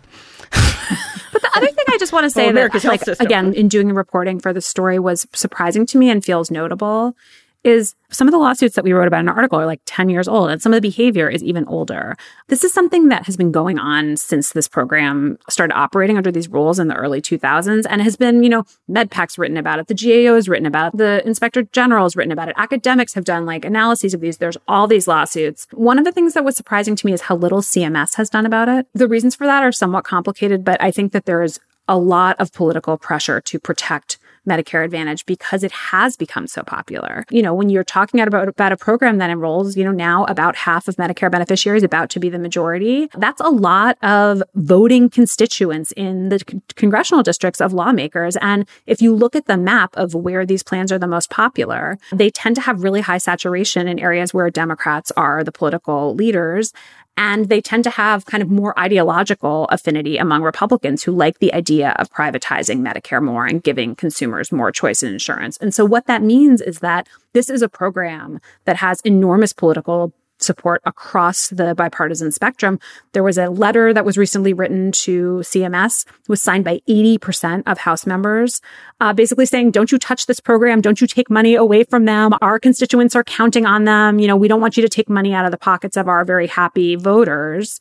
but 0.50 1.42
the 1.42 1.50
other 1.56 1.66
thing 1.66 1.84
I 1.88 1.96
just 1.98 2.12
want 2.12 2.24
to 2.24 2.30
say 2.30 2.52
well, 2.52 2.68
that, 2.68 2.84
like, 2.84 3.06
again, 3.20 3.54
in 3.54 3.68
doing 3.68 3.88
the 3.88 3.94
reporting 3.94 4.40
for 4.40 4.52
the 4.52 4.60
story 4.60 4.98
was 4.98 5.26
surprising 5.32 5.86
to 5.86 5.98
me 5.98 6.10
and 6.10 6.24
feels 6.24 6.50
notable 6.50 7.16
is 7.64 7.94
some 8.10 8.28
of 8.28 8.32
the 8.32 8.38
lawsuits 8.38 8.74
that 8.74 8.84
we 8.84 8.92
wrote 8.92 9.08
about 9.08 9.20
in 9.20 9.28
our 9.28 9.34
article 9.34 9.58
are 9.58 9.66
like 9.66 9.80
10 9.86 10.08
years 10.08 10.28
old 10.28 10.50
and 10.50 10.60
some 10.60 10.72
of 10.72 10.76
the 10.76 10.88
behavior 10.88 11.28
is 11.28 11.42
even 11.42 11.64
older. 11.66 12.16
This 12.48 12.64
is 12.64 12.72
something 12.72 13.08
that 13.08 13.26
has 13.26 13.36
been 13.36 13.52
going 13.52 13.78
on 13.78 14.16
since 14.16 14.52
this 14.52 14.68
program 14.68 15.38
started 15.48 15.74
operating 15.74 16.16
under 16.16 16.32
these 16.32 16.48
rules 16.48 16.78
in 16.78 16.88
the 16.88 16.94
early 16.94 17.22
2000s 17.22 17.86
and 17.88 18.02
has 18.02 18.16
been, 18.16 18.42
you 18.42 18.48
know, 18.48 18.64
MedPAC's 18.90 19.38
written 19.38 19.56
about 19.56 19.78
it, 19.78 19.86
the 19.86 19.94
GAO 19.94 20.34
has 20.34 20.48
written 20.48 20.66
about 20.66 20.94
it, 20.94 20.98
the 20.98 21.26
Inspector 21.26 21.62
General 21.72 22.04
has 22.04 22.16
written 22.16 22.32
about 22.32 22.48
it, 22.48 22.54
academics 22.58 23.14
have 23.14 23.24
done 23.24 23.46
like 23.46 23.64
analyses 23.64 24.14
of 24.14 24.20
these. 24.20 24.38
There's 24.38 24.58
all 24.66 24.86
these 24.86 25.06
lawsuits. 25.06 25.66
One 25.72 25.98
of 25.98 26.04
the 26.04 26.12
things 26.12 26.34
that 26.34 26.44
was 26.44 26.56
surprising 26.56 26.96
to 26.96 27.06
me 27.06 27.12
is 27.12 27.22
how 27.22 27.36
little 27.36 27.62
CMS 27.62 28.16
has 28.16 28.28
done 28.28 28.46
about 28.46 28.68
it. 28.68 28.86
The 28.92 29.08
reasons 29.08 29.36
for 29.36 29.46
that 29.46 29.62
are 29.62 29.72
somewhat 29.72 30.04
complicated, 30.04 30.64
but 30.64 30.82
I 30.82 30.90
think 30.90 31.12
that 31.12 31.26
there 31.26 31.42
is 31.42 31.60
a 31.88 31.98
lot 31.98 32.36
of 32.40 32.52
political 32.52 32.96
pressure 32.96 33.40
to 33.40 33.58
protect 33.58 34.18
Medicare 34.48 34.84
Advantage 34.84 35.24
because 35.26 35.62
it 35.62 35.72
has 35.72 36.16
become 36.16 36.46
so 36.46 36.62
popular. 36.62 37.24
You 37.30 37.42
know, 37.42 37.54
when 37.54 37.70
you're 37.70 37.84
talking 37.84 38.20
about, 38.20 38.48
about 38.48 38.72
a 38.72 38.76
program 38.76 39.18
that 39.18 39.30
enrolls, 39.30 39.76
you 39.76 39.84
know, 39.84 39.92
now 39.92 40.24
about 40.24 40.56
half 40.56 40.88
of 40.88 40.96
Medicare 40.96 41.30
beneficiaries, 41.30 41.82
about 41.82 42.10
to 42.10 42.20
be 42.20 42.28
the 42.28 42.38
majority, 42.38 43.08
that's 43.14 43.40
a 43.40 43.48
lot 43.48 44.02
of 44.02 44.42
voting 44.54 45.08
constituents 45.08 45.92
in 45.92 46.28
the 46.28 46.38
c- 46.38 46.60
congressional 46.74 47.22
districts 47.22 47.60
of 47.60 47.72
lawmakers. 47.72 48.36
And 48.38 48.68
if 48.86 49.00
you 49.00 49.14
look 49.14 49.36
at 49.36 49.46
the 49.46 49.56
map 49.56 49.94
of 49.96 50.14
where 50.14 50.44
these 50.44 50.62
plans 50.62 50.90
are 50.90 50.98
the 50.98 51.06
most 51.06 51.30
popular, 51.30 51.98
they 52.12 52.30
tend 52.30 52.56
to 52.56 52.62
have 52.62 52.82
really 52.82 53.00
high 53.00 53.18
saturation 53.18 53.86
in 53.86 53.98
areas 53.98 54.34
where 54.34 54.50
Democrats 54.50 55.12
are 55.16 55.44
the 55.44 55.52
political 55.52 56.14
leaders. 56.14 56.72
And 57.16 57.48
they 57.48 57.60
tend 57.60 57.84
to 57.84 57.90
have 57.90 58.26
kind 58.26 58.42
of 58.42 58.50
more 58.50 58.78
ideological 58.78 59.66
affinity 59.66 60.16
among 60.16 60.42
Republicans 60.42 61.02
who 61.02 61.12
like 61.12 61.38
the 61.38 61.52
idea 61.52 61.94
of 61.98 62.10
privatizing 62.10 62.80
Medicare 62.80 63.22
more 63.22 63.46
and 63.46 63.62
giving 63.62 63.94
consumers 63.94 64.50
more 64.50 64.72
choice 64.72 65.02
in 65.02 65.12
insurance. 65.12 65.56
And 65.58 65.74
so 65.74 65.84
what 65.84 66.06
that 66.06 66.22
means 66.22 66.60
is 66.60 66.78
that 66.78 67.08
this 67.32 67.50
is 67.50 67.62
a 67.62 67.68
program 67.68 68.40
that 68.64 68.76
has 68.76 69.00
enormous 69.02 69.52
political 69.52 70.12
support 70.42 70.82
across 70.84 71.48
the 71.48 71.74
bipartisan 71.74 72.32
spectrum. 72.32 72.78
There 73.12 73.22
was 73.22 73.38
a 73.38 73.48
letter 73.48 73.92
that 73.92 74.04
was 74.04 74.18
recently 74.18 74.52
written 74.52 74.92
to 74.92 75.38
CMS, 75.44 76.04
was 76.28 76.42
signed 76.42 76.64
by 76.64 76.80
80% 76.88 77.62
of 77.66 77.78
House 77.78 78.06
members, 78.06 78.60
uh, 79.00 79.12
basically 79.12 79.46
saying, 79.46 79.70
don't 79.70 79.92
you 79.92 79.98
touch 79.98 80.26
this 80.26 80.40
program. 80.40 80.80
Don't 80.80 81.00
you 81.00 81.06
take 81.06 81.30
money 81.30 81.54
away 81.54 81.84
from 81.84 82.04
them. 82.04 82.32
Our 82.40 82.58
constituents 82.58 83.16
are 83.16 83.24
counting 83.24 83.66
on 83.66 83.84
them. 83.84 84.18
You 84.18 84.26
know, 84.26 84.36
we 84.36 84.48
don't 84.48 84.60
want 84.60 84.76
you 84.76 84.82
to 84.82 84.88
take 84.88 85.08
money 85.08 85.34
out 85.34 85.44
of 85.44 85.50
the 85.50 85.58
pockets 85.58 85.96
of 85.96 86.08
our 86.08 86.24
very 86.24 86.46
happy 86.46 86.96
voters. 86.96 87.80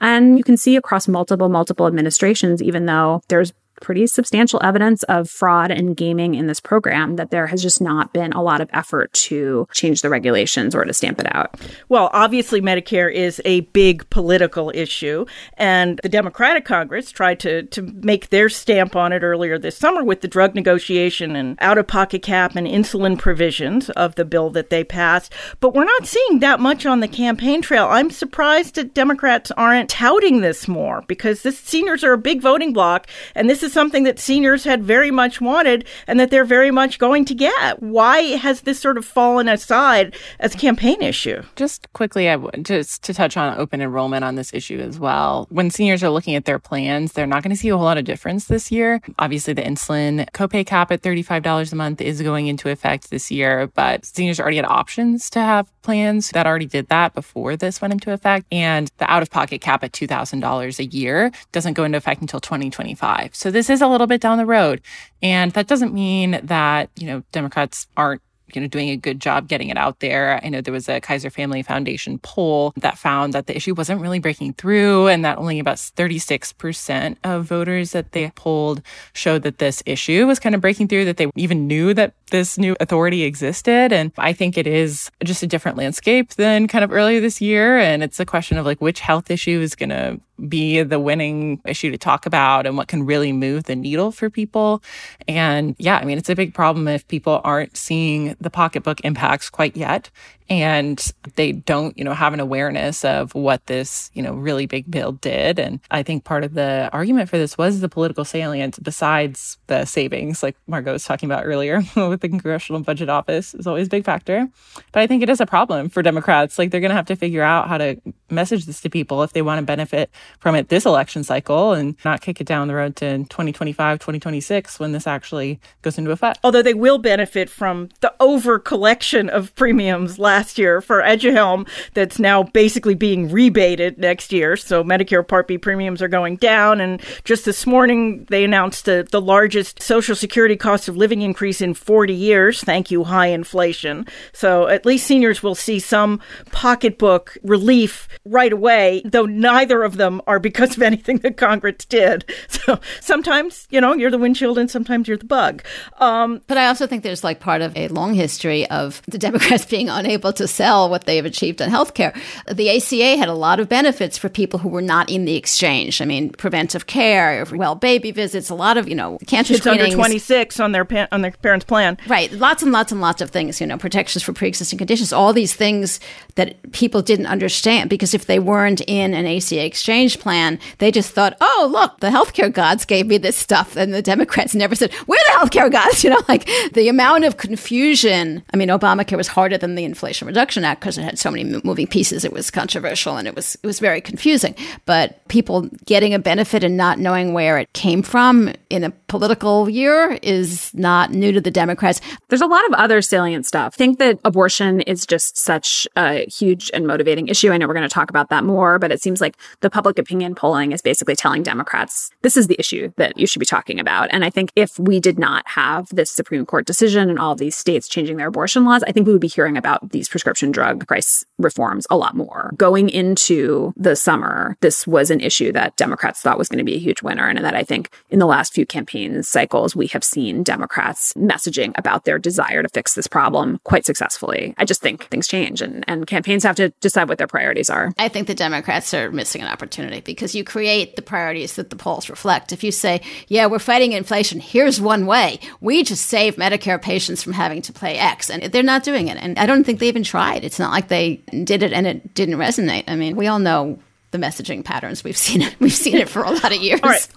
And 0.00 0.36
you 0.36 0.44
can 0.44 0.56
see 0.56 0.76
across 0.76 1.08
multiple, 1.08 1.48
multiple 1.48 1.86
administrations, 1.86 2.62
even 2.62 2.86
though 2.86 3.22
there's 3.28 3.52
pretty 3.80 4.06
substantial 4.06 4.60
evidence 4.62 5.02
of 5.04 5.28
fraud 5.28 5.70
and 5.70 5.96
gaming 5.96 6.34
in 6.34 6.46
this 6.46 6.60
program 6.60 7.16
that 7.16 7.30
there 7.30 7.46
has 7.46 7.62
just 7.62 7.80
not 7.80 8.12
been 8.12 8.32
a 8.32 8.42
lot 8.42 8.60
of 8.60 8.68
effort 8.72 9.12
to 9.12 9.66
change 9.72 10.02
the 10.02 10.10
regulations 10.10 10.74
or 10.74 10.84
to 10.84 10.92
stamp 10.92 11.20
it 11.20 11.34
out. 11.34 11.54
Well, 11.88 12.10
obviously, 12.12 12.60
Medicare 12.60 13.12
is 13.12 13.40
a 13.44 13.60
big 13.60 14.08
political 14.10 14.70
issue, 14.74 15.26
and 15.54 16.00
the 16.02 16.08
Democratic 16.08 16.64
Congress 16.64 17.10
tried 17.10 17.40
to, 17.40 17.64
to 17.64 17.82
make 17.82 18.30
their 18.30 18.48
stamp 18.48 18.96
on 18.96 19.12
it 19.12 19.22
earlier 19.22 19.58
this 19.58 19.76
summer 19.76 20.02
with 20.02 20.20
the 20.20 20.28
drug 20.28 20.54
negotiation 20.54 21.36
and 21.36 21.56
out 21.60 21.78
of 21.78 21.86
pocket 21.86 22.22
cap 22.22 22.56
and 22.56 22.66
insulin 22.66 23.18
provisions 23.18 23.90
of 23.90 24.14
the 24.14 24.24
bill 24.24 24.50
that 24.50 24.70
they 24.70 24.84
passed. 24.84 25.32
But 25.60 25.74
we're 25.74 25.84
not 25.84 26.06
seeing 26.06 26.40
that 26.40 26.60
much 26.60 26.86
on 26.86 27.00
the 27.00 27.08
campaign 27.08 27.62
trail. 27.62 27.86
I'm 27.86 28.10
surprised 28.10 28.74
that 28.76 28.94
Democrats 28.94 29.50
aren't 29.52 29.90
touting 29.90 30.40
this 30.40 30.66
more 30.68 31.02
because 31.06 31.42
the 31.42 31.52
seniors 31.52 32.04
are 32.04 32.12
a 32.12 32.18
big 32.18 32.40
voting 32.40 32.72
bloc, 32.72 33.06
and 33.34 33.48
this 33.48 33.62
is 33.62 33.72
something 33.76 34.04
that 34.04 34.18
seniors 34.18 34.64
had 34.64 34.82
very 34.82 35.10
much 35.10 35.38
wanted 35.38 35.86
and 36.06 36.18
that 36.18 36.30
they're 36.30 36.46
very 36.46 36.70
much 36.70 36.98
going 36.98 37.26
to 37.26 37.34
get. 37.34 37.82
Why 37.82 38.22
has 38.38 38.62
this 38.62 38.80
sort 38.80 38.96
of 38.96 39.04
fallen 39.04 39.48
aside 39.48 40.16
as 40.40 40.54
a 40.54 40.58
campaign 40.58 41.02
issue? 41.02 41.42
Just 41.56 41.92
quickly, 41.92 42.30
I 42.30 42.36
would 42.36 42.64
just 42.64 43.04
to 43.04 43.12
touch 43.12 43.36
on 43.36 43.58
open 43.58 43.82
enrollment 43.82 44.24
on 44.24 44.34
this 44.34 44.54
issue 44.54 44.80
as 44.80 44.98
well. 44.98 45.46
When 45.50 45.68
seniors 45.68 46.02
are 46.02 46.08
looking 46.08 46.36
at 46.36 46.46
their 46.46 46.58
plans, 46.58 47.12
they're 47.12 47.26
not 47.26 47.42
going 47.42 47.54
to 47.54 47.56
see 47.56 47.68
a 47.68 47.76
whole 47.76 47.84
lot 47.84 47.98
of 47.98 48.06
difference 48.06 48.46
this 48.46 48.72
year. 48.72 49.02
Obviously, 49.18 49.52
the 49.52 49.60
insulin 49.60 50.26
copay 50.30 50.64
cap 50.64 50.90
at 50.90 51.02
$35 51.02 51.70
a 51.70 51.76
month 51.76 52.00
is 52.00 52.22
going 52.22 52.46
into 52.46 52.70
effect 52.70 53.10
this 53.10 53.30
year, 53.30 53.66
but 53.74 54.06
seniors 54.06 54.40
already 54.40 54.56
had 54.56 54.64
options 54.64 55.28
to 55.28 55.40
have 55.40 55.70
plans 55.82 56.30
that 56.30 56.46
already 56.46 56.66
did 56.66 56.88
that 56.88 57.14
before 57.14 57.56
this 57.56 57.82
went 57.82 57.92
into 57.92 58.10
effect. 58.10 58.46
And 58.50 58.90
the 58.96 59.10
out 59.12 59.22
of 59.22 59.30
pocket 59.30 59.60
cap 59.60 59.84
at 59.84 59.92
$2,000 59.92 60.78
a 60.78 60.84
year 60.86 61.30
doesn't 61.52 61.74
go 61.74 61.84
into 61.84 61.98
effect 61.98 62.22
until 62.22 62.40
2025. 62.40 63.34
So 63.34 63.50
this 63.56 63.70
is 63.70 63.80
a 63.80 63.88
little 63.88 64.06
bit 64.06 64.20
down 64.20 64.36
the 64.38 64.46
road. 64.46 64.82
And 65.22 65.50
that 65.52 65.66
doesn't 65.66 65.94
mean 65.94 66.38
that, 66.42 66.90
you 66.96 67.06
know, 67.06 67.22
Democrats 67.32 67.86
aren't 67.96 68.22
you 68.52 68.60
know, 68.60 68.66
doing 68.66 68.90
a 68.90 68.96
good 68.96 69.20
job 69.20 69.48
getting 69.48 69.68
it 69.68 69.76
out 69.76 70.00
there. 70.00 70.40
I 70.42 70.48
know 70.48 70.60
there 70.60 70.72
was 70.72 70.88
a 70.88 71.00
Kaiser 71.00 71.30
Family 71.30 71.62
Foundation 71.62 72.18
poll 72.18 72.72
that 72.76 72.98
found 72.98 73.32
that 73.32 73.46
the 73.46 73.56
issue 73.56 73.74
wasn't 73.74 74.00
really 74.00 74.18
breaking 74.18 74.54
through 74.54 75.08
and 75.08 75.24
that 75.24 75.38
only 75.38 75.58
about 75.58 75.76
36% 75.76 77.16
of 77.24 77.44
voters 77.44 77.92
that 77.92 78.12
they 78.12 78.30
polled 78.34 78.82
showed 79.12 79.42
that 79.42 79.58
this 79.58 79.82
issue 79.86 80.26
was 80.26 80.38
kind 80.38 80.54
of 80.54 80.60
breaking 80.60 80.88
through, 80.88 81.04
that 81.06 81.16
they 81.16 81.28
even 81.34 81.66
knew 81.66 81.92
that 81.94 82.14
this 82.30 82.58
new 82.58 82.76
authority 82.80 83.22
existed. 83.22 83.92
And 83.92 84.12
I 84.18 84.32
think 84.32 84.56
it 84.56 84.66
is 84.66 85.10
just 85.24 85.42
a 85.42 85.46
different 85.46 85.76
landscape 85.76 86.34
than 86.34 86.68
kind 86.68 86.84
of 86.84 86.92
earlier 86.92 87.20
this 87.20 87.40
year. 87.40 87.78
And 87.78 88.02
it's 88.02 88.20
a 88.20 88.26
question 88.26 88.58
of 88.58 88.66
like 88.66 88.80
which 88.80 89.00
health 89.00 89.30
issue 89.30 89.60
is 89.60 89.74
going 89.74 89.90
to 89.90 90.20
be 90.48 90.82
the 90.82 91.00
winning 91.00 91.60
issue 91.64 91.90
to 91.90 91.98
talk 91.98 92.26
about 92.26 92.66
and 92.66 92.76
what 92.76 92.88
can 92.88 93.06
really 93.06 93.32
move 93.32 93.64
the 93.64 93.76
needle 93.76 94.12
for 94.12 94.28
people. 94.28 94.82
And 95.26 95.74
yeah, 95.78 95.96
I 95.96 96.04
mean, 96.04 96.18
it's 96.18 96.28
a 96.28 96.34
big 96.34 96.54
problem 96.54 96.88
if 96.88 97.06
people 97.08 97.40
aren't 97.42 97.76
seeing 97.76 98.35
the 98.40 98.50
pocketbook 98.50 99.00
impacts 99.02 99.50
quite 99.50 99.76
yet 99.76 100.10
and 100.48 101.12
they 101.34 101.52
don't, 101.52 101.96
you 101.98 102.04
know, 102.04 102.14
have 102.14 102.32
an 102.32 102.40
awareness 102.40 103.04
of 103.04 103.34
what 103.34 103.66
this, 103.66 104.10
you 104.14 104.22
know, 104.22 104.34
really 104.34 104.66
big 104.66 104.90
bill 104.90 105.12
did. 105.12 105.58
And 105.58 105.80
I 105.90 106.02
think 106.02 106.24
part 106.24 106.44
of 106.44 106.54
the 106.54 106.88
argument 106.92 107.28
for 107.28 107.38
this 107.38 107.58
was 107.58 107.80
the 107.80 107.88
political 107.88 108.24
salient 108.24 108.82
besides 108.82 109.58
the 109.66 109.84
savings, 109.84 110.42
like 110.42 110.56
Margot 110.66 110.92
was 110.92 111.04
talking 111.04 111.28
about 111.28 111.44
earlier 111.44 111.82
with 111.96 112.20
the 112.20 112.28
Congressional 112.28 112.80
Budget 112.82 113.08
Office 113.08 113.54
is 113.54 113.66
always 113.66 113.88
a 113.88 113.90
big 113.90 114.04
factor. 114.04 114.48
But 114.92 115.02
I 115.02 115.06
think 115.06 115.22
it 115.22 115.30
is 115.30 115.40
a 115.40 115.46
problem 115.46 115.88
for 115.88 116.02
Democrats. 116.02 116.58
Like 116.58 116.70
they're 116.70 116.80
going 116.80 116.90
to 116.90 116.96
have 116.96 117.06
to 117.06 117.16
figure 117.16 117.42
out 117.42 117.68
how 117.68 117.78
to 117.78 118.00
message 118.30 118.66
this 118.66 118.80
to 118.80 118.90
people 118.90 119.22
if 119.22 119.32
they 119.32 119.42
want 119.42 119.58
to 119.58 119.64
benefit 119.64 120.10
from 120.38 120.54
it 120.54 120.68
this 120.68 120.84
election 120.84 121.24
cycle 121.24 121.72
and 121.72 121.96
not 122.04 122.20
kick 122.20 122.40
it 122.40 122.46
down 122.46 122.68
the 122.68 122.74
road 122.74 122.96
to 122.96 123.18
2025, 123.18 123.98
2026 123.98 124.78
when 124.78 124.92
this 124.92 125.06
actually 125.06 125.60
goes 125.82 125.98
into 125.98 126.10
effect. 126.10 126.38
Although 126.44 126.62
they 126.62 126.74
will 126.74 126.98
benefit 126.98 127.50
from 127.50 127.88
the 128.00 128.14
over 128.20 128.58
collection 128.58 129.28
of 129.28 129.54
premiums 129.54 130.18
last 130.18 130.35
last 130.36 130.58
year 130.58 130.82
for 130.82 131.00
Aduhelm 131.00 131.66
that's 131.94 132.18
now 132.18 132.42
basically 132.42 132.94
being 132.94 133.30
rebated 133.30 133.96
next 133.96 134.32
year. 134.34 134.54
So 134.54 134.84
Medicare 134.84 135.26
Part 135.26 135.48
B 135.48 135.56
premiums 135.56 136.02
are 136.02 136.08
going 136.08 136.36
down. 136.36 136.78
And 136.78 137.00
just 137.24 137.46
this 137.46 137.66
morning, 137.66 138.26
they 138.28 138.44
announced 138.44 138.84
the, 138.84 139.08
the 139.10 139.20
largest 139.20 139.82
Social 139.82 140.14
Security 140.14 140.54
cost 140.54 140.88
of 140.88 140.96
living 140.96 141.22
increase 141.22 141.62
in 141.62 141.72
40 141.72 142.12
years. 142.12 142.60
Thank 142.62 142.90
you, 142.90 143.04
high 143.04 143.28
inflation. 143.28 144.06
So 144.34 144.68
at 144.68 144.84
least 144.84 145.06
seniors 145.06 145.42
will 145.42 145.54
see 145.54 145.78
some 145.78 146.20
pocketbook 146.52 147.38
relief 147.42 148.06
right 148.26 148.52
away, 148.52 149.00
though 149.06 149.24
neither 149.24 149.82
of 149.84 149.96
them 149.96 150.20
are 150.26 150.38
because 150.38 150.76
of 150.76 150.82
anything 150.90 151.16
that 151.18 151.38
Congress 151.38 151.86
did. 151.86 152.30
So 152.48 152.80
sometimes, 153.00 153.68
you 153.70 153.80
know, 153.80 153.94
you're 153.94 154.10
the 154.10 154.18
windshield 154.18 154.58
and 154.58 154.70
sometimes 154.70 155.06
you're 155.08 155.16
the 155.16 155.24
bug. 155.24 155.62
Um, 155.98 156.42
but 156.46 156.58
I 156.58 156.66
also 156.66 156.86
think 156.86 157.04
there's 157.04 157.22
like 157.22 157.38
part 157.38 157.62
of 157.62 157.76
a 157.76 157.88
long 157.88 158.12
history 158.14 158.68
of 158.70 159.00
the 159.06 159.18
Democrats 159.18 159.64
being 159.76 159.88
unable 159.88 160.25
to 160.32 160.46
sell 160.48 160.88
what 160.88 161.04
they 161.04 161.16
have 161.16 161.24
achieved 161.24 161.60
in 161.60 161.70
healthcare. 161.70 162.14
The 162.52 162.70
ACA 162.70 163.16
had 163.16 163.28
a 163.28 163.34
lot 163.34 163.60
of 163.60 163.68
benefits 163.68 164.18
for 164.18 164.28
people 164.28 164.58
who 164.58 164.68
were 164.68 164.82
not 164.82 165.10
in 165.10 165.24
the 165.24 165.36
exchange. 165.36 166.00
I 166.00 166.04
mean, 166.04 166.30
preventive 166.30 166.86
care, 166.86 167.44
well 167.52 167.74
baby 167.74 168.10
visits, 168.10 168.50
a 168.50 168.54
lot 168.54 168.76
of 168.76 168.88
you 168.88 168.94
know 168.94 169.18
cancer 169.26 169.54
Kids 169.54 169.62
screenings. 169.64 169.84
under 169.84 169.96
twenty 169.96 170.18
six 170.18 170.60
on 170.60 170.72
their 170.72 170.84
pa- 170.84 171.08
on 171.12 171.22
their 171.22 171.30
parents' 171.30 171.64
plan. 171.64 171.98
Right, 172.06 172.30
lots 172.32 172.62
and 172.62 172.72
lots 172.72 172.92
and 172.92 173.00
lots 173.00 173.20
of 173.20 173.30
things. 173.30 173.60
You 173.60 173.66
know, 173.66 173.78
protections 173.78 174.22
for 174.22 174.32
pre 174.32 174.48
existing 174.48 174.78
conditions. 174.78 175.12
All 175.12 175.32
these 175.32 175.54
things 175.54 176.00
that 176.36 176.72
people 176.72 177.02
didn't 177.02 177.26
understand 177.26 177.90
because 177.90 178.14
if 178.14 178.26
they 178.26 178.38
weren't 178.38 178.80
in 178.82 179.14
an 179.14 179.26
ACA 179.26 179.64
exchange 179.64 180.18
plan, 180.18 180.58
they 180.78 180.90
just 180.90 181.12
thought, 181.12 181.36
oh 181.40 181.68
look, 181.70 182.00
the 182.00 182.08
healthcare 182.08 182.52
gods 182.52 182.84
gave 182.84 183.06
me 183.06 183.18
this 183.18 183.36
stuff, 183.36 183.76
and 183.76 183.92
the 183.92 184.02
Democrats 184.02 184.54
never 184.54 184.74
said 184.74 184.92
we're 185.06 185.16
the 185.16 185.38
healthcare 185.38 185.70
gods. 185.70 185.96
You 186.06 186.10
know, 186.10 186.22
like 186.28 186.48
the 186.72 186.88
amount 186.88 187.24
of 187.24 187.36
confusion. 187.36 188.44
I 188.54 188.56
mean, 188.56 188.68
Obamacare 188.68 189.16
was 189.16 189.26
harder 189.26 189.58
than 189.58 189.74
the 189.74 189.84
inflation 189.84 190.15
Inflation 190.16 190.26
Reduction 190.28 190.64
Act 190.64 190.80
because 190.80 190.96
it 190.96 191.02
had 191.02 191.18
so 191.18 191.30
many 191.30 191.44
moving 191.62 191.86
pieces. 191.86 192.24
It 192.24 192.32
was 192.32 192.50
controversial 192.50 193.16
and 193.16 193.28
it 193.28 193.34
was 193.34 193.54
it 193.56 193.66
was 193.66 193.80
very 193.80 194.00
confusing. 194.00 194.54
But 194.86 195.26
people 195.28 195.68
getting 195.84 196.14
a 196.14 196.18
benefit 196.18 196.64
and 196.64 196.76
not 196.76 196.98
knowing 196.98 197.34
where 197.34 197.58
it 197.58 197.72
came 197.74 198.02
from 198.02 198.52
in 198.70 198.84
a 198.84 198.90
political 199.08 199.68
year 199.68 200.18
is 200.22 200.72
not 200.74 201.10
new 201.10 201.32
to 201.32 201.40
the 201.40 201.50
Democrats. 201.50 202.00
There's 202.28 202.40
a 202.40 202.46
lot 202.46 202.64
of 202.66 202.72
other 202.74 203.02
salient 203.02 203.44
stuff. 203.44 203.74
I 203.74 203.76
think 203.76 203.98
that 203.98 204.18
abortion 204.24 204.80
is 204.82 205.04
just 205.04 205.36
such 205.36 205.86
a 205.96 206.24
huge 206.30 206.70
and 206.72 206.86
motivating 206.86 207.28
issue. 207.28 207.50
I 207.50 207.58
know 207.58 207.66
we're 207.66 207.74
going 207.74 207.88
to 207.88 207.94
talk 207.94 208.08
about 208.08 208.30
that 208.30 208.44
more, 208.44 208.78
but 208.78 208.90
it 208.90 209.02
seems 209.02 209.20
like 209.20 209.36
the 209.60 209.70
public 209.70 209.98
opinion 209.98 210.34
polling 210.34 210.72
is 210.72 210.80
basically 210.80 211.16
telling 211.16 211.42
Democrats 211.42 212.10
this 212.22 212.36
is 212.36 212.46
the 212.46 212.56
issue 212.58 212.92
that 212.96 213.18
you 213.18 213.26
should 213.26 213.40
be 213.40 213.46
talking 213.46 213.78
about. 213.78 214.08
And 214.12 214.24
I 214.24 214.30
think 214.30 214.50
if 214.56 214.78
we 214.78 214.98
did 214.98 215.18
not 215.18 215.46
have 215.48 215.88
this 215.90 216.10
Supreme 216.10 216.46
Court 216.46 216.66
decision 216.66 217.10
and 217.10 217.18
all 217.18 217.34
these 217.34 217.56
states 217.56 217.88
changing 217.88 218.16
their 218.16 218.28
abortion 218.28 218.64
laws, 218.64 218.82
I 218.82 218.92
think 218.92 219.06
we 219.06 219.12
would 219.12 219.20
be 219.20 219.28
hearing 219.28 219.56
about 219.56 219.90
these 219.90 220.05
these 220.06 220.10
prescription 220.10 220.52
drug 220.52 220.86
price 220.86 221.24
reforms 221.38 221.86
a 221.90 221.96
lot 221.96 222.14
more. 222.14 222.52
Going 222.56 222.88
into 222.88 223.72
the 223.76 223.96
summer, 223.96 224.56
this 224.60 224.86
was 224.86 225.10
an 225.10 225.20
issue 225.20 225.50
that 225.52 225.76
Democrats 225.76 226.20
thought 226.20 226.38
was 226.38 226.48
going 226.48 226.58
to 226.58 226.64
be 226.64 226.76
a 226.76 226.78
huge 226.78 227.02
winner. 227.02 227.26
And 227.28 227.44
that 227.44 227.56
I 227.56 227.64
think 227.64 227.90
in 228.08 228.20
the 228.20 228.26
last 228.26 228.54
few 228.54 228.64
campaign 228.64 229.22
cycles, 229.22 229.74
we 229.74 229.88
have 229.88 230.04
seen 230.04 230.44
Democrats 230.44 231.12
messaging 231.14 231.72
about 231.76 232.04
their 232.04 232.18
desire 232.18 232.62
to 232.62 232.68
fix 232.68 232.94
this 232.94 233.08
problem 233.08 233.58
quite 233.64 233.84
successfully. 233.84 234.54
I 234.58 234.64
just 234.64 234.80
think 234.80 235.04
things 235.08 235.26
change 235.26 235.60
and, 235.60 235.84
and 235.88 236.06
campaigns 236.06 236.44
have 236.44 236.56
to 236.56 236.70
decide 236.80 237.08
what 237.08 237.18
their 237.18 237.26
priorities 237.26 237.68
are. 237.68 237.92
I 237.98 238.08
think 238.08 238.28
the 238.28 238.34
Democrats 238.34 238.94
are 238.94 239.10
missing 239.10 239.42
an 239.42 239.48
opportunity 239.48 240.00
because 240.00 240.34
you 240.34 240.44
create 240.44 240.94
the 240.94 241.02
priorities 241.02 241.56
that 241.56 241.70
the 241.70 241.76
polls 241.76 242.08
reflect. 242.08 242.52
If 242.52 242.62
you 242.62 242.70
say, 242.70 243.00
yeah, 243.26 243.46
we're 243.46 243.58
fighting 243.58 243.92
inflation, 243.92 244.38
here's 244.38 244.80
one 244.80 245.06
way. 245.06 245.40
We 245.60 245.82
just 245.82 246.06
save 246.06 246.36
Medicare 246.36 246.80
patients 246.80 247.22
from 247.22 247.32
having 247.32 247.62
to 247.62 247.72
pay 247.72 247.96
X. 247.96 248.30
And 248.30 248.44
they're 248.44 248.62
not 248.62 248.84
doing 248.84 249.08
it. 249.08 249.18
And 249.20 249.38
I 249.38 249.46
don't 249.46 249.64
think 249.64 249.80
they 249.80 249.88
even 249.96 250.04
tried. 250.04 250.44
It's 250.44 250.58
not 250.58 250.72
like 250.72 250.88
they 250.88 251.16
did 251.44 251.62
it 251.62 251.72
and 251.72 251.86
it 251.86 252.12
didn't 252.12 252.36
resonate. 252.36 252.84
I 252.86 252.96
mean, 252.96 253.16
we 253.16 253.28
all 253.28 253.38
know 253.38 253.78
the 254.18 254.26
messaging 254.26 254.64
patterns. 254.64 255.04
We've 255.04 255.16
seen 255.16 255.42
it. 255.42 255.56
We've 255.60 255.72
seen 255.72 255.96
it 255.96 256.08
for 256.08 256.22
a 256.22 256.30
lot 256.30 256.52
of 256.52 256.60
years. 256.60 256.80
All 256.82 256.90
right. 256.90 257.08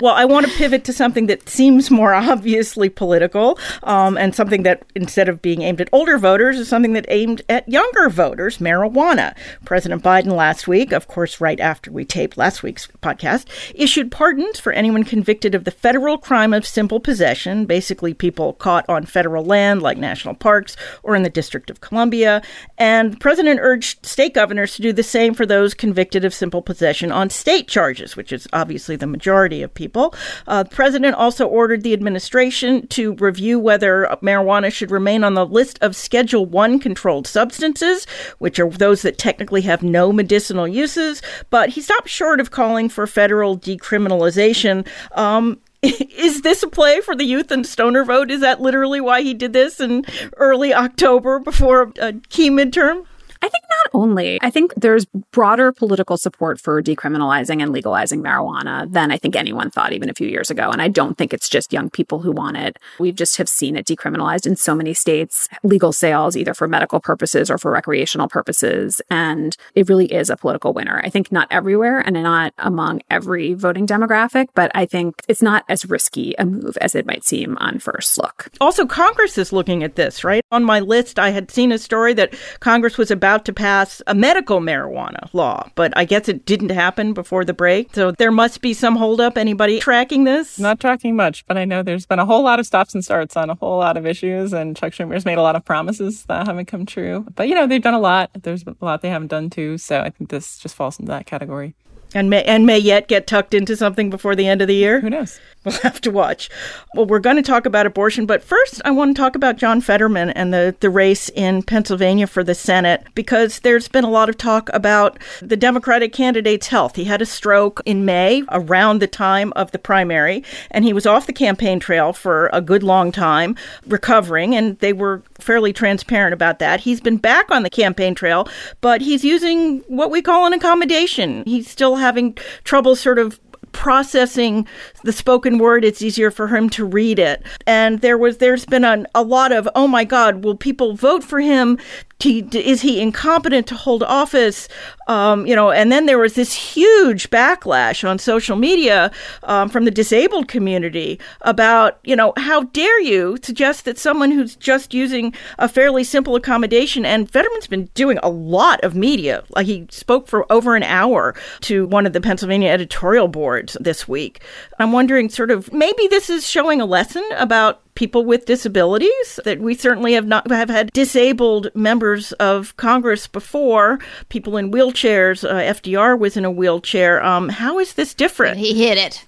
Well, 0.00 0.14
I 0.14 0.24
want 0.24 0.46
to 0.46 0.52
pivot 0.52 0.84
to 0.84 0.92
something 0.92 1.26
that 1.26 1.48
seems 1.48 1.90
more 1.90 2.14
obviously 2.14 2.88
political, 2.88 3.58
um, 3.82 4.16
and 4.16 4.32
something 4.32 4.62
that 4.62 4.84
instead 4.94 5.28
of 5.28 5.42
being 5.42 5.62
aimed 5.62 5.80
at 5.80 5.88
older 5.90 6.16
voters 6.16 6.60
is 6.60 6.68
something 6.68 6.92
that 6.92 7.06
aimed 7.08 7.42
at 7.48 7.68
younger 7.68 8.08
voters: 8.08 8.58
marijuana. 8.58 9.34
President 9.64 10.00
Biden 10.00 10.32
last 10.36 10.68
week, 10.68 10.92
of 10.92 11.08
course, 11.08 11.40
right 11.40 11.58
after 11.58 11.90
we 11.90 12.04
taped 12.04 12.36
last 12.36 12.62
week's 12.62 12.86
podcast, 13.02 13.46
issued 13.74 14.12
pardons 14.12 14.60
for 14.60 14.72
anyone 14.72 15.02
convicted 15.02 15.56
of 15.56 15.64
the 15.64 15.72
federal 15.72 16.18
crime 16.18 16.54
of 16.54 16.64
simple 16.64 17.00
possession, 17.00 17.66
basically 17.66 18.14
people 18.14 18.52
caught 18.52 18.88
on 18.88 19.04
federal 19.04 19.44
land 19.44 19.82
like 19.82 19.98
national 19.98 20.34
parks 20.34 20.76
or 21.02 21.16
in 21.16 21.24
the 21.24 21.30
District 21.30 21.68
of 21.68 21.80
Columbia. 21.80 22.42
And 22.78 23.12
the 23.12 23.16
president 23.16 23.58
urged 23.60 24.06
state 24.06 24.34
governors 24.34 24.76
to 24.76 24.82
do 24.82 24.92
the 24.92 25.02
same 25.02 25.34
for 25.34 25.46
those 25.46 25.74
convicted 25.74 26.24
of 26.24 26.32
simple 26.44 26.60
possession 26.60 27.10
on 27.10 27.30
state 27.30 27.66
charges, 27.66 28.16
which 28.18 28.30
is 28.30 28.46
obviously 28.52 28.96
the 28.96 29.06
majority 29.06 29.62
of 29.62 29.72
people. 29.72 30.14
Uh, 30.46 30.62
the 30.62 30.68
president 30.68 31.16
also 31.16 31.46
ordered 31.46 31.82
the 31.82 31.94
administration 31.94 32.86
to 32.88 33.14
review 33.14 33.58
whether 33.58 34.06
marijuana 34.20 34.70
should 34.70 34.90
remain 34.90 35.24
on 35.24 35.32
the 35.32 35.46
list 35.46 35.78
of 35.80 35.96
Schedule 35.96 36.44
1 36.44 36.80
controlled 36.80 37.26
substances, 37.26 38.04
which 38.40 38.58
are 38.58 38.68
those 38.68 39.00
that 39.00 39.16
technically 39.16 39.62
have 39.62 39.82
no 39.82 40.12
medicinal 40.12 40.68
uses, 40.68 41.22
but 41.48 41.70
he 41.70 41.80
stopped 41.80 42.10
short 42.10 42.40
of 42.40 42.50
calling 42.50 42.90
for 42.90 43.06
federal 43.06 43.56
decriminalization. 43.56 44.86
Um, 45.12 45.62
is 45.82 46.42
this 46.42 46.62
a 46.62 46.68
play 46.68 47.00
for 47.00 47.16
the 47.16 47.24
youth 47.24 47.50
and 47.50 47.66
stoner 47.66 48.04
vote? 48.04 48.30
Is 48.30 48.42
that 48.42 48.60
literally 48.60 49.00
why 49.00 49.22
he 49.22 49.32
did 49.32 49.54
this 49.54 49.80
in 49.80 50.04
early 50.36 50.74
October 50.74 51.38
before 51.38 51.90
a 51.98 52.12
key 52.28 52.50
midterm? 52.50 53.06
I 53.44 53.48
think 53.48 53.64
not 53.68 54.00
only. 54.00 54.38
I 54.40 54.48
think 54.48 54.72
there's 54.74 55.04
broader 55.30 55.70
political 55.70 56.16
support 56.16 56.58
for 56.58 56.82
decriminalizing 56.82 57.62
and 57.62 57.72
legalizing 57.72 58.22
marijuana 58.22 58.90
than 58.90 59.12
I 59.12 59.18
think 59.18 59.36
anyone 59.36 59.70
thought 59.70 59.92
even 59.92 60.08
a 60.08 60.14
few 60.14 60.26
years 60.26 60.50
ago. 60.50 60.70
And 60.70 60.80
I 60.80 60.88
don't 60.88 61.18
think 61.18 61.34
it's 61.34 61.50
just 61.50 61.70
young 61.70 61.90
people 61.90 62.20
who 62.20 62.32
want 62.32 62.56
it. 62.56 62.78
We 62.98 63.12
just 63.12 63.36
have 63.36 63.50
seen 63.50 63.76
it 63.76 63.84
decriminalized 63.84 64.46
in 64.46 64.56
so 64.56 64.74
many 64.74 64.94
states, 64.94 65.46
legal 65.62 65.92
sales, 65.92 66.38
either 66.38 66.54
for 66.54 66.66
medical 66.66 67.00
purposes 67.00 67.50
or 67.50 67.58
for 67.58 67.70
recreational 67.70 68.28
purposes. 68.28 69.02
And 69.10 69.54
it 69.74 69.90
really 69.90 70.10
is 70.10 70.30
a 70.30 70.38
political 70.38 70.72
winner. 70.72 71.02
I 71.04 71.10
think 71.10 71.30
not 71.30 71.48
everywhere 71.50 72.00
and 72.00 72.14
not 72.22 72.54
among 72.56 73.02
every 73.10 73.52
voting 73.52 73.86
demographic, 73.86 74.46
but 74.54 74.70
I 74.74 74.86
think 74.86 75.16
it's 75.28 75.42
not 75.42 75.66
as 75.68 75.84
risky 75.84 76.34
a 76.38 76.46
move 76.46 76.78
as 76.80 76.94
it 76.94 77.04
might 77.04 77.24
seem 77.24 77.58
on 77.58 77.78
first 77.78 78.16
look. 78.16 78.48
Also, 78.58 78.86
Congress 78.86 79.36
is 79.36 79.52
looking 79.52 79.82
at 79.82 79.96
this, 79.96 80.24
right? 80.24 80.42
On 80.50 80.64
my 80.64 80.80
list, 80.80 81.18
I 81.18 81.28
had 81.28 81.50
seen 81.50 81.72
a 81.72 81.78
story 81.78 82.14
that 82.14 82.34
Congress 82.60 82.96
was 82.96 83.10
about 83.10 83.33
about 83.34 83.44
to 83.44 83.52
pass 83.52 84.00
a 84.06 84.14
medical 84.14 84.60
marijuana 84.60 85.28
law, 85.32 85.68
but 85.74 85.92
I 85.96 86.04
guess 86.04 86.28
it 86.28 86.46
didn't 86.46 86.68
happen 86.68 87.12
before 87.12 87.44
the 87.44 87.52
break. 87.52 87.92
So 87.92 88.12
there 88.12 88.30
must 88.30 88.60
be 88.60 88.72
some 88.72 88.94
holdup. 88.94 89.36
Anybody 89.36 89.80
tracking 89.80 90.22
this? 90.22 90.56
Not 90.56 90.78
tracking 90.78 91.16
much, 91.16 91.44
but 91.46 91.58
I 91.58 91.64
know 91.64 91.82
there's 91.82 92.06
been 92.06 92.20
a 92.20 92.24
whole 92.24 92.44
lot 92.44 92.60
of 92.60 92.66
stops 92.66 92.94
and 92.94 93.04
starts 93.04 93.36
on 93.36 93.50
a 93.50 93.56
whole 93.56 93.78
lot 93.78 93.96
of 93.96 94.06
issues, 94.06 94.52
and 94.52 94.76
Chuck 94.76 94.92
Schumer's 94.92 95.24
made 95.24 95.38
a 95.38 95.42
lot 95.42 95.56
of 95.56 95.64
promises 95.64 96.24
that 96.26 96.46
haven't 96.46 96.66
come 96.66 96.86
true. 96.86 97.26
But 97.34 97.48
you 97.48 97.56
know, 97.56 97.66
they've 97.66 97.82
done 97.82 97.94
a 97.94 97.98
lot. 97.98 98.30
There's 98.40 98.62
a 98.62 98.76
lot 98.80 99.02
they 99.02 99.10
haven't 99.10 99.28
done 99.28 99.50
too. 99.50 99.78
So 99.78 100.00
I 100.00 100.10
think 100.10 100.30
this 100.30 100.58
just 100.58 100.76
falls 100.76 101.00
into 101.00 101.10
that 101.10 101.26
category 101.26 101.74
and 102.14 102.30
may 102.30 102.42
and 102.44 102.64
may 102.64 102.78
yet 102.78 103.08
get 103.08 103.26
tucked 103.26 103.54
into 103.54 103.76
something 103.76 104.08
before 104.08 104.34
the 104.34 104.46
end 104.46 104.62
of 104.62 104.68
the 104.68 104.74
year. 104.74 105.00
Who 105.00 105.10
knows? 105.10 105.40
We'll 105.64 105.74
have 105.76 106.00
to 106.02 106.10
watch. 106.10 106.50
Well, 106.94 107.06
we're 107.06 107.20
going 107.20 107.36
to 107.36 107.42
talk 107.42 107.64
about 107.64 107.86
abortion, 107.86 108.26
but 108.26 108.42
first 108.42 108.82
I 108.84 108.90
want 108.90 109.16
to 109.16 109.20
talk 109.20 109.34
about 109.34 109.56
John 109.56 109.80
Fetterman 109.80 110.30
and 110.30 110.52
the 110.52 110.76
the 110.80 110.90
race 110.90 111.30
in 111.30 111.62
Pennsylvania 111.62 112.26
for 112.26 112.44
the 112.44 112.54
Senate 112.54 113.02
because 113.14 113.60
there's 113.60 113.88
been 113.88 114.04
a 114.04 114.10
lot 114.10 114.28
of 114.28 114.36
talk 114.36 114.68
about 114.74 115.18
the 115.40 115.56
Democratic 115.56 116.12
candidate's 116.12 116.66
health. 116.66 116.96
He 116.96 117.04
had 117.04 117.22
a 117.22 117.26
stroke 117.26 117.80
in 117.86 118.04
May 118.04 118.42
around 118.50 119.00
the 119.00 119.06
time 119.06 119.52
of 119.56 119.72
the 119.72 119.78
primary, 119.78 120.44
and 120.70 120.84
he 120.84 120.92
was 120.92 121.06
off 121.06 121.26
the 121.26 121.32
campaign 121.32 121.80
trail 121.80 122.12
for 122.12 122.50
a 122.52 122.60
good 122.60 122.82
long 122.82 123.10
time, 123.10 123.56
recovering, 123.86 124.54
and 124.54 124.78
they 124.80 124.92
were 124.92 125.22
fairly 125.38 125.72
transparent 125.72 126.32
about 126.32 126.58
that. 126.58 126.80
He's 126.80 127.00
been 127.00 127.16
back 127.16 127.50
on 127.50 127.62
the 127.62 127.70
campaign 127.70 128.14
trail, 128.14 128.48
but 128.80 129.00
he's 129.00 129.24
using 129.24 129.80
what 129.88 130.10
we 130.10 130.22
call 130.22 130.46
an 130.46 130.52
accommodation. 130.52 131.44
He's 131.44 131.68
still 131.68 131.96
having 131.96 132.36
trouble 132.64 132.96
sort 132.96 133.18
of 133.18 133.40
processing 133.72 134.66
the 135.02 135.10
spoken 135.10 135.58
word 135.58 135.84
it's 135.84 136.00
easier 136.00 136.30
for 136.30 136.46
him 136.46 136.70
to 136.70 136.84
read 136.84 137.18
it 137.18 137.44
and 137.66 138.02
there 138.02 138.16
was 138.16 138.38
there's 138.38 138.64
been 138.64 138.84
a, 138.84 139.04
a 139.16 139.22
lot 139.24 139.50
of 139.50 139.68
oh 139.74 139.88
my 139.88 140.04
god 140.04 140.44
will 140.44 140.54
people 140.54 140.94
vote 140.94 141.24
for 141.24 141.40
him 141.40 141.76
he, 142.24 142.40
is 142.52 142.80
he 142.80 143.00
incompetent 143.00 143.66
to 143.68 143.74
hold 143.74 144.02
office? 144.02 144.68
Um, 145.06 145.46
you 145.46 145.54
know, 145.54 145.70
and 145.70 145.92
then 145.92 146.06
there 146.06 146.18
was 146.18 146.34
this 146.34 146.54
huge 146.54 147.28
backlash 147.30 148.08
on 148.08 148.18
social 148.18 148.56
media 148.56 149.10
um, 149.42 149.68
from 149.68 149.84
the 149.84 149.90
disabled 149.90 150.48
community 150.48 151.20
about, 151.42 151.98
you 152.04 152.16
know, 152.16 152.32
how 152.38 152.62
dare 152.64 153.00
you 153.00 153.38
suggest 153.42 153.84
that 153.84 153.98
someone 153.98 154.30
who's 154.30 154.56
just 154.56 154.94
using 154.94 155.34
a 155.58 155.68
fairly 155.68 156.04
simple 156.04 156.36
accommodation, 156.36 157.04
and 157.04 157.30
Fetterman's 157.30 157.66
been 157.66 157.90
doing 157.94 158.18
a 158.22 158.30
lot 158.30 158.82
of 158.82 158.94
media. 158.94 159.44
Like 159.50 159.66
he 159.66 159.86
spoke 159.90 160.26
for 160.26 160.50
over 160.50 160.74
an 160.74 160.82
hour 160.82 161.34
to 161.62 161.86
one 161.86 162.06
of 162.06 162.12
the 162.14 162.20
Pennsylvania 162.20 162.70
editorial 162.70 163.28
boards 163.28 163.76
this 163.80 164.08
week. 164.08 164.42
I'm 164.78 164.92
wondering, 164.92 165.28
sort 165.28 165.50
of, 165.50 165.72
maybe 165.72 166.08
this 166.08 166.30
is 166.30 166.48
showing 166.48 166.80
a 166.80 166.86
lesson 166.86 167.24
about 167.36 167.82
people 167.94 168.24
with 168.24 168.46
disabilities 168.46 169.40
that 169.44 169.60
we 169.60 169.74
certainly 169.74 170.14
have 170.14 170.26
not 170.26 170.50
have 170.50 170.70
had 170.70 170.92
disabled 170.92 171.68
members 171.74 172.32
of 172.34 172.76
Congress 172.76 173.26
before. 173.26 173.98
People 174.28 174.56
in 174.56 174.70
wheelchairs 174.70 175.48
uh, 175.48 175.54
FDR 175.54 176.18
was 176.18 176.36
in 176.36 176.44
a 176.44 176.50
wheelchair. 176.50 177.22
Um, 177.22 177.48
how 177.48 177.78
is 177.78 177.94
this 177.94 178.14
different? 178.14 178.58
He 178.58 178.86
hit 178.86 178.98
it. 178.98 179.24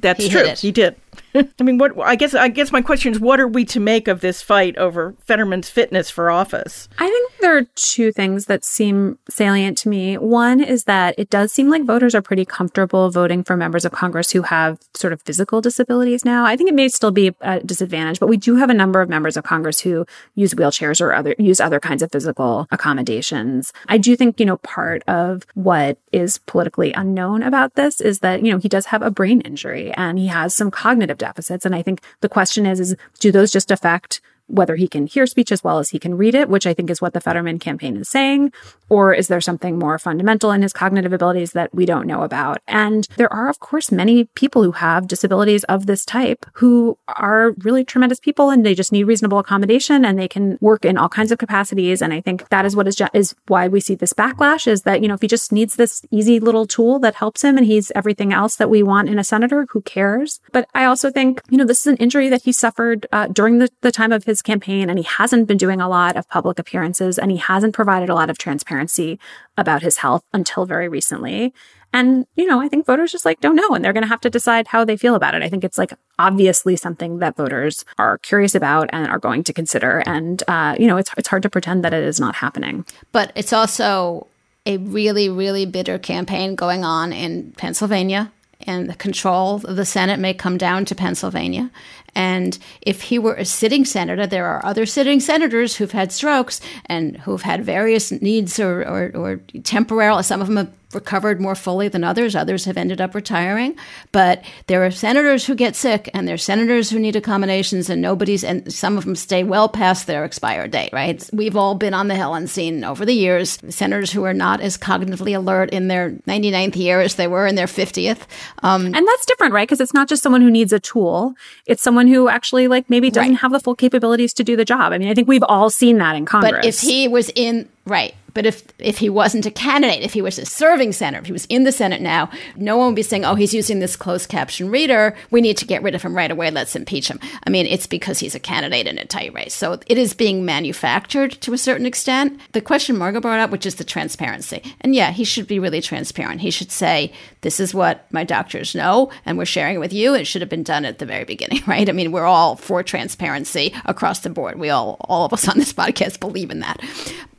That's 0.00 0.22
he 0.22 0.30
true. 0.30 0.46
he 0.56 0.70
did 0.70 0.94
I 1.60 1.62
mean, 1.62 1.78
what 1.78 1.98
I 1.98 2.14
guess 2.14 2.34
I 2.34 2.48
guess 2.48 2.72
my 2.72 2.82
question 2.82 3.12
is, 3.12 3.20
what 3.20 3.40
are 3.40 3.48
we 3.48 3.64
to 3.66 3.80
make 3.80 4.08
of 4.08 4.20
this 4.20 4.42
fight 4.42 4.76
over 4.76 5.14
Fetterman's 5.24 5.70
fitness 5.70 6.10
for 6.10 6.30
office? 6.30 6.88
I 6.98 7.08
think 7.08 7.32
there 7.40 7.56
are 7.56 7.64
two 7.74 8.12
things 8.12 8.46
that 8.46 8.64
seem 8.64 9.18
salient 9.30 9.78
to 9.78 9.88
me. 9.88 10.18
One 10.18 10.60
is 10.60 10.84
that 10.84 11.14
it 11.18 11.30
does 11.30 11.52
seem 11.52 11.70
like 11.70 11.84
voters 11.84 12.14
are 12.14 12.22
pretty 12.22 12.44
comfortable 12.44 13.10
voting 13.10 13.42
for 13.44 13.56
members 13.56 13.84
of 13.84 13.92
Congress 13.92 14.30
who 14.30 14.42
have 14.42 14.78
sort 14.94 15.12
of 15.12 15.22
physical 15.22 15.60
disabilities 15.60 16.24
now. 16.24 16.44
I 16.44 16.56
think 16.56 16.68
it 16.68 16.74
may 16.74 16.88
still 16.88 17.10
be 17.10 17.34
a 17.40 17.60
disadvantage, 17.60 18.20
but 18.20 18.28
we 18.28 18.36
do 18.36 18.56
have 18.56 18.70
a 18.70 18.74
number 18.74 19.00
of 19.00 19.08
members 19.08 19.36
of 19.36 19.44
Congress 19.44 19.80
who 19.80 20.04
use 20.34 20.52
wheelchairs 20.54 21.00
or 21.00 21.14
other 21.14 21.34
use 21.38 21.60
other 21.60 21.80
kinds 21.80 22.02
of 22.02 22.12
physical 22.12 22.66
accommodations. 22.70 23.72
I 23.88 23.96
do 23.96 24.16
think 24.16 24.38
you 24.38 24.46
know 24.46 24.58
part 24.58 25.02
of 25.08 25.44
what 25.54 25.98
is 26.12 26.38
politically 26.38 26.92
unknown 26.92 27.42
about 27.42 27.74
this 27.74 28.00
is 28.00 28.18
that 28.18 28.44
you 28.44 28.52
know 28.52 28.58
he 28.58 28.68
does 28.68 28.86
have 28.86 29.00
a 29.00 29.10
brain 29.10 29.40
injury 29.40 29.92
and 29.92 30.18
he 30.18 30.26
has 30.26 30.54
some 30.54 30.70
cognitive 30.70 31.21
deficits. 31.22 31.64
And 31.64 31.74
I 31.74 31.82
think 31.82 32.02
the 32.20 32.28
question 32.28 32.66
is, 32.66 32.80
is 32.80 32.96
do 33.20 33.32
those 33.32 33.50
just 33.52 33.70
affect 33.70 34.20
whether 34.46 34.76
he 34.76 34.88
can 34.88 35.06
hear 35.06 35.26
speech 35.26 35.52
as 35.52 35.64
well 35.64 35.78
as 35.78 35.90
he 35.90 35.98
can 35.98 36.16
read 36.16 36.34
it, 36.34 36.48
which 36.48 36.66
I 36.66 36.74
think 36.74 36.90
is 36.90 37.00
what 37.00 37.14
the 37.14 37.20
Fetterman 37.20 37.58
campaign 37.58 37.96
is 37.96 38.08
saying, 38.08 38.52
or 38.88 39.14
is 39.14 39.28
there 39.28 39.40
something 39.40 39.78
more 39.78 39.98
fundamental 39.98 40.50
in 40.50 40.62
his 40.62 40.72
cognitive 40.72 41.12
abilities 41.12 41.52
that 41.52 41.74
we 41.74 41.86
don't 41.86 42.06
know 42.06 42.22
about? 42.22 42.60
And 42.66 43.08
there 43.16 43.32
are, 43.32 43.48
of 43.48 43.58
course, 43.58 43.90
many 43.90 44.24
people 44.34 44.62
who 44.62 44.72
have 44.72 45.08
disabilities 45.08 45.64
of 45.64 45.86
this 45.86 46.04
type 46.04 46.44
who 46.54 46.98
are 47.08 47.52
really 47.58 47.84
tremendous 47.84 48.20
people 48.20 48.50
and 48.50 48.64
they 48.64 48.74
just 48.74 48.92
need 48.92 49.04
reasonable 49.04 49.38
accommodation 49.38 50.04
and 50.04 50.18
they 50.18 50.28
can 50.28 50.58
work 50.60 50.84
in 50.84 50.98
all 50.98 51.08
kinds 51.08 51.32
of 51.32 51.38
capacities. 51.38 52.02
And 52.02 52.12
I 52.12 52.20
think 52.20 52.48
that 52.50 52.66
is 52.66 52.76
what 52.76 52.88
is, 52.88 53.00
is 53.14 53.34
why 53.46 53.68
we 53.68 53.80
see 53.80 53.94
this 53.94 54.12
backlash 54.12 54.66
is 54.66 54.82
that, 54.82 55.00
you 55.00 55.08
know, 55.08 55.14
if 55.14 55.22
he 55.22 55.28
just 55.28 55.52
needs 55.52 55.76
this 55.76 56.04
easy 56.10 56.38
little 56.40 56.66
tool 56.66 56.98
that 57.00 57.14
helps 57.14 57.42
him 57.42 57.56
and 57.56 57.66
he's 57.66 57.90
everything 57.94 58.32
else 58.32 58.56
that 58.56 58.70
we 58.70 58.82
want 58.82 59.08
in 59.08 59.18
a 59.18 59.24
senator, 59.24 59.66
who 59.70 59.80
cares? 59.82 60.40
But 60.52 60.68
I 60.74 60.84
also 60.84 61.10
think, 61.10 61.40
you 61.50 61.58
know, 61.58 61.64
this 61.64 61.80
is 61.80 61.86
an 61.86 61.96
injury 61.96 62.28
that 62.28 62.42
he 62.42 62.52
suffered 62.52 63.06
uh, 63.12 63.28
during 63.28 63.58
the, 63.58 63.68
the 63.80 63.92
time 63.92 64.12
of 64.12 64.24
his 64.24 64.31
campaign 64.40 64.88
and 64.88 64.98
he 64.98 65.04
hasn't 65.04 65.48
been 65.48 65.58
doing 65.58 65.80
a 65.80 65.88
lot 65.88 66.16
of 66.16 66.28
public 66.28 66.58
appearances 66.58 67.18
and 67.18 67.30
he 67.30 67.36
hasn't 67.36 67.74
provided 67.74 68.08
a 68.08 68.14
lot 68.14 68.30
of 68.30 68.38
transparency 68.38 69.18
about 69.58 69.82
his 69.82 69.98
health 69.98 70.24
until 70.32 70.64
very 70.64 70.88
recently. 70.88 71.52
And, 71.92 72.26
you 72.36 72.46
know, 72.46 72.60
I 72.60 72.68
think 72.68 72.86
voters 72.86 73.12
just 73.12 73.26
like 73.26 73.40
don't 73.40 73.56
know 73.56 73.74
and 73.74 73.84
they're 73.84 73.92
going 73.92 74.04
to 74.04 74.08
have 74.08 74.20
to 74.22 74.30
decide 74.30 74.68
how 74.68 74.84
they 74.84 74.96
feel 74.96 75.14
about 75.14 75.34
it. 75.34 75.42
I 75.42 75.48
think 75.48 75.64
it's 75.64 75.76
like 75.76 75.92
obviously 76.18 76.76
something 76.76 77.18
that 77.18 77.36
voters 77.36 77.84
are 77.98 78.18
curious 78.18 78.54
about 78.54 78.88
and 78.92 79.08
are 79.08 79.18
going 79.18 79.44
to 79.44 79.52
consider. 79.52 80.02
And, 80.06 80.42
uh, 80.48 80.76
you 80.78 80.86
know, 80.86 80.96
it's, 80.96 81.10
it's 81.18 81.28
hard 81.28 81.42
to 81.42 81.50
pretend 81.50 81.84
that 81.84 81.92
it 81.92 82.04
is 82.04 82.18
not 82.18 82.36
happening. 82.36 82.86
But 83.10 83.32
it's 83.34 83.52
also 83.52 84.28
a 84.64 84.78
really, 84.78 85.28
really 85.28 85.66
bitter 85.66 85.98
campaign 85.98 86.54
going 86.54 86.84
on 86.84 87.12
in 87.12 87.52
Pennsylvania 87.58 88.32
and 88.66 88.88
the 88.88 88.94
control 88.94 89.56
of 89.64 89.76
the 89.76 89.84
Senate 89.84 90.20
may 90.20 90.34
come 90.34 90.56
down 90.56 90.84
to 90.86 90.94
Pennsylvania. 90.94 91.70
And 92.14 92.58
if 92.82 93.02
he 93.02 93.18
were 93.18 93.34
a 93.34 93.44
sitting 93.44 93.84
senator, 93.84 94.26
there 94.26 94.46
are 94.46 94.64
other 94.64 94.86
sitting 94.86 95.20
senators 95.20 95.76
who've 95.76 95.92
had 95.92 96.12
strokes 96.12 96.60
and 96.86 97.16
who've 97.18 97.42
had 97.42 97.64
various 97.64 98.12
needs 98.12 98.58
or, 98.60 98.82
or, 98.82 99.10
or 99.14 99.36
temporary, 99.62 100.22
some 100.22 100.40
of 100.40 100.46
them 100.46 100.56
have 100.56 100.81
recovered 100.94 101.40
more 101.40 101.54
fully 101.54 101.88
than 101.88 102.04
others. 102.04 102.34
Others 102.34 102.64
have 102.64 102.76
ended 102.76 103.00
up 103.00 103.14
retiring. 103.14 103.76
But 104.12 104.44
there 104.66 104.84
are 104.84 104.90
senators 104.90 105.46
who 105.46 105.54
get 105.54 105.76
sick 105.76 106.10
and 106.14 106.26
there 106.26 106.34
are 106.34 106.38
senators 106.38 106.90
who 106.90 106.98
need 106.98 107.16
accommodations 107.16 107.90
and 107.90 108.00
nobody's, 108.02 108.44
and 108.44 108.72
some 108.72 108.96
of 108.98 109.04
them 109.04 109.16
stay 109.16 109.44
well 109.44 109.68
past 109.68 110.06
their 110.06 110.24
expired 110.24 110.70
date, 110.70 110.90
right? 110.92 111.28
We've 111.32 111.56
all 111.56 111.74
been 111.74 111.94
on 111.94 112.08
the 112.08 112.14
Hill 112.14 112.34
and 112.34 112.48
seen 112.48 112.84
over 112.84 113.04
the 113.04 113.12
years 113.12 113.58
senators 113.68 114.12
who 114.12 114.24
are 114.24 114.34
not 114.34 114.60
as 114.60 114.76
cognitively 114.76 115.36
alert 115.36 115.70
in 115.70 115.88
their 115.88 116.10
99th 116.26 116.76
year 116.76 117.00
as 117.00 117.14
they 117.16 117.26
were 117.26 117.46
in 117.46 117.54
their 117.54 117.66
50th. 117.66 118.22
Um, 118.62 118.86
and 118.86 119.06
that's 119.06 119.26
different, 119.26 119.54
right? 119.54 119.68
Because 119.68 119.80
it's 119.80 119.94
not 119.94 120.08
just 120.08 120.22
someone 120.22 120.40
who 120.40 120.50
needs 120.50 120.72
a 120.72 120.80
tool. 120.80 121.34
It's 121.66 121.82
someone 121.82 122.06
who 122.06 122.28
actually 122.28 122.68
like 122.68 122.88
maybe 122.90 123.10
doesn't 123.10 123.32
right. 123.32 123.40
have 123.40 123.52
the 123.52 123.60
full 123.60 123.74
capabilities 123.74 124.32
to 124.34 124.44
do 124.44 124.56
the 124.56 124.64
job. 124.64 124.92
I 124.92 124.98
mean, 124.98 125.08
I 125.08 125.14
think 125.14 125.28
we've 125.28 125.44
all 125.44 125.70
seen 125.70 125.98
that 125.98 126.16
in 126.16 126.26
Congress. 126.26 126.52
But 126.52 126.64
if 126.64 126.80
he 126.80 127.08
was 127.08 127.30
in 127.34 127.68
right, 127.86 128.14
But 128.34 128.46
if 128.46 128.62
if 128.78 128.98
he 128.98 129.08
wasn't 129.08 129.46
a 129.46 129.50
candidate, 129.50 130.02
if 130.02 130.12
he 130.12 130.22
was 130.22 130.38
a 130.38 130.46
serving 130.46 130.92
senator, 130.92 131.20
if 131.20 131.26
he 131.26 131.32
was 131.32 131.46
in 131.46 131.64
the 131.64 131.72
Senate 131.72 132.00
now, 132.00 132.30
no 132.56 132.76
one 132.76 132.88
would 132.88 132.96
be 132.96 133.02
saying, 133.02 133.24
"Oh, 133.24 133.34
he's 133.34 133.54
using 133.54 133.78
this 133.78 133.96
closed 133.96 134.28
caption 134.28 134.70
reader. 134.70 135.14
We 135.30 135.40
need 135.40 135.56
to 135.58 135.66
get 135.66 135.82
rid 135.82 135.94
of 135.94 136.02
him 136.02 136.16
right 136.16 136.30
away. 136.30 136.50
Let's 136.50 136.76
impeach 136.76 137.08
him." 137.08 137.20
I 137.46 137.50
mean, 137.50 137.66
it's 137.66 137.86
because 137.86 138.18
he's 138.20 138.34
a 138.34 138.40
candidate 138.40 138.86
in 138.86 138.98
a 138.98 139.04
tight 139.04 139.34
race. 139.34 139.54
So 139.54 139.80
it 139.86 139.98
is 139.98 140.14
being 140.14 140.44
manufactured 140.44 141.32
to 141.42 141.52
a 141.52 141.58
certain 141.58 141.86
extent. 141.86 142.40
The 142.52 142.60
question 142.60 142.96
Margot 142.96 143.20
brought 143.20 143.40
up, 143.40 143.50
which 143.50 143.66
is 143.66 143.76
the 143.76 143.84
transparency, 143.84 144.62
and 144.80 144.94
yeah, 144.94 145.10
he 145.10 145.24
should 145.24 145.46
be 145.46 145.58
really 145.58 145.80
transparent. 145.80 146.40
He 146.40 146.50
should 146.50 146.70
say, 146.72 147.12
"This 147.42 147.60
is 147.60 147.74
what 147.74 148.10
my 148.12 148.24
doctors 148.24 148.74
know, 148.74 149.10
and 149.24 149.38
we're 149.38 149.44
sharing 149.44 149.76
it 149.76 149.80
with 149.80 149.92
you." 149.92 150.14
It 150.14 150.24
should 150.26 150.42
have 150.42 150.48
been 150.48 150.62
done 150.62 150.84
at 150.84 150.98
the 150.98 151.06
very 151.06 151.24
beginning, 151.24 151.62
right? 151.66 151.88
I 151.88 151.92
mean, 151.92 152.10
we're 152.10 152.24
all 152.24 152.56
for 152.56 152.82
transparency 152.82 153.74
across 153.84 154.20
the 154.20 154.30
board. 154.30 154.58
We 154.58 154.70
all, 154.70 154.96
all 155.08 155.26
of 155.26 155.32
us 155.32 155.46
on 155.46 155.58
this 155.58 155.72
podcast, 155.82 156.20
believe 156.20 156.50
in 156.50 156.60
that. 156.60 156.80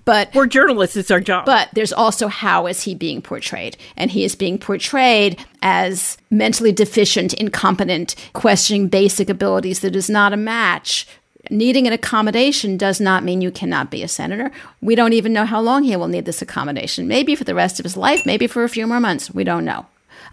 But 0.05 0.33
we're 0.33 0.47
journalists; 0.47 0.97
it's 0.97 1.11
our 1.11 1.21
job. 1.21 1.45
But 1.45 1.69
there's 1.73 1.93
also 1.93 2.27
how 2.27 2.67
is 2.67 2.83
he 2.83 2.93
being 2.93 3.21
portrayed, 3.21 3.77
and 3.95 4.11
he 4.11 4.23
is 4.23 4.35
being 4.35 4.57
portrayed 4.57 5.43
as 5.61 6.17
mentally 6.29 6.71
deficient, 6.71 7.33
incompetent, 7.33 8.15
questioning 8.33 8.89
basic 8.89 9.29
abilities 9.29 9.79
that 9.79 9.95
is 9.95 10.09
not 10.09 10.33
a 10.33 10.37
match. 10.37 11.07
Needing 11.49 11.87
an 11.87 11.93
accommodation 11.93 12.77
does 12.77 13.01
not 13.01 13.23
mean 13.23 13.41
you 13.41 13.51
cannot 13.51 13.91
be 13.91 14.01
a 14.01 14.07
senator. 14.07 14.49
We 14.81 14.95
don't 14.95 15.11
even 15.13 15.33
know 15.33 15.45
how 15.45 15.59
long 15.59 15.83
he 15.83 15.95
will 15.95 16.07
need 16.07 16.25
this 16.25 16.41
accommodation. 16.41 17.07
Maybe 17.07 17.35
for 17.35 17.43
the 17.43 17.55
rest 17.55 17.79
of 17.79 17.83
his 17.83 17.97
life, 17.97 18.25
maybe 18.25 18.47
for 18.47 18.63
a 18.63 18.69
few 18.69 18.87
more 18.87 19.01
months. 19.01 19.29
We 19.29 19.43
don't 19.43 19.65
know. 19.65 19.85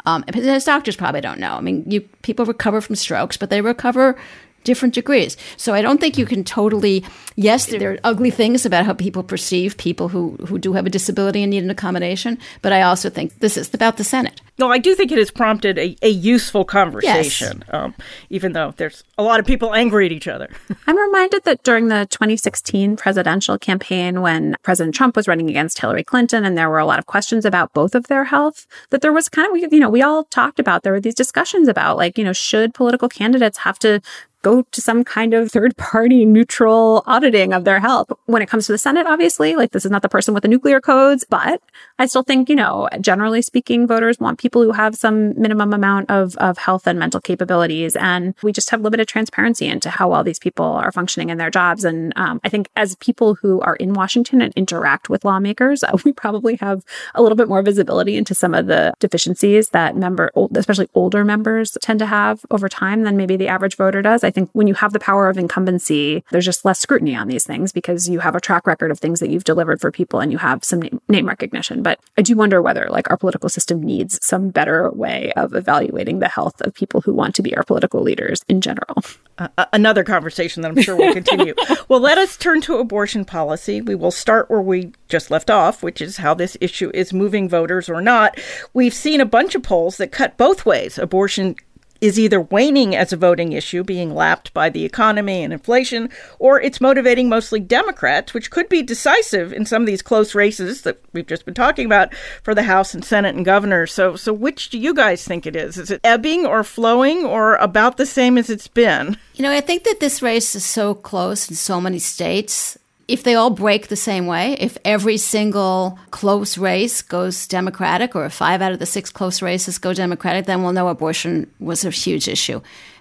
Um, 0.07 0.25
his 0.33 0.65
doctors 0.65 0.97
probably 0.97 1.21
don't 1.21 1.39
know. 1.39 1.55
I 1.55 1.61
mean, 1.61 1.85
you 1.87 2.01
people 2.23 2.45
recover 2.47 2.81
from 2.81 2.97
strokes, 2.97 3.37
but 3.37 3.51
they 3.51 3.61
recover 3.61 4.17
different 4.65 4.95
degrees. 4.95 5.37
So 5.57 5.75
I 5.75 5.83
don't 5.83 6.01
think 6.01 6.19
you 6.19 6.27
can 6.27 6.45
totally. 6.45 7.05
Yes, 7.37 7.67
there 7.67 7.93
are 7.93 7.99
ugly 8.05 8.31
things 8.31 8.67
about 8.67 8.85
how 8.85 8.93
people 8.93 9.23
perceive 9.23 9.77
people 9.77 10.09
who 10.09 10.37
who 10.47 10.59
do 10.59 10.73
have 10.75 10.87
a 10.87 10.91
disability 10.91 11.43
and 11.43 11.51
need 11.51 11.65
an 11.65 11.71
accommodation, 11.71 12.39
but 12.63 12.73
I 12.73 12.83
also 12.83 13.11
think 13.11 13.39
this 13.39 13.57
is 13.57 13.73
about 13.73 13.97
the 13.97 14.05
Senate. 14.05 14.41
No, 14.61 14.71
I 14.71 14.77
do 14.77 14.95
think 14.95 15.11
it 15.11 15.17
has 15.17 15.31
prompted 15.31 15.79
a, 15.79 15.97
a 16.03 16.11
useful 16.11 16.67
conversation, 16.67 17.65
yes. 17.67 17.75
um, 17.75 17.95
even 18.29 18.53
though 18.53 18.75
there's 18.77 19.03
a 19.17 19.23
lot 19.23 19.41
of 19.41 19.47
people 19.47 19.75
angry 19.75 20.05
at 20.05 20.13
each 20.13 20.29
other. 20.29 20.51
I'm 20.87 20.99
reminded 20.99 21.45
that 21.45 21.63
during 21.63 21.89
the 21.89 22.07
2016 22.11 22.97
presidential 22.97 23.57
campaign, 23.57 24.21
when 24.21 24.57
President 24.63 24.95
Trump 24.95 25.17
was 25.17 25.27
running 25.27 25.49
against 25.49 25.79
Hillary 25.79 26.05
Clinton, 26.05 26.45
and 26.45 26.59
there 26.59 26.69
were 26.69 26.79
a 26.79 26.85
lot 26.85 26.99
of 26.99 27.07
questions 27.07 27.47
about 27.47 27.73
both 27.73 27.95
of 27.95 28.09
their 28.09 28.25
health, 28.25 28.67
that 28.91 29.01
there 29.01 29.15
was 29.15 29.31
kind 29.31 29.65
of, 29.65 29.73
you 29.73 29.81
know, 29.81 29.89
we 29.89 30.03
all 30.03 30.25
talked 30.25 30.61
about, 30.61 30.83
there 30.83 30.93
were 30.93 31.01
these 31.01 31.15
discussions 31.15 31.67
about, 31.67 31.97
like, 31.97 32.19
you 32.19 32.25
know, 32.25 32.35
should 32.35 32.75
political 32.75 33.09
candidates 33.09 33.57
have 33.59 33.79
to 33.79 34.03
go 34.43 34.63
to 34.63 34.81
some 34.81 35.05
kind 35.05 35.35
of 35.35 35.51
third 35.51 35.77
party 35.77 36.25
neutral 36.25 37.03
auditing 37.07 37.53
of 37.53 37.65
their 37.65 37.81
health. 37.81 38.11
When 38.27 38.43
it 38.43 38.49
comes 38.49 38.67
to 38.67 38.73
the 38.73 38.79
Senate, 38.79 39.07
obviously, 39.07 39.55
like 39.55 39.73
this 39.73 39.85
is 39.85 39.91
not 39.91 40.03
the 40.03 40.09
person 40.09 40.35
with 40.35 40.43
the 40.43 40.49
nuclear 40.49 40.81
codes, 40.81 41.25
but 41.29 41.61
I 41.99 42.07
still 42.07 42.23
think, 42.23 42.49
you 42.49 42.57
know, 42.57 42.89
generally 43.01 43.43
speaking, 43.43 43.87
voters 43.87 44.19
want 44.19 44.39
people 44.39 44.63
who 44.63 44.73
have 44.73 44.95
some 44.95 45.39
minimum 45.41 45.73
amount 45.73 46.11
of, 46.11 46.37
of 46.37 46.59
health 46.59 46.87
and 46.87 46.99
mental 46.99 47.21
capabilities. 47.21 47.97
And 47.97 48.35
we 48.43 48.53
just 48.53 48.71
have 48.71 48.81
limited 48.81 49.09
transparency 49.09 49.67
into 49.67 49.91
how 49.91 50.09
well 50.11 50.25
these 50.25 50.39
people 50.39 50.65
are 50.65 50.93
functioning 50.93 51.31
in 51.31 51.39
their 51.39 51.51
jobs. 51.51 51.85
And 51.85 52.13
um, 52.17 52.41
I 52.45 52.49
think 52.49 52.69
as 52.77 52.97
people 52.97 53.35
who 53.35 53.61
are 53.61 53.77
in 53.77 53.93
Washington 53.93 54.41
and 54.41 54.53
interact 54.55 55.11
with 55.11 55.25
lawmakers, 55.25 55.83
uh, 55.83 55.97
we 56.05 56.13
probably 56.13 56.57
have 56.57 56.85
a 57.15 57.23
little 57.23 57.37
bit 57.37 57.49
more 57.49 57.63
visibility 57.63 58.17
into 58.17 58.35
some 58.35 58.55
of 58.55 58.67
the 58.67 58.95
deficiencies 59.01 59.71
that 59.71 59.97
member, 59.97 60.31
especially 60.55 60.89
older 60.95 61.25
members 61.25 61.77
tend 61.83 61.99
to 61.99 62.07
have 62.07 62.45
over 62.51 62.69
time 62.69 63.03
than 63.03 63.17
maybe 63.17 63.37
the 63.37 63.49
average 63.49 63.77
voter 63.77 64.03
does. 64.03 64.25
Think 64.31 64.51
when 64.53 64.67
you 64.67 64.75
have 64.75 64.93
the 64.93 64.99
power 64.99 65.29
of 65.29 65.39
incumbency, 65.39 66.25
there's 66.31 66.45
just 66.45 66.65
less 66.65 66.81
scrutiny 66.81 67.15
on 67.15 67.29
these 67.29 67.45
things 67.45 67.73
because 67.73 68.09
you 68.09 68.21
have 68.21 68.35
a 68.35 68.41
track 68.41 68.67
record 68.67 68.91
of 68.91 68.99
things 68.99 69.21
that 69.21 69.31
you've 69.31 69.45
delivered 69.45 69.81
for 69.81 69.91
people 69.91 70.21
and 70.21 70.33
you 70.33 70.39
have 70.39 70.65
some 70.65 70.81
name, 70.81 71.01
name 71.09 71.27
recognition. 71.27 71.83
But 71.83 72.01
I 72.17 72.23
do 72.23 72.37
wonder 72.37 72.63
whether 72.63 72.89
like 72.91 73.11
our 73.11 73.17
political 73.17 73.49
system 73.49 73.83
needs 73.83 74.19
some 74.25 74.51
better 74.51 74.91
way 74.91 75.33
of 75.37 75.55
evaluating 75.55 76.19
the 76.19 76.29
health 76.29 76.61
of 76.63 76.75
people 76.75 77.01
who 77.01 77.13
want 77.13 77.35
to 77.37 77.43
be 77.43 77.57
our 77.57 77.63
political 77.63 78.03
leaders 78.03 78.45
in 78.49 78.61
general. 78.61 78.97
Uh, 79.39 79.49
another 79.73 80.05
conversation 80.05 80.63
that 80.63 80.71
I'm 80.71 80.83
sure 80.83 80.97
will 80.97 81.15
continue. 81.15 81.55
well, 81.89 82.01
let 82.01 82.19
us 82.19 82.37
turn 82.37 82.61
to 82.63 82.77
abortion 82.77 83.25
policy. 83.25 83.81
We 83.81 83.95
will 83.95 84.11
start 84.11 84.51
where 84.51 84.61
we 84.61 84.93
just 85.09 85.31
left 85.31 85.51
off, 85.51 85.83
which 85.83 86.03
is 86.03 86.19
how 86.19 86.35
this 86.35 86.57
issue 86.61 86.91
is 86.93 87.13
moving 87.13 87.49
voters 87.49 87.89
or 87.89 88.03
not. 88.03 88.39
We've 88.75 88.93
seen 88.93 89.21
a 89.21 89.27
bunch 89.27 89.55
of 89.55 89.63
polls 89.63 89.97
that 89.97 90.13
cut 90.13 90.37
both 90.37 90.67
ways. 90.67 90.99
Abortion 90.99 91.57
is 92.01 92.19
either 92.19 92.41
waning 92.41 92.97
as 92.97 93.13
a 93.13 93.17
voting 93.17 93.53
issue, 93.53 93.85
being 93.85 94.15
lapped 94.15 94.53
by 94.55 94.69
the 94.69 94.85
economy 94.85 95.43
and 95.43 95.53
inflation, 95.53 96.09
or 96.39 96.61
it's 96.61 96.81
motivating 96.81 97.29
mostly 97.29 97.61
Democrats, 97.61 98.35
which 98.35 98.51
could 98.51 98.69
be 98.69 98.83
decisive 98.83 99.53
in 99.53 99.67
some 99.67 99.83
of 99.83 99.87
these 99.87 100.03
close 100.03 100.35
races 100.35 100.83
that 100.83 101.01
we've 101.13 101.27
just 101.27 101.45
been 101.45 101.55
talking 101.55 101.87
about 101.87 102.15
for 102.43 102.55
the 102.55 102.63
House 102.63 102.95
and 102.95 103.05
Senate 103.05 103.35
and 103.37 103.45
governor. 103.45 103.87
So, 103.87 104.17
so 104.17 104.33
which 104.33 104.71
do 104.71 104.79
you 104.79 104.95
guys 104.95 105.25
think 105.25 105.47
it 105.47 105.57
is? 105.57 105.79
Is 105.79 105.91
it 105.91 106.01
ebbing 106.05 106.47
or 106.47 106.65
flowing 106.65 107.25
or 107.25 107.57
about 107.57 107.97
the 107.97 108.07
same 108.07 108.39
as 108.39 108.51
it's 108.51 108.69
been? 108.69 109.17
You 109.35 109.43
know, 109.43 109.53
I 109.53 109.61
think 109.61 109.85
that 109.85 110.01
this 110.01 110.23
race 110.23 110.55
is 110.55 110.65
so 110.65 110.95
close 110.95 111.49
in 111.49 111.57
so 111.57 111.81
many 111.81 111.99
states 111.99 112.79
if 113.11 113.25
they 113.25 113.35
all 113.35 113.51
break 113.51 113.89
the 113.89 113.97
same 113.97 114.27
way, 114.27 114.53
if 114.61 114.79
every 114.85 115.17
single 115.17 115.99
close 116.13 116.57
race 116.57 117.03
goes 117.03 117.49
Democratic, 117.49 118.15
or 118.15 118.29
five 118.31 118.63
out 118.63 118.71
of 118.71 118.79
the 118.79 118.87
six 118.87 119.11
close 119.11 119.43
races 119.43 119.79
go 119.79 119.93
Democratic, 119.93 120.47
then 120.47 120.63
we'll 120.63 120.73
know 120.73 120.87
abortion 120.87 121.51
was 121.59 121.85
a 121.85 121.91
huge 121.91 122.29
issue. 122.29 122.61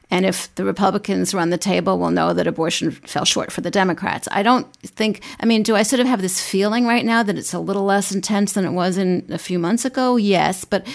And 0.10 0.26
if 0.26 0.54
the 0.56 0.65
Republicans 0.65 1.36
run 1.36 1.52
the 1.52 1.60
table, 1.60 2.00
we'll 2.00 2.10
know 2.10 2.34
that 2.34 2.48
abortion 2.48 2.89
fell 2.89 3.26
short 3.26 3.52
for 3.52 3.62
the 3.62 3.69
Democrats. 3.69 4.28
I 4.32 4.41
don't 4.41 4.65
think, 4.78 5.22
I 5.39 5.45
mean, 5.45 5.62
do 5.62 5.76
I 5.76 5.84
sort 5.84 6.00
of 6.00 6.08
have 6.08 6.24
this 6.24 6.41
feeling 6.41 6.88
right 6.88 7.06
now 7.06 7.22
that 7.22 7.38
it's 7.38 7.54
a 7.54 7.60
little 7.60 7.84
less 7.84 8.12
intense 8.12 8.54
than 8.54 8.65
it 8.65 8.72
was 8.72 8.98
in 8.98 9.28
a 9.30 9.38
few 9.38 9.60
months 9.60 9.86
ago? 9.86 10.15
Yes, 10.15 10.65
but 10.65 10.88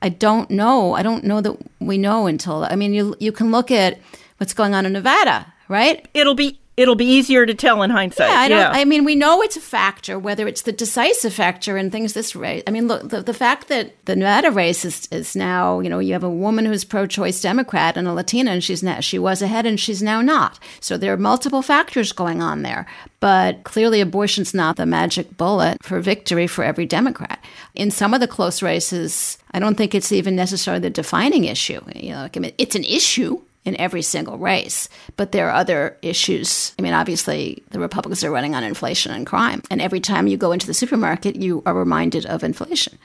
I 0.00 0.10
don't 0.10 0.48
know. 0.48 0.94
I 0.94 1.02
don't 1.02 1.24
know 1.24 1.40
that 1.40 1.56
we 1.80 1.98
know 1.98 2.28
until, 2.28 2.62
I 2.62 2.76
mean, 2.76 2.94
you, 2.94 3.16
you 3.18 3.32
can 3.32 3.50
look 3.50 3.72
at 3.72 3.98
what's 4.36 4.54
going 4.54 4.74
on 4.74 4.86
in 4.86 4.92
Nevada, 4.92 5.52
right? 5.68 6.06
It'll 6.14 6.36
be 6.36 6.60
it'll 6.80 6.94
be 6.94 7.04
easier 7.04 7.44
to 7.44 7.54
tell 7.54 7.82
in 7.82 7.90
hindsight. 7.90 8.30
Yeah, 8.30 8.40
I, 8.40 8.46
yeah. 8.46 8.70
I 8.72 8.84
mean, 8.84 9.04
we 9.04 9.14
know 9.14 9.42
it's 9.42 9.56
a 9.56 9.60
factor, 9.60 10.18
whether 10.18 10.48
it's 10.48 10.62
the 10.62 10.72
decisive 10.72 11.34
factor 11.34 11.76
in 11.76 11.90
things 11.90 12.14
this 12.14 12.34
race. 12.34 12.62
I 12.66 12.70
mean, 12.70 12.88
look, 12.88 13.08
the, 13.08 13.22
the 13.22 13.34
fact 13.34 13.68
that 13.68 14.04
the 14.06 14.16
Nevada 14.16 14.50
race 14.50 14.84
is, 14.84 15.06
is 15.12 15.36
now, 15.36 15.80
you 15.80 15.90
know, 15.90 15.98
you 15.98 16.14
have 16.14 16.24
a 16.24 16.30
woman 16.30 16.64
who's 16.64 16.84
pro-choice 16.84 17.42
Democrat 17.42 17.96
and 17.96 18.08
a 18.08 18.14
Latina, 18.14 18.52
and 18.52 18.64
she's 18.64 18.82
now, 18.82 19.00
she 19.00 19.18
was 19.18 19.42
ahead 19.42 19.66
and 19.66 19.78
she's 19.78 20.02
now 20.02 20.22
not. 20.22 20.58
So 20.80 20.96
there 20.96 21.12
are 21.12 21.18
multiple 21.18 21.62
factors 21.62 22.12
going 22.12 22.40
on 22.40 22.62
there. 22.62 22.86
But 23.20 23.64
clearly, 23.64 24.00
abortion's 24.00 24.54
not 24.54 24.76
the 24.76 24.86
magic 24.86 25.36
bullet 25.36 25.82
for 25.82 26.00
victory 26.00 26.46
for 26.46 26.64
every 26.64 26.86
Democrat. 26.86 27.44
In 27.74 27.90
some 27.90 28.14
of 28.14 28.20
the 28.20 28.26
close 28.26 28.62
races, 28.62 29.36
I 29.52 29.58
don't 29.58 29.76
think 29.76 29.94
it's 29.94 30.10
even 30.10 30.34
necessarily 30.34 30.80
the 30.80 30.88
defining 30.88 31.44
issue. 31.44 31.80
You 31.94 32.12
know, 32.12 32.22
like, 32.22 32.38
I 32.38 32.40
mean, 32.40 32.54
it's 32.56 32.74
an 32.74 32.84
issue 32.84 33.42
in 33.64 33.76
every 33.76 34.02
single 34.02 34.38
race. 34.38 34.88
But 35.16 35.32
there 35.32 35.48
are 35.48 35.54
other 35.54 35.98
issues. 36.02 36.74
I 36.78 36.82
mean, 36.82 36.94
obviously, 36.94 37.62
the 37.70 37.80
Republicans 37.80 38.24
are 38.24 38.30
running 38.30 38.54
on 38.54 38.64
inflation 38.64 39.12
and 39.12 39.26
crime. 39.26 39.62
And 39.70 39.80
every 39.80 40.00
time 40.00 40.26
you 40.26 40.36
go 40.36 40.52
into 40.52 40.66
the 40.66 40.74
supermarket, 40.74 41.36
you 41.36 41.62
are 41.66 41.74
reminded 41.74 42.26
of 42.26 42.42
inflation. 42.42 42.98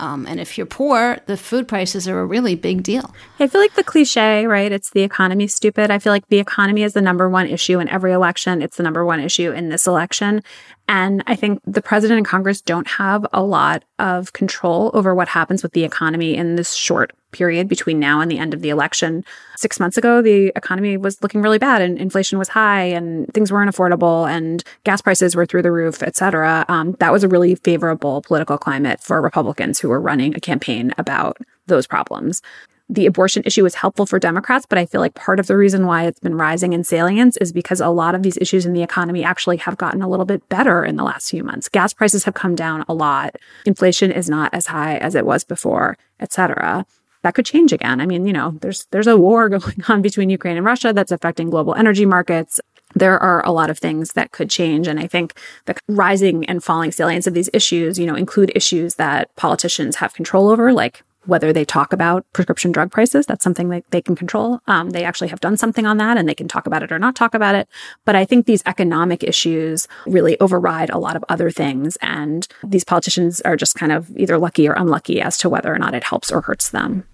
Um, 0.00 0.26
and 0.26 0.40
if 0.40 0.56
you're 0.56 0.66
poor, 0.66 1.18
the 1.26 1.36
food 1.36 1.68
prices 1.68 2.08
are 2.08 2.20
a 2.20 2.26
really 2.26 2.54
big 2.54 2.82
deal. 2.82 3.14
I 3.38 3.46
feel 3.46 3.60
like 3.60 3.74
the 3.74 3.84
cliche, 3.84 4.46
right? 4.46 4.72
It's 4.72 4.90
the 4.90 5.02
economy 5.02 5.46
stupid. 5.46 5.90
I 5.90 5.98
feel 5.98 6.12
like 6.12 6.26
the 6.28 6.38
economy 6.38 6.82
is 6.82 6.94
the 6.94 7.02
number 7.02 7.28
one 7.28 7.46
issue 7.46 7.78
in 7.78 7.88
every 7.88 8.12
election. 8.12 8.62
It's 8.62 8.78
the 8.78 8.82
number 8.82 9.04
one 9.04 9.20
issue 9.20 9.52
in 9.52 9.68
this 9.68 9.86
election. 9.86 10.42
And 10.88 11.22
I 11.26 11.36
think 11.36 11.60
the 11.66 11.82
president 11.82 12.16
and 12.16 12.26
Congress 12.26 12.62
don't 12.62 12.88
have 12.88 13.26
a 13.32 13.42
lot 13.42 13.84
of 13.98 14.32
control 14.32 14.90
over 14.94 15.14
what 15.14 15.28
happens 15.28 15.62
with 15.62 15.72
the 15.72 15.84
economy 15.84 16.34
in 16.34 16.56
this 16.56 16.72
short 16.72 17.12
period 17.32 17.68
between 17.68 17.98
now 17.98 18.20
and 18.20 18.30
the 18.30 18.38
end 18.38 18.54
of 18.54 18.62
the 18.62 18.70
election. 18.70 19.24
Six 19.56 19.78
months 19.78 19.96
ago, 19.96 20.22
the 20.22 20.52
economy 20.56 20.96
was 20.96 21.22
looking 21.22 21.42
really 21.42 21.58
bad 21.58 21.82
and 21.82 21.98
inflation 21.98 22.38
was 22.38 22.48
high 22.48 22.84
and 22.84 23.32
things 23.34 23.52
weren't 23.52 23.74
affordable 23.74 24.30
and 24.30 24.64
gas 24.84 25.00
prices 25.00 25.36
were 25.36 25.46
through 25.46 25.62
the 25.62 25.72
roof, 25.72 26.02
et 26.02 26.16
cetera. 26.16 26.64
Um, 26.68 26.96
that 27.00 27.12
was 27.12 27.24
a 27.24 27.28
really 27.28 27.54
favorable 27.54 28.22
political 28.22 28.58
climate 28.58 29.00
for 29.00 29.20
Republicans 29.20 29.78
who 29.78 29.88
were 29.88 30.00
running 30.00 30.34
a 30.34 30.40
campaign 30.40 30.92
about 30.98 31.38
those 31.66 31.86
problems 31.86 32.42
the 32.90 33.06
abortion 33.06 33.44
issue 33.46 33.64
is 33.64 33.76
helpful 33.76 34.04
for 34.04 34.18
Democrats, 34.18 34.66
but 34.68 34.76
I 34.76 34.84
feel 34.84 35.00
like 35.00 35.14
part 35.14 35.38
of 35.38 35.46
the 35.46 35.56
reason 35.56 35.86
why 35.86 36.06
it's 36.06 36.18
been 36.18 36.34
rising 36.34 36.72
in 36.72 36.82
salience 36.82 37.36
is 37.36 37.52
because 37.52 37.80
a 37.80 37.88
lot 37.88 38.16
of 38.16 38.24
these 38.24 38.36
issues 38.38 38.66
in 38.66 38.72
the 38.72 38.82
economy 38.82 39.22
actually 39.22 39.58
have 39.58 39.76
gotten 39.76 40.02
a 40.02 40.08
little 40.08 40.26
bit 40.26 40.46
better 40.48 40.84
in 40.84 40.96
the 40.96 41.04
last 41.04 41.30
few 41.30 41.44
months. 41.44 41.68
Gas 41.68 41.94
prices 41.94 42.24
have 42.24 42.34
come 42.34 42.56
down 42.56 42.84
a 42.88 42.94
lot. 42.94 43.36
Inflation 43.64 44.10
is 44.10 44.28
not 44.28 44.52
as 44.52 44.66
high 44.66 44.96
as 44.96 45.14
it 45.14 45.24
was 45.24 45.44
before, 45.44 45.96
et 46.18 46.32
cetera. 46.32 46.84
That 47.22 47.34
could 47.34 47.46
change 47.46 47.72
again. 47.72 48.00
I 48.00 48.06
mean, 48.06 48.26
you 48.26 48.32
know, 48.32 48.56
there's 48.60 48.86
there's 48.90 49.06
a 49.06 49.16
war 49.16 49.48
going 49.58 49.82
on 49.88 50.02
between 50.02 50.30
Ukraine 50.30 50.56
and 50.56 50.66
Russia 50.66 50.92
that's 50.92 51.12
affecting 51.12 51.50
global 51.50 51.74
energy 51.74 52.06
markets 52.06 52.60
there 52.94 53.18
are 53.18 53.44
a 53.46 53.52
lot 53.52 53.70
of 53.70 53.78
things 53.78 54.12
that 54.14 54.32
could 54.32 54.50
change. 54.50 54.88
And 54.88 54.98
I 54.98 55.06
think 55.06 55.34
the 55.66 55.76
rising 55.88 56.44
and 56.46 56.62
falling 56.62 56.92
salience 56.92 57.26
of 57.26 57.34
these 57.34 57.50
issues, 57.52 57.98
you 57.98 58.06
know, 58.06 58.14
include 58.14 58.52
issues 58.54 58.96
that 58.96 59.34
politicians 59.36 59.96
have 59.96 60.14
control 60.14 60.48
over, 60.48 60.72
like 60.72 61.02
whether 61.26 61.52
they 61.52 61.64
talk 61.64 61.92
about 61.92 62.24
prescription 62.32 62.72
drug 62.72 62.90
prices. 62.90 63.26
That's 63.26 63.44
something 63.44 63.68
that 63.68 63.84
they 63.90 64.00
can 64.00 64.16
control. 64.16 64.60
Um, 64.66 64.90
they 64.90 65.04
actually 65.04 65.28
have 65.28 65.40
done 65.40 65.56
something 65.56 65.84
on 65.84 65.98
that 65.98 66.16
and 66.16 66.28
they 66.28 66.34
can 66.34 66.48
talk 66.48 66.66
about 66.66 66.82
it 66.82 66.90
or 66.90 66.98
not 66.98 67.14
talk 67.14 67.34
about 67.34 67.54
it. 67.54 67.68
But 68.04 68.16
I 68.16 68.24
think 68.24 68.46
these 68.46 68.62
economic 68.64 69.22
issues 69.22 69.86
really 70.06 70.40
override 70.40 70.90
a 70.90 70.98
lot 70.98 71.16
of 71.16 71.24
other 71.28 71.50
things. 71.50 71.96
And 72.00 72.48
these 72.64 72.84
politicians 72.84 73.40
are 73.42 73.56
just 73.56 73.74
kind 73.74 73.92
of 73.92 74.16
either 74.16 74.38
lucky 74.38 74.66
or 74.66 74.72
unlucky 74.72 75.20
as 75.20 75.36
to 75.38 75.48
whether 75.48 75.72
or 75.72 75.78
not 75.78 75.94
it 75.94 76.04
helps 76.04 76.32
or 76.32 76.40
hurts 76.40 76.70
them. 76.70 77.04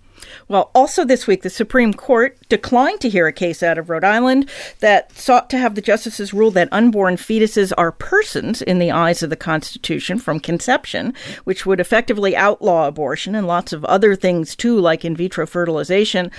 Well, 0.49 0.71
also 0.77 1.05
this 1.05 1.27
week, 1.27 1.43
the 1.43 1.51
Supreme 1.51 1.93
Court 1.93 2.39
declined 2.49 3.01
to 3.01 3.09
hear 3.09 3.27
a 3.27 3.33
case 3.33 3.65
out 3.65 3.79
of 3.79 3.91
Rhode 3.91 4.05
Island 4.05 4.49
that 4.79 5.11
sought 5.19 5.51
to 5.51 5.59
have 5.59 5.75
the 5.75 5.81
justices 5.81 6.33
rule 6.33 6.53
that 6.53 6.69
unborn 6.71 7.17
fetuses 7.17 7.73
are 7.77 7.91
persons 7.91 8.63
in 8.63 8.79
the 8.79 8.93
eyes 8.93 9.25
of 9.25 9.31
the 9.31 9.37
Constitution 9.37 10.21
from 10.21 10.39
conception, 10.39 11.15
which 11.45 11.67
would 11.67 11.81
effectively 11.81 12.37
outlaw 12.37 12.87
abortion 12.87 13.35
and 13.35 13.49
lots 13.49 13.73
of 13.73 13.85
other 13.87 14.15
things 14.15 14.55
too, 14.55 14.79
like 14.79 15.05
in 15.05 15.17
vitro 15.17 15.49
fertilization. 15.49 16.31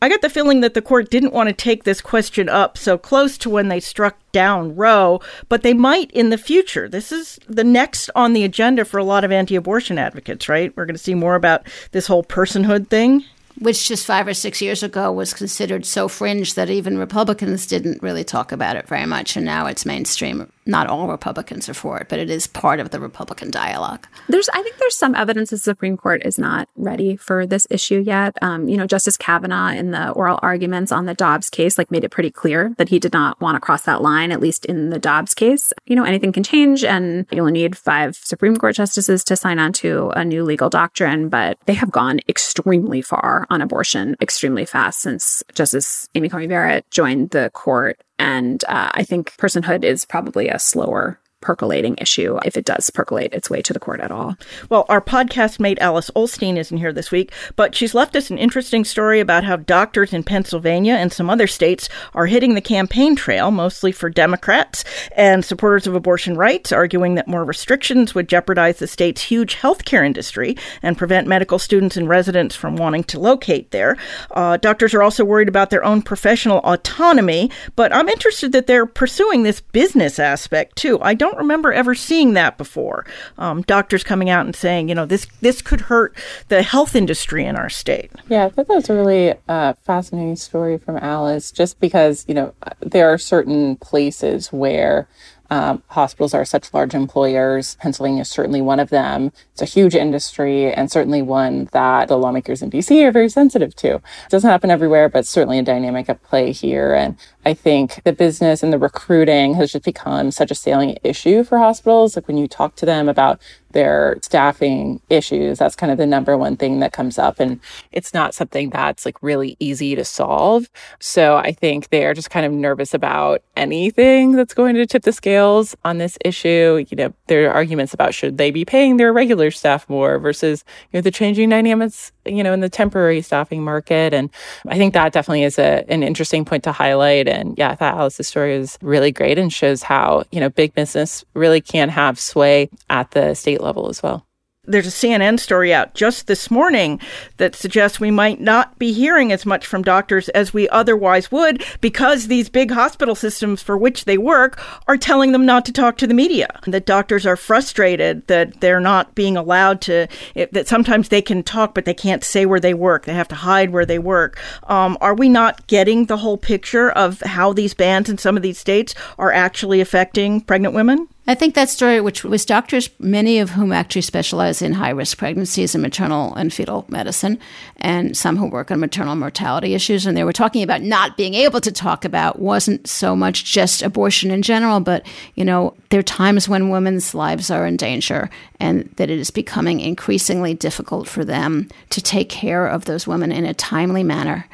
I 0.00 0.10
got 0.10 0.20
the 0.20 0.30
feeling 0.30 0.60
that 0.60 0.74
the 0.74 0.82
court 0.82 1.10
didn't 1.10 1.32
want 1.32 1.48
to 1.48 1.54
take 1.54 1.82
this 1.82 2.00
question 2.00 2.48
up 2.48 2.78
so 2.78 2.96
close 2.96 3.36
to 3.38 3.50
when 3.50 3.66
they 3.66 3.80
struck 3.80 4.16
down 4.30 4.76
Roe, 4.76 5.20
but 5.48 5.62
they 5.62 5.74
might 5.74 6.12
in 6.12 6.28
the 6.28 6.38
future. 6.38 6.88
This 6.88 7.10
is 7.10 7.40
the 7.48 7.64
next 7.64 8.10
on 8.14 8.32
the 8.32 8.44
agenda 8.44 8.84
for 8.84 8.98
a 8.98 9.04
lot 9.04 9.24
of 9.24 9.32
anti 9.32 9.56
abortion 9.56 9.98
advocates, 9.98 10.48
right? 10.48 10.72
We're 10.76 10.84
going 10.84 10.94
to 10.94 11.02
see 11.02 11.14
more 11.14 11.34
about 11.34 11.66
this 11.90 12.06
whole 12.06 12.22
personhood 12.22 12.88
thing 12.88 13.24
which 13.58 13.88
just 13.88 14.06
five 14.06 14.26
or 14.26 14.34
six 14.34 14.60
years 14.60 14.82
ago 14.82 15.12
was 15.12 15.34
considered 15.34 15.86
so 15.86 16.08
fringe 16.08 16.54
that 16.54 16.70
even 16.70 16.98
Republicans 16.98 17.66
didn't 17.66 18.02
really 18.02 18.24
talk 18.24 18.52
about 18.52 18.76
it 18.76 18.88
very 18.88 19.06
much, 19.06 19.36
and 19.36 19.44
now 19.44 19.66
it's 19.66 19.86
mainstream 19.86 20.50
not 20.66 20.86
all 20.86 21.08
Republicans 21.08 21.68
are 21.68 21.74
for 21.74 21.98
it, 21.98 22.08
but 22.08 22.18
it 22.18 22.30
is 22.30 22.46
part 22.46 22.80
of 22.80 22.90
the 22.90 23.00
Republican 23.00 23.50
dialogue. 23.50 24.06
There's, 24.28 24.48
I 24.50 24.62
think, 24.62 24.76
there's 24.78 24.96
some 24.96 25.14
evidence 25.14 25.50
the 25.50 25.58
Supreme 25.58 25.96
Court 25.96 26.22
is 26.24 26.38
not 26.38 26.68
ready 26.76 27.16
for 27.16 27.46
this 27.46 27.66
issue 27.70 28.02
yet. 28.04 28.36
Um, 28.42 28.68
you 28.68 28.76
know, 28.76 28.86
Justice 28.86 29.16
Kavanaugh 29.16 29.68
in 29.68 29.92
the 29.92 30.10
oral 30.10 30.38
arguments 30.42 30.92
on 30.92 31.06
the 31.06 31.14
Dobbs 31.14 31.50
case, 31.50 31.78
like, 31.78 31.90
made 31.90 32.04
it 32.04 32.10
pretty 32.10 32.30
clear 32.30 32.74
that 32.78 32.88
he 32.88 32.98
did 32.98 33.12
not 33.12 33.40
want 33.40 33.56
to 33.56 33.60
cross 33.60 33.82
that 33.82 34.02
line, 34.02 34.32
at 34.32 34.40
least 34.40 34.64
in 34.64 34.90
the 34.90 34.98
Dobbs 34.98 35.34
case. 35.34 35.72
You 35.86 35.96
know, 35.96 36.04
anything 36.04 36.32
can 36.32 36.42
change, 36.42 36.84
and 36.84 37.26
you'll 37.30 37.46
need 37.46 37.76
five 37.76 38.16
Supreme 38.16 38.56
Court 38.56 38.74
justices 38.74 39.24
to 39.24 39.36
sign 39.36 39.58
on 39.58 39.72
to 39.74 40.10
a 40.10 40.24
new 40.24 40.44
legal 40.44 40.68
doctrine. 40.68 41.28
But 41.28 41.58
they 41.66 41.74
have 41.74 41.90
gone 41.90 42.20
extremely 42.28 43.02
far 43.02 43.46
on 43.50 43.62
abortion, 43.62 44.16
extremely 44.20 44.64
fast 44.64 45.00
since 45.00 45.42
Justice 45.54 46.08
Amy 46.14 46.28
Coney 46.28 46.46
Barrett 46.46 46.90
joined 46.90 47.30
the 47.30 47.50
court 47.50 48.00
and 48.18 48.64
uh, 48.64 48.90
I 48.92 49.02
think 49.02 49.36
personhood 49.36 49.84
is 49.84 50.04
probably 50.04 50.48
a 50.48 50.58
slower 50.58 51.18
percolating 51.40 51.94
issue 51.98 52.38
if 52.44 52.56
it 52.56 52.64
does 52.64 52.90
percolate 52.90 53.32
its 53.32 53.50
way 53.50 53.60
to 53.62 53.72
the 53.72 53.78
court 53.80 54.00
at 54.00 54.10
all. 54.10 54.36
Well, 54.68 54.86
our 54.88 55.00
podcast 55.00 55.60
mate 55.60 55.78
Alice 55.80 56.10
Ollstein 56.16 56.56
isn't 56.56 56.78
here 56.78 56.92
this 56.92 57.10
week, 57.10 57.32
but 57.56 57.74
she's 57.74 57.94
left 57.94 58.16
us 58.16 58.30
an 58.30 58.38
interesting 58.38 58.84
story 58.84 59.20
about 59.20 59.44
how 59.44 59.56
doctors 59.56 60.12
in 60.12 60.22
Pennsylvania 60.22 60.94
and 60.94 61.12
some 61.12 61.28
other 61.28 61.46
states 61.46 61.88
are 62.14 62.26
hitting 62.26 62.54
the 62.54 62.60
campaign 62.60 63.14
trail, 63.14 63.50
mostly 63.50 63.92
for 63.92 64.08
Democrats 64.08 64.84
and 65.12 65.44
supporters 65.44 65.86
of 65.86 65.94
abortion 65.94 66.36
rights, 66.36 66.72
arguing 66.72 67.14
that 67.14 67.28
more 67.28 67.44
restrictions 67.44 68.14
would 68.14 68.28
jeopardize 68.28 68.78
the 68.78 68.86
state's 68.86 69.22
huge 69.22 69.56
healthcare 69.56 70.04
industry 70.04 70.56
and 70.82 70.98
prevent 70.98 71.28
medical 71.28 71.58
students 71.58 71.96
and 71.96 72.08
residents 72.08 72.56
from 72.56 72.76
wanting 72.76 73.04
to 73.04 73.20
locate 73.20 73.70
there. 73.70 73.96
Uh, 74.30 74.56
doctors 74.56 74.94
are 74.94 75.02
also 75.02 75.24
worried 75.24 75.48
about 75.48 75.70
their 75.70 75.84
own 75.84 76.02
professional 76.02 76.58
autonomy, 76.60 77.50
but 77.76 77.94
I'm 77.94 78.08
interested 78.08 78.52
that 78.52 78.66
they're 78.66 78.86
pursuing 78.86 79.42
this 79.42 79.60
business 79.60 80.18
aspect 80.18 80.76
too. 80.76 80.98
I 81.02 81.14
don't 81.14 81.25
don't 81.26 81.38
remember 81.38 81.72
ever 81.72 81.94
seeing 81.94 82.34
that 82.34 82.58
before. 82.58 83.06
Um, 83.38 83.62
doctors 83.62 84.04
coming 84.04 84.30
out 84.30 84.46
and 84.46 84.54
saying, 84.54 84.88
you 84.88 84.94
know, 84.94 85.06
this 85.06 85.26
this 85.40 85.62
could 85.62 85.82
hurt 85.82 86.16
the 86.48 86.62
health 86.62 86.94
industry 86.94 87.44
in 87.44 87.56
our 87.56 87.68
state. 87.68 88.10
Yeah, 88.28 88.46
I 88.46 88.48
thought 88.50 88.68
that 88.68 88.74
was 88.74 88.90
a 88.90 88.94
really 88.94 89.34
uh, 89.48 89.74
fascinating 89.84 90.36
story 90.36 90.78
from 90.78 90.96
Alice, 90.96 91.50
just 91.50 91.80
because 91.80 92.24
you 92.28 92.34
know 92.34 92.54
there 92.80 93.12
are 93.12 93.18
certain 93.18 93.76
places 93.76 94.52
where 94.52 95.08
um, 95.50 95.82
hospitals 95.88 96.34
are 96.34 96.44
such 96.44 96.72
large 96.74 96.94
employers. 96.94 97.76
Pennsylvania 97.80 98.22
is 98.22 98.28
certainly 98.28 98.60
one 98.60 98.80
of 98.80 98.90
them. 98.90 99.32
It's 99.52 99.62
a 99.62 99.66
huge 99.66 99.94
industry 99.94 100.72
and 100.72 100.90
certainly 100.90 101.22
one 101.22 101.68
that 101.72 102.08
the 102.08 102.18
lawmakers 102.18 102.62
in 102.62 102.70
DC 102.70 103.04
are 103.04 103.12
very 103.12 103.28
sensitive 103.28 103.74
to. 103.76 103.96
It 103.96 104.30
doesn't 104.30 104.50
happen 104.50 104.70
everywhere, 104.70 105.08
but 105.08 105.26
certainly 105.26 105.58
a 105.58 105.62
dynamic 105.62 106.08
at 106.08 106.22
play 106.22 106.52
here. 106.52 106.94
And 106.94 107.16
I 107.44 107.54
think 107.54 108.02
the 108.04 108.12
business 108.12 108.62
and 108.62 108.72
the 108.72 108.78
recruiting 108.78 109.54
has 109.54 109.72
just 109.72 109.84
become 109.84 110.30
such 110.30 110.50
a 110.50 110.54
salient 110.54 110.98
issue 111.02 111.44
for 111.44 111.58
hospitals. 111.58 112.16
Like 112.16 112.28
when 112.28 112.38
you 112.38 112.48
talk 112.48 112.74
to 112.76 112.86
them 112.86 113.08
about 113.08 113.40
their 113.72 114.16
staffing 114.22 115.00
issues, 115.10 115.58
that's 115.58 115.76
kind 115.76 115.92
of 115.92 115.98
the 115.98 116.06
number 116.06 116.36
one 116.36 116.56
thing 116.56 116.80
that 116.80 116.92
comes 116.92 117.18
up. 117.18 117.40
And 117.40 117.60
it's 117.92 118.14
not 118.14 118.34
something 118.34 118.70
that's 118.70 119.04
like 119.04 119.22
really 119.22 119.56
easy 119.58 119.94
to 119.94 120.04
solve. 120.04 120.68
So 120.98 121.36
I 121.36 121.52
think 121.52 121.90
they 121.90 122.06
are 122.06 122.14
just 122.14 122.30
kind 122.30 122.46
of 122.46 122.52
nervous 122.52 122.94
about 122.94 123.42
anything 123.56 124.32
that's 124.32 124.54
going 124.54 124.76
to 124.76 124.86
tip 124.86 125.02
the 125.02 125.12
scales 125.12 125.76
on 125.84 125.98
this 125.98 126.16
issue. 126.24 126.84
You 126.88 126.96
know, 126.96 127.14
there 127.26 127.50
are 127.50 127.54
arguments 127.54 127.92
about 127.92 128.14
should 128.14 128.38
they 128.38 128.50
be 128.50 128.64
paying 128.64 128.96
their 128.96 129.12
regular 129.12 129.50
staff 129.50 129.88
more 129.88 130.18
versus, 130.18 130.64
you 130.92 130.98
know, 130.98 131.02
the 131.02 131.10
changing 131.10 131.48
dynamics, 131.48 132.12
you 132.24 132.42
know, 132.42 132.52
in 132.52 132.60
the 132.60 132.68
temporary 132.68 133.20
staffing 133.20 133.62
market. 133.62 134.14
And 134.14 134.30
I 134.68 134.78
think 134.78 134.94
that 134.94 135.12
definitely 135.12 135.44
is 135.44 135.58
a, 135.58 135.84
an 135.88 136.02
interesting 136.02 136.44
point 136.44 136.64
to 136.64 136.72
highlight. 136.72 137.28
And 137.28 137.56
yeah, 137.58 137.70
I 137.70 137.74
thought 137.74 137.94
Alice's 137.94 138.28
story 138.28 138.54
is 138.54 138.78
really 138.80 139.12
great 139.12 139.38
and 139.38 139.52
shows 139.52 139.82
how, 139.82 140.24
you 140.30 140.40
know, 140.40 140.48
big 140.48 140.74
business 140.74 141.24
really 141.34 141.60
can 141.60 141.88
have 141.88 142.18
sway 142.18 142.68
at 142.88 143.10
the 143.10 143.34
state 143.34 143.55
level 143.60 143.88
as 143.88 144.02
well 144.02 144.26
there's 144.66 144.86
a 144.86 144.90
CNN 144.90 145.38
story 145.38 145.72
out 145.72 145.94
just 145.94 146.26
this 146.26 146.50
morning 146.50 147.00
that 147.36 147.54
suggests 147.54 148.00
we 148.00 148.10
might 148.10 148.40
not 148.40 148.78
be 148.78 148.92
hearing 148.92 149.32
as 149.32 149.46
much 149.46 149.66
from 149.66 149.82
doctors 149.82 150.28
as 150.30 150.52
we 150.52 150.68
otherwise 150.68 151.30
would 151.30 151.64
because 151.80 152.26
these 152.26 152.48
big 152.48 152.70
hospital 152.70 153.14
systems 153.14 153.62
for 153.62 153.76
which 153.76 154.04
they 154.04 154.18
work 154.18 154.60
are 154.88 154.96
telling 154.96 155.32
them 155.32 155.46
not 155.46 155.64
to 155.64 155.72
talk 155.72 155.96
to 155.98 156.06
the 156.06 156.14
media. 156.14 156.48
That 156.66 156.86
doctors 156.86 157.26
are 157.26 157.36
frustrated 157.36 158.26
that 158.26 158.60
they're 158.60 158.80
not 158.80 159.14
being 159.14 159.36
allowed 159.36 159.80
to, 159.82 160.08
that 160.34 160.68
sometimes 160.68 161.08
they 161.08 161.22
can 161.22 161.42
talk, 161.42 161.74
but 161.74 161.84
they 161.84 161.94
can't 161.94 162.24
say 162.24 162.46
where 162.46 162.60
they 162.60 162.74
work. 162.74 163.04
They 163.04 163.14
have 163.14 163.28
to 163.28 163.34
hide 163.34 163.70
where 163.70 163.86
they 163.86 163.98
work. 163.98 164.38
Um, 164.64 164.98
are 165.00 165.14
we 165.14 165.28
not 165.28 165.66
getting 165.66 166.06
the 166.06 166.16
whole 166.16 166.36
picture 166.36 166.90
of 166.90 167.20
how 167.20 167.52
these 167.52 167.74
bans 167.74 168.08
in 168.08 168.18
some 168.18 168.36
of 168.36 168.42
these 168.42 168.58
states 168.58 168.94
are 169.18 169.32
actually 169.32 169.80
affecting 169.80 170.40
pregnant 170.40 170.74
women? 170.74 171.08
I 171.28 171.34
think 171.34 171.54
that 171.54 171.68
story, 171.68 172.00
which 172.00 172.22
was 172.22 172.44
doctors, 172.44 172.88
many 173.00 173.40
of 173.40 173.50
whom 173.50 173.72
actually 173.72 174.02
specialize 174.02 174.62
in 174.62 174.74
high 174.74 174.90
risk 174.90 175.18
pregnancies 175.18 175.74
and 175.74 175.82
maternal 175.82 176.32
and 176.34 176.52
fetal 176.52 176.84
medicine, 176.88 177.40
and 177.78 178.16
some 178.16 178.36
who 178.36 178.46
work 178.46 178.70
on 178.70 178.78
maternal 178.78 179.16
mortality 179.16 179.74
issues. 179.74 180.06
And 180.06 180.16
they 180.16 180.22
were 180.22 180.32
talking 180.32 180.62
about 180.62 180.82
not 180.82 181.16
being 181.16 181.34
able 181.34 181.60
to 181.62 181.72
talk 181.72 182.04
about 182.04 182.38
wasn't 182.38 182.86
so 182.86 183.16
much 183.16 183.44
just 183.44 183.82
abortion 183.82 184.30
in 184.30 184.42
general, 184.42 184.78
but, 184.78 185.04
you 185.34 185.44
know, 185.44 185.74
there 185.90 186.00
are 186.00 186.04
times 186.04 186.48
when 186.48 186.70
women's 186.70 187.12
lives 187.12 187.50
are 187.50 187.66
in 187.66 187.76
danger 187.76 188.30
and 188.60 188.88
that 188.96 189.10
it 189.10 189.18
is 189.18 189.30
becoming 189.32 189.80
increasingly 189.80 190.54
difficult 190.54 191.08
for 191.08 191.24
them 191.24 191.68
to 191.90 192.00
take 192.00 192.28
care 192.28 192.68
of 192.68 192.84
those 192.84 193.06
women 193.06 193.32
in 193.32 193.44
a 193.44 193.54
timely 193.54 194.04
manner 194.04 194.46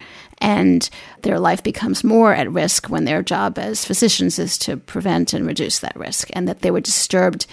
and 0.43 0.91
their 1.23 1.39
life 1.39 1.63
becomes 1.63 2.05
more 2.05 2.35
at 2.35 2.51
risk 2.51 2.91
when 2.91 3.05
their 3.05 3.23
job 3.23 3.59
as 3.59 3.85
physicians 3.85 4.39
is 4.39 4.59
to 4.59 4.77
prevent 4.77 5.33
and 5.33 5.47
reduce 5.47 5.79
that 5.79 5.97
risk, 5.97 6.29
and 6.35 6.49
that 6.49 6.61
they 6.61 6.71
were 6.71 6.81
disturbed 6.81 7.47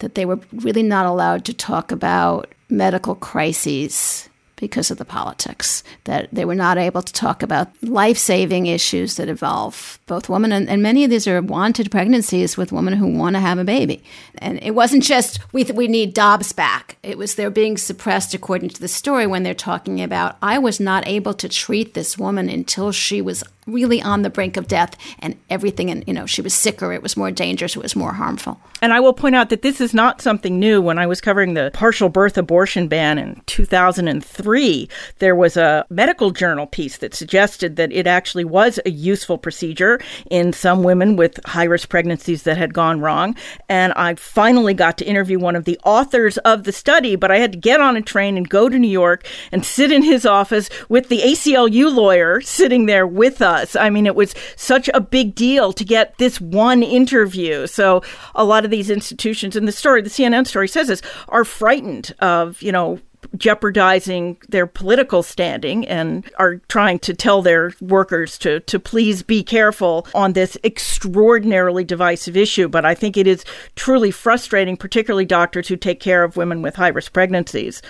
that 0.00 0.16
they 0.16 0.24
were 0.26 0.40
really 0.52 0.82
not 0.82 1.06
allowed 1.06 1.44
to 1.44 1.54
talk 1.54 1.92
about 1.92 2.52
medical 2.68 3.14
crises 3.14 4.28
because 4.56 4.90
of 4.90 4.98
the 4.98 5.04
politics, 5.04 5.82
that 6.04 6.28
they 6.32 6.44
were 6.44 6.54
not 6.54 6.78
able 6.78 7.02
to 7.02 7.12
talk 7.12 7.42
about 7.42 7.68
life 7.82 8.16
saving 8.16 8.66
issues 8.66 9.16
that 9.16 9.28
involve 9.28 9.98
both 10.06 10.28
women. 10.28 10.52
And, 10.52 10.68
and, 10.68 10.82
many 10.82 11.04
of 11.04 11.10
these 11.10 11.26
are 11.26 11.40
wanted 11.42 11.90
pregnancies 11.90 12.56
with 12.56 12.72
women 12.72 12.94
who 12.94 13.06
want 13.06 13.36
to 13.36 13.40
have 13.40 13.58
a 13.58 13.64
baby. 13.64 14.02
And 14.38 14.62
it 14.62 14.72
wasn't 14.72 15.02
just, 15.02 15.40
we, 15.52 15.64
we 15.64 15.88
need 15.88 16.14
Dobbs 16.14 16.52
back. 16.52 16.98
It 17.02 17.18
was 17.18 17.34
they're 17.34 17.50
being 17.50 17.76
suppressed, 17.76 18.34
according 18.34 18.70
to 18.70 18.80
the 18.80 18.88
story, 18.88 19.26
when 19.26 19.42
they're 19.42 19.54
talking 19.54 20.00
about, 20.00 20.36
I 20.42 20.58
was 20.58 20.78
not 20.78 21.06
able 21.06 21.34
to 21.34 21.48
treat 21.48 21.94
this 21.94 22.18
woman 22.18 22.48
until 22.48 22.92
she 22.92 23.20
was 23.20 23.42
really 23.66 24.00
on 24.02 24.22
the 24.22 24.30
brink 24.30 24.56
of 24.56 24.68
death 24.68 24.96
and 25.18 25.36
everything 25.50 25.90
and 25.90 26.04
you 26.06 26.12
know 26.12 26.26
she 26.26 26.42
was 26.42 26.54
sicker 26.54 26.92
it 26.92 27.02
was 27.02 27.16
more 27.16 27.30
dangerous 27.30 27.76
it 27.76 27.82
was 27.82 27.96
more 27.96 28.12
harmful. 28.12 28.60
And 28.82 28.92
i 28.92 29.00
will 29.00 29.12
point 29.12 29.34
out 29.34 29.50
that 29.50 29.62
this 29.62 29.80
is 29.80 29.94
not 29.94 30.20
something 30.20 30.58
new. 30.58 30.80
When 30.82 30.98
i 30.98 31.06
was 31.06 31.20
covering 31.20 31.54
the 31.54 31.70
partial 31.72 32.08
birth 32.08 32.36
abortion 32.36 32.88
ban 32.88 33.18
in 33.18 33.40
2003 33.46 34.88
there 35.18 35.34
was 35.34 35.56
a 35.56 35.86
medical 35.90 36.30
journal 36.30 36.66
piece 36.66 36.98
that 36.98 37.14
suggested 37.14 37.76
that 37.76 37.92
it 37.92 38.06
actually 38.06 38.44
was 38.44 38.78
a 38.84 38.90
useful 38.90 39.38
procedure 39.38 40.00
in 40.30 40.52
some 40.52 40.82
women 40.82 41.16
with 41.16 41.40
high 41.46 41.64
risk 41.64 41.88
pregnancies 41.88 42.42
that 42.42 42.56
had 42.56 42.74
gone 42.74 43.00
wrong. 43.00 43.36
And 43.68 43.92
i 43.94 44.14
finally 44.14 44.74
got 44.74 44.98
to 44.98 45.06
interview 45.06 45.38
one 45.38 45.56
of 45.56 45.64
the 45.64 45.78
authors 45.84 46.38
of 46.38 46.64
the 46.64 46.72
study 46.72 47.16
but 47.16 47.30
i 47.30 47.38
had 47.38 47.52
to 47.52 47.58
get 47.58 47.80
on 47.80 47.96
a 47.96 48.02
train 48.02 48.36
and 48.36 48.48
go 48.48 48.68
to 48.68 48.78
new 48.78 48.88
york 48.88 49.26
and 49.52 49.64
sit 49.64 49.90
in 49.90 50.02
his 50.02 50.26
office 50.26 50.68
with 50.88 51.08
the 51.08 51.20
aclu 51.20 51.94
lawyer 51.94 52.40
sitting 52.40 52.86
there 52.86 53.06
with 53.06 53.40
us 53.40 53.53
us. 53.54 53.76
I 53.76 53.90
mean, 53.90 54.06
it 54.06 54.14
was 54.14 54.34
such 54.56 54.90
a 54.92 55.00
big 55.00 55.34
deal 55.34 55.72
to 55.72 55.84
get 55.84 56.16
this 56.18 56.40
one 56.40 56.82
interview. 56.82 57.66
So 57.66 58.02
a 58.34 58.44
lot 58.44 58.64
of 58.64 58.70
these 58.70 58.90
institutions 58.90 59.56
and 59.56 59.66
the 59.68 59.72
story, 59.72 60.02
the 60.02 60.10
CNN 60.10 60.46
story 60.46 60.68
says 60.68 60.88
this, 60.88 61.02
are 61.28 61.44
frightened 61.44 62.14
of, 62.20 62.60
you 62.62 62.72
know, 62.72 62.98
jeopardizing 63.36 64.36
their 64.48 64.66
political 64.66 65.22
standing 65.22 65.86
and 65.86 66.30
are 66.38 66.56
trying 66.68 66.98
to 67.00 67.14
tell 67.14 67.42
their 67.42 67.72
workers 67.80 68.38
to, 68.38 68.60
to 68.60 68.78
please 68.78 69.22
be 69.22 69.42
careful 69.42 70.06
on 70.14 70.32
this 70.32 70.56
extraordinarily 70.64 71.84
divisive 71.84 72.36
issue. 72.36 72.68
But 72.68 72.84
I 72.84 72.94
think 72.94 73.16
it 73.16 73.26
is 73.26 73.44
truly 73.76 74.10
frustrating, 74.10 74.76
particularly 74.76 75.24
doctors 75.24 75.68
who 75.68 75.76
take 75.76 76.00
care 76.00 76.24
of 76.24 76.36
women 76.36 76.62
with 76.62 76.76
high 76.76 76.88
risk 76.88 77.12
pregnancies. 77.12 77.82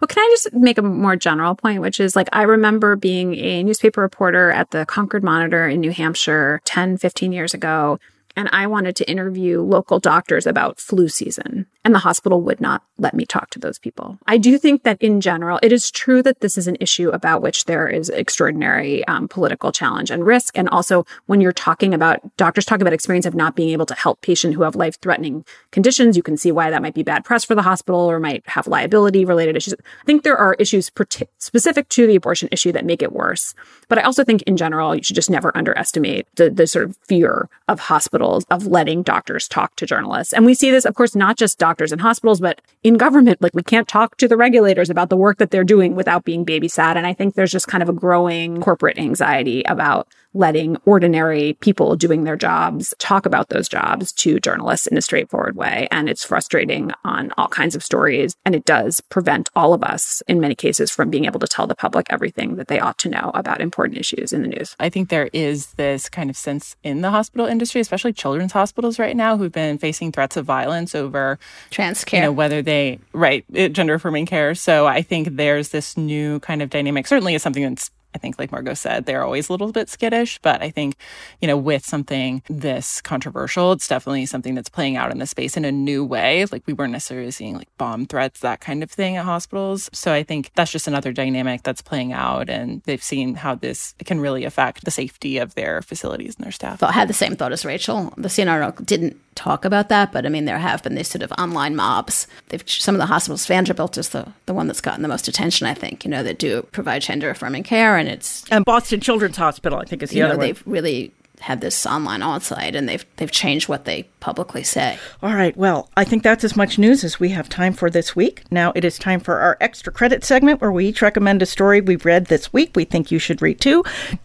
Well, 0.00 0.08
can 0.08 0.22
I 0.22 0.28
just 0.30 0.52
make 0.52 0.78
a 0.78 0.82
more 0.82 1.16
general 1.16 1.54
point, 1.54 1.80
which 1.80 2.00
is 2.00 2.16
like 2.16 2.28
I 2.32 2.42
remember 2.42 2.96
being 2.96 3.34
a 3.34 3.62
newspaper 3.62 4.00
reporter 4.00 4.50
at 4.50 4.70
the 4.70 4.86
Concord 4.86 5.24
Monitor 5.24 5.68
in 5.68 5.80
New 5.80 5.92
Hampshire 5.92 6.60
10, 6.64 6.98
15 6.98 7.32
years 7.32 7.54
ago 7.54 7.98
and 8.36 8.48
I 8.52 8.66
wanted 8.66 8.96
to 8.96 9.10
interview 9.10 9.60
local 9.60 9.98
doctors 9.98 10.46
about 10.46 10.78
flu 10.78 11.08
season, 11.08 11.66
and 11.84 11.94
the 11.94 12.00
hospital 12.00 12.42
would 12.42 12.60
not 12.60 12.82
let 12.98 13.14
me 13.14 13.24
talk 13.24 13.50
to 13.50 13.58
those 13.58 13.78
people. 13.78 14.18
I 14.26 14.38
do 14.38 14.58
think 14.58 14.82
that 14.82 15.00
in 15.00 15.20
general, 15.20 15.58
it 15.62 15.72
is 15.72 15.90
true 15.90 16.22
that 16.22 16.40
this 16.40 16.58
is 16.58 16.66
an 16.66 16.76
issue 16.80 17.10
about 17.10 17.42
which 17.42 17.64
there 17.64 17.88
is 17.88 18.08
extraordinary 18.08 19.06
um, 19.06 19.28
political 19.28 19.72
challenge 19.72 20.10
and 20.10 20.24
risk. 20.24 20.56
And 20.56 20.68
also, 20.68 21.06
when 21.26 21.40
you're 21.40 21.52
talking 21.52 21.94
about 21.94 22.20
doctors 22.36 22.64
talk 22.64 22.80
about 22.80 22.92
experience 22.92 23.26
of 23.26 23.34
not 23.34 23.56
being 23.56 23.70
able 23.70 23.86
to 23.86 23.94
help 23.94 24.20
patients 24.20 24.54
who 24.54 24.62
have 24.62 24.76
life 24.76 25.00
threatening 25.00 25.44
conditions, 25.70 26.16
you 26.16 26.22
can 26.22 26.36
see 26.36 26.52
why 26.52 26.70
that 26.70 26.82
might 26.82 26.94
be 26.94 27.02
bad 27.02 27.24
press 27.24 27.44
for 27.44 27.54
the 27.54 27.62
hospital 27.62 28.00
or 28.00 28.20
might 28.20 28.46
have 28.46 28.66
liability 28.66 29.24
related 29.24 29.56
issues. 29.56 29.74
I 29.74 30.04
think 30.04 30.22
there 30.22 30.36
are 30.36 30.54
issues 30.54 30.90
specific 31.38 31.88
to 31.90 32.06
the 32.06 32.16
abortion 32.16 32.48
issue 32.52 32.72
that 32.72 32.84
make 32.84 33.02
it 33.02 33.12
worse. 33.12 33.54
But 33.88 33.98
I 33.98 34.02
also 34.02 34.24
think 34.24 34.42
in 34.42 34.56
general, 34.56 34.94
you 34.94 35.02
should 35.02 35.16
just 35.16 35.30
never 35.30 35.56
underestimate 35.56 36.26
the, 36.36 36.50
the 36.50 36.66
sort 36.66 36.84
of 36.84 36.96
fear 36.98 37.48
of 37.68 37.80
hospitals 38.20 38.44
of 38.50 38.66
letting 38.66 39.02
doctors 39.02 39.48
talk 39.48 39.74
to 39.76 39.86
journalists. 39.86 40.32
And 40.32 40.44
we 40.44 40.54
see 40.54 40.70
this, 40.70 40.84
of 40.84 40.94
course, 40.94 41.14
not 41.14 41.36
just 41.36 41.58
doctors 41.58 41.92
in 41.92 41.98
hospitals, 41.98 42.40
but 42.40 42.60
in 42.82 42.96
government. 42.96 43.40
Like 43.40 43.54
we 43.54 43.62
can't 43.62 43.88
talk 43.88 44.16
to 44.18 44.28
the 44.28 44.36
regulators 44.36 44.90
about 44.90 45.08
the 45.08 45.16
work 45.16 45.38
that 45.38 45.50
they're 45.50 45.64
doing 45.64 45.94
without 45.94 46.24
being 46.24 46.44
babysat. 46.44 46.96
And 46.96 47.06
I 47.06 47.14
think 47.14 47.34
there's 47.34 47.52
just 47.52 47.68
kind 47.68 47.82
of 47.82 47.88
a 47.88 47.94
growing 47.94 48.60
corporate 48.60 48.98
anxiety 48.98 49.62
about 49.62 50.08
letting 50.32 50.76
ordinary 50.84 51.54
people 51.54 51.96
doing 51.96 52.24
their 52.24 52.36
jobs 52.36 52.94
talk 52.98 53.26
about 53.26 53.48
those 53.48 53.68
jobs 53.68 54.12
to 54.12 54.38
journalists 54.40 54.86
in 54.86 54.96
a 54.96 55.02
straightforward 55.02 55.56
way. 55.56 55.88
And 55.90 56.08
it's 56.08 56.24
frustrating 56.24 56.92
on 57.04 57.32
all 57.36 57.48
kinds 57.48 57.74
of 57.74 57.82
stories. 57.82 58.34
And 58.44 58.54
it 58.54 58.64
does 58.64 59.00
prevent 59.00 59.48
all 59.56 59.74
of 59.74 59.82
us, 59.82 60.22
in 60.28 60.40
many 60.40 60.54
cases, 60.54 60.90
from 60.90 61.10
being 61.10 61.24
able 61.24 61.40
to 61.40 61.48
tell 61.48 61.66
the 61.66 61.74
public 61.74 62.06
everything 62.10 62.56
that 62.56 62.68
they 62.68 62.78
ought 62.78 62.98
to 62.98 63.08
know 63.08 63.30
about 63.34 63.60
important 63.60 63.98
issues 63.98 64.32
in 64.32 64.42
the 64.42 64.48
news. 64.48 64.76
I 64.78 64.88
think 64.88 65.08
there 65.08 65.30
is 65.32 65.72
this 65.74 66.08
kind 66.08 66.30
of 66.30 66.36
sense 66.36 66.76
in 66.82 67.00
the 67.00 67.10
hospital 67.10 67.46
industry, 67.46 67.80
especially 67.80 68.12
children's 68.12 68.52
hospitals 68.52 68.98
right 68.98 69.16
now, 69.16 69.36
who've 69.36 69.52
been 69.52 69.78
facing 69.78 70.12
threats 70.12 70.36
of 70.36 70.46
violence 70.46 70.94
over 70.94 71.38
trans 71.70 72.04
care, 72.04 72.20
you 72.20 72.26
know, 72.26 72.32
whether 72.32 72.62
they, 72.62 72.98
right, 73.12 73.44
gender 73.72 73.94
affirming 73.94 74.26
care. 74.26 74.54
So 74.54 74.86
I 74.86 75.02
think 75.02 75.36
there's 75.36 75.70
this 75.70 75.96
new 75.96 76.40
kind 76.40 76.62
of 76.62 76.70
dynamic, 76.70 77.06
certainly 77.06 77.34
is 77.34 77.42
something 77.42 77.62
that's 77.62 77.90
I 78.14 78.18
think, 78.18 78.38
like 78.38 78.52
Margot 78.52 78.74
said, 78.74 79.06
they're 79.06 79.24
always 79.24 79.48
a 79.48 79.52
little 79.52 79.72
bit 79.72 79.88
skittish. 79.88 80.38
But 80.42 80.62
I 80.62 80.70
think, 80.70 80.96
you 81.40 81.48
know, 81.48 81.56
with 81.56 81.84
something 81.84 82.42
this 82.48 83.00
controversial, 83.00 83.72
it's 83.72 83.88
definitely 83.88 84.26
something 84.26 84.54
that's 84.54 84.68
playing 84.68 84.96
out 84.96 85.10
in 85.10 85.18
the 85.18 85.26
space 85.26 85.56
in 85.56 85.64
a 85.64 85.72
new 85.72 86.04
way. 86.04 86.44
Like 86.46 86.62
we 86.66 86.72
weren't 86.72 86.92
necessarily 86.92 87.30
seeing 87.30 87.56
like 87.56 87.68
bomb 87.78 88.06
threats, 88.06 88.40
that 88.40 88.60
kind 88.60 88.82
of 88.82 88.90
thing 88.90 89.16
at 89.16 89.24
hospitals. 89.24 89.90
So 89.92 90.12
I 90.12 90.22
think 90.22 90.50
that's 90.54 90.72
just 90.72 90.88
another 90.88 91.12
dynamic 91.12 91.62
that's 91.62 91.82
playing 91.82 92.12
out. 92.12 92.50
And 92.50 92.82
they've 92.84 93.02
seen 93.02 93.34
how 93.34 93.54
this 93.54 93.94
can 94.04 94.20
really 94.20 94.44
affect 94.44 94.84
the 94.84 94.90
safety 94.90 95.38
of 95.38 95.54
their 95.54 95.82
facilities 95.82 96.36
and 96.36 96.44
their 96.44 96.52
staff. 96.52 96.82
I 96.82 96.92
had 96.92 97.08
the 97.08 97.14
same 97.14 97.36
thought 97.36 97.52
as 97.52 97.64
Rachel. 97.64 98.12
The 98.16 98.28
CNRO 98.28 98.84
didn't 98.84 99.20
talk 99.34 99.64
about 99.64 99.88
that, 99.88 100.12
but 100.12 100.26
I 100.26 100.28
mean, 100.28 100.44
there 100.44 100.58
have 100.58 100.82
been 100.82 100.96
these 100.96 101.08
sort 101.08 101.22
of 101.22 101.32
online 101.32 101.76
mobs. 101.76 102.26
They've, 102.48 102.68
some 102.68 102.94
of 102.94 102.98
the 102.98 103.06
hospitals, 103.06 103.46
Vanderbilt 103.46 103.96
is 103.96 104.10
the, 104.10 104.32
the 104.46 104.52
one 104.52 104.66
that's 104.66 104.80
gotten 104.80 105.02
the 105.02 105.08
most 105.08 105.28
attention, 105.28 105.66
I 105.66 105.74
think, 105.74 106.04
you 106.04 106.10
know, 106.10 106.22
that 106.22 106.38
do 106.38 106.62
provide 106.72 107.02
gender 107.02 107.30
affirming 107.30 107.62
care. 107.62 107.96
And 108.00 108.08
it's. 108.08 108.44
And 108.50 108.64
Boston 108.64 109.00
Children's 109.00 109.36
Hospital, 109.36 109.78
I 109.78 109.84
think, 109.84 110.02
is 110.02 110.10
the 110.10 110.16
you 110.16 110.24
other 110.24 110.34
know, 110.34 110.38
one. 110.38 110.46
They've 110.46 110.62
really 110.64 111.12
had 111.40 111.60
this 111.60 111.86
online 111.86 112.22
on-site 112.22 112.74
and 112.74 112.88
they've 112.88 113.04
they've 113.16 113.30
changed 113.30 113.68
what 113.68 113.84
they 113.84 114.04
publicly 114.20 114.62
say. 114.62 114.98
All 115.22 115.34
right. 115.34 115.56
Well, 115.56 115.88
I 115.96 116.04
think 116.04 116.22
that's 116.22 116.44
as 116.44 116.56
much 116.56 116.78
news 116.78 117.04
as 117.04 117.18
we 117.18 117.30
have 117.30 117.48
time 117.48 117.72
for 117.72 117.90
this 117.90 118.14
week. 118.14 118.42
Now 118.50 118.72
it 118.74 118.84
is 118.84 118.98
time 118.98 119.20
for 119.20 119.38
our 119.38 119.56
extra 119.60 119.92
credit 119.92 120.24
segment 120.24 120.60
where 120.60 120.72
we 120.72 120.86
each 120.86 121.02
recommend 121.02 121.42
a 121.42 121.46
story 121.46 121.80
we've 121.80 122.04
read 122.04 122.26
this 122.26 122.52
week 122.52 122.72
we 122.74 122.84
think 122.84 123.10
you 123.10 123.18
should 123.18 123.42
read 123.42 123.60
too. 123.60 123.84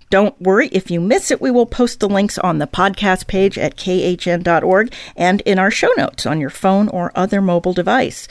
Don't 0.09 0.39
worry 0.41 0.68
if 0.70 0.91
you 0.91 1.01
miss 1.01 1.32
it, 1.32 1.41
we 1.41 1.51
will 1.51 1.66
post 1.66 1.99
the 1.99 2.07
links 2.07 2.38
on 2.38 2.59
the 2.59 2.68
podcast 2.68 3.28
page 3.28 3.57
at 3.57 3.76
khn.org 3.76 4.93
and 5.16 5.41
in 5.41 5.59
our 5.59 5.72
show 5.72 5.89
notes 5.97 6.26
on 6.26 6.39
your 6.39 6.49
phone 6.49 6.88
or 6.89 7.11
other 7.16 7.41
mobile 7.41 7.74
device. 7.74 8.28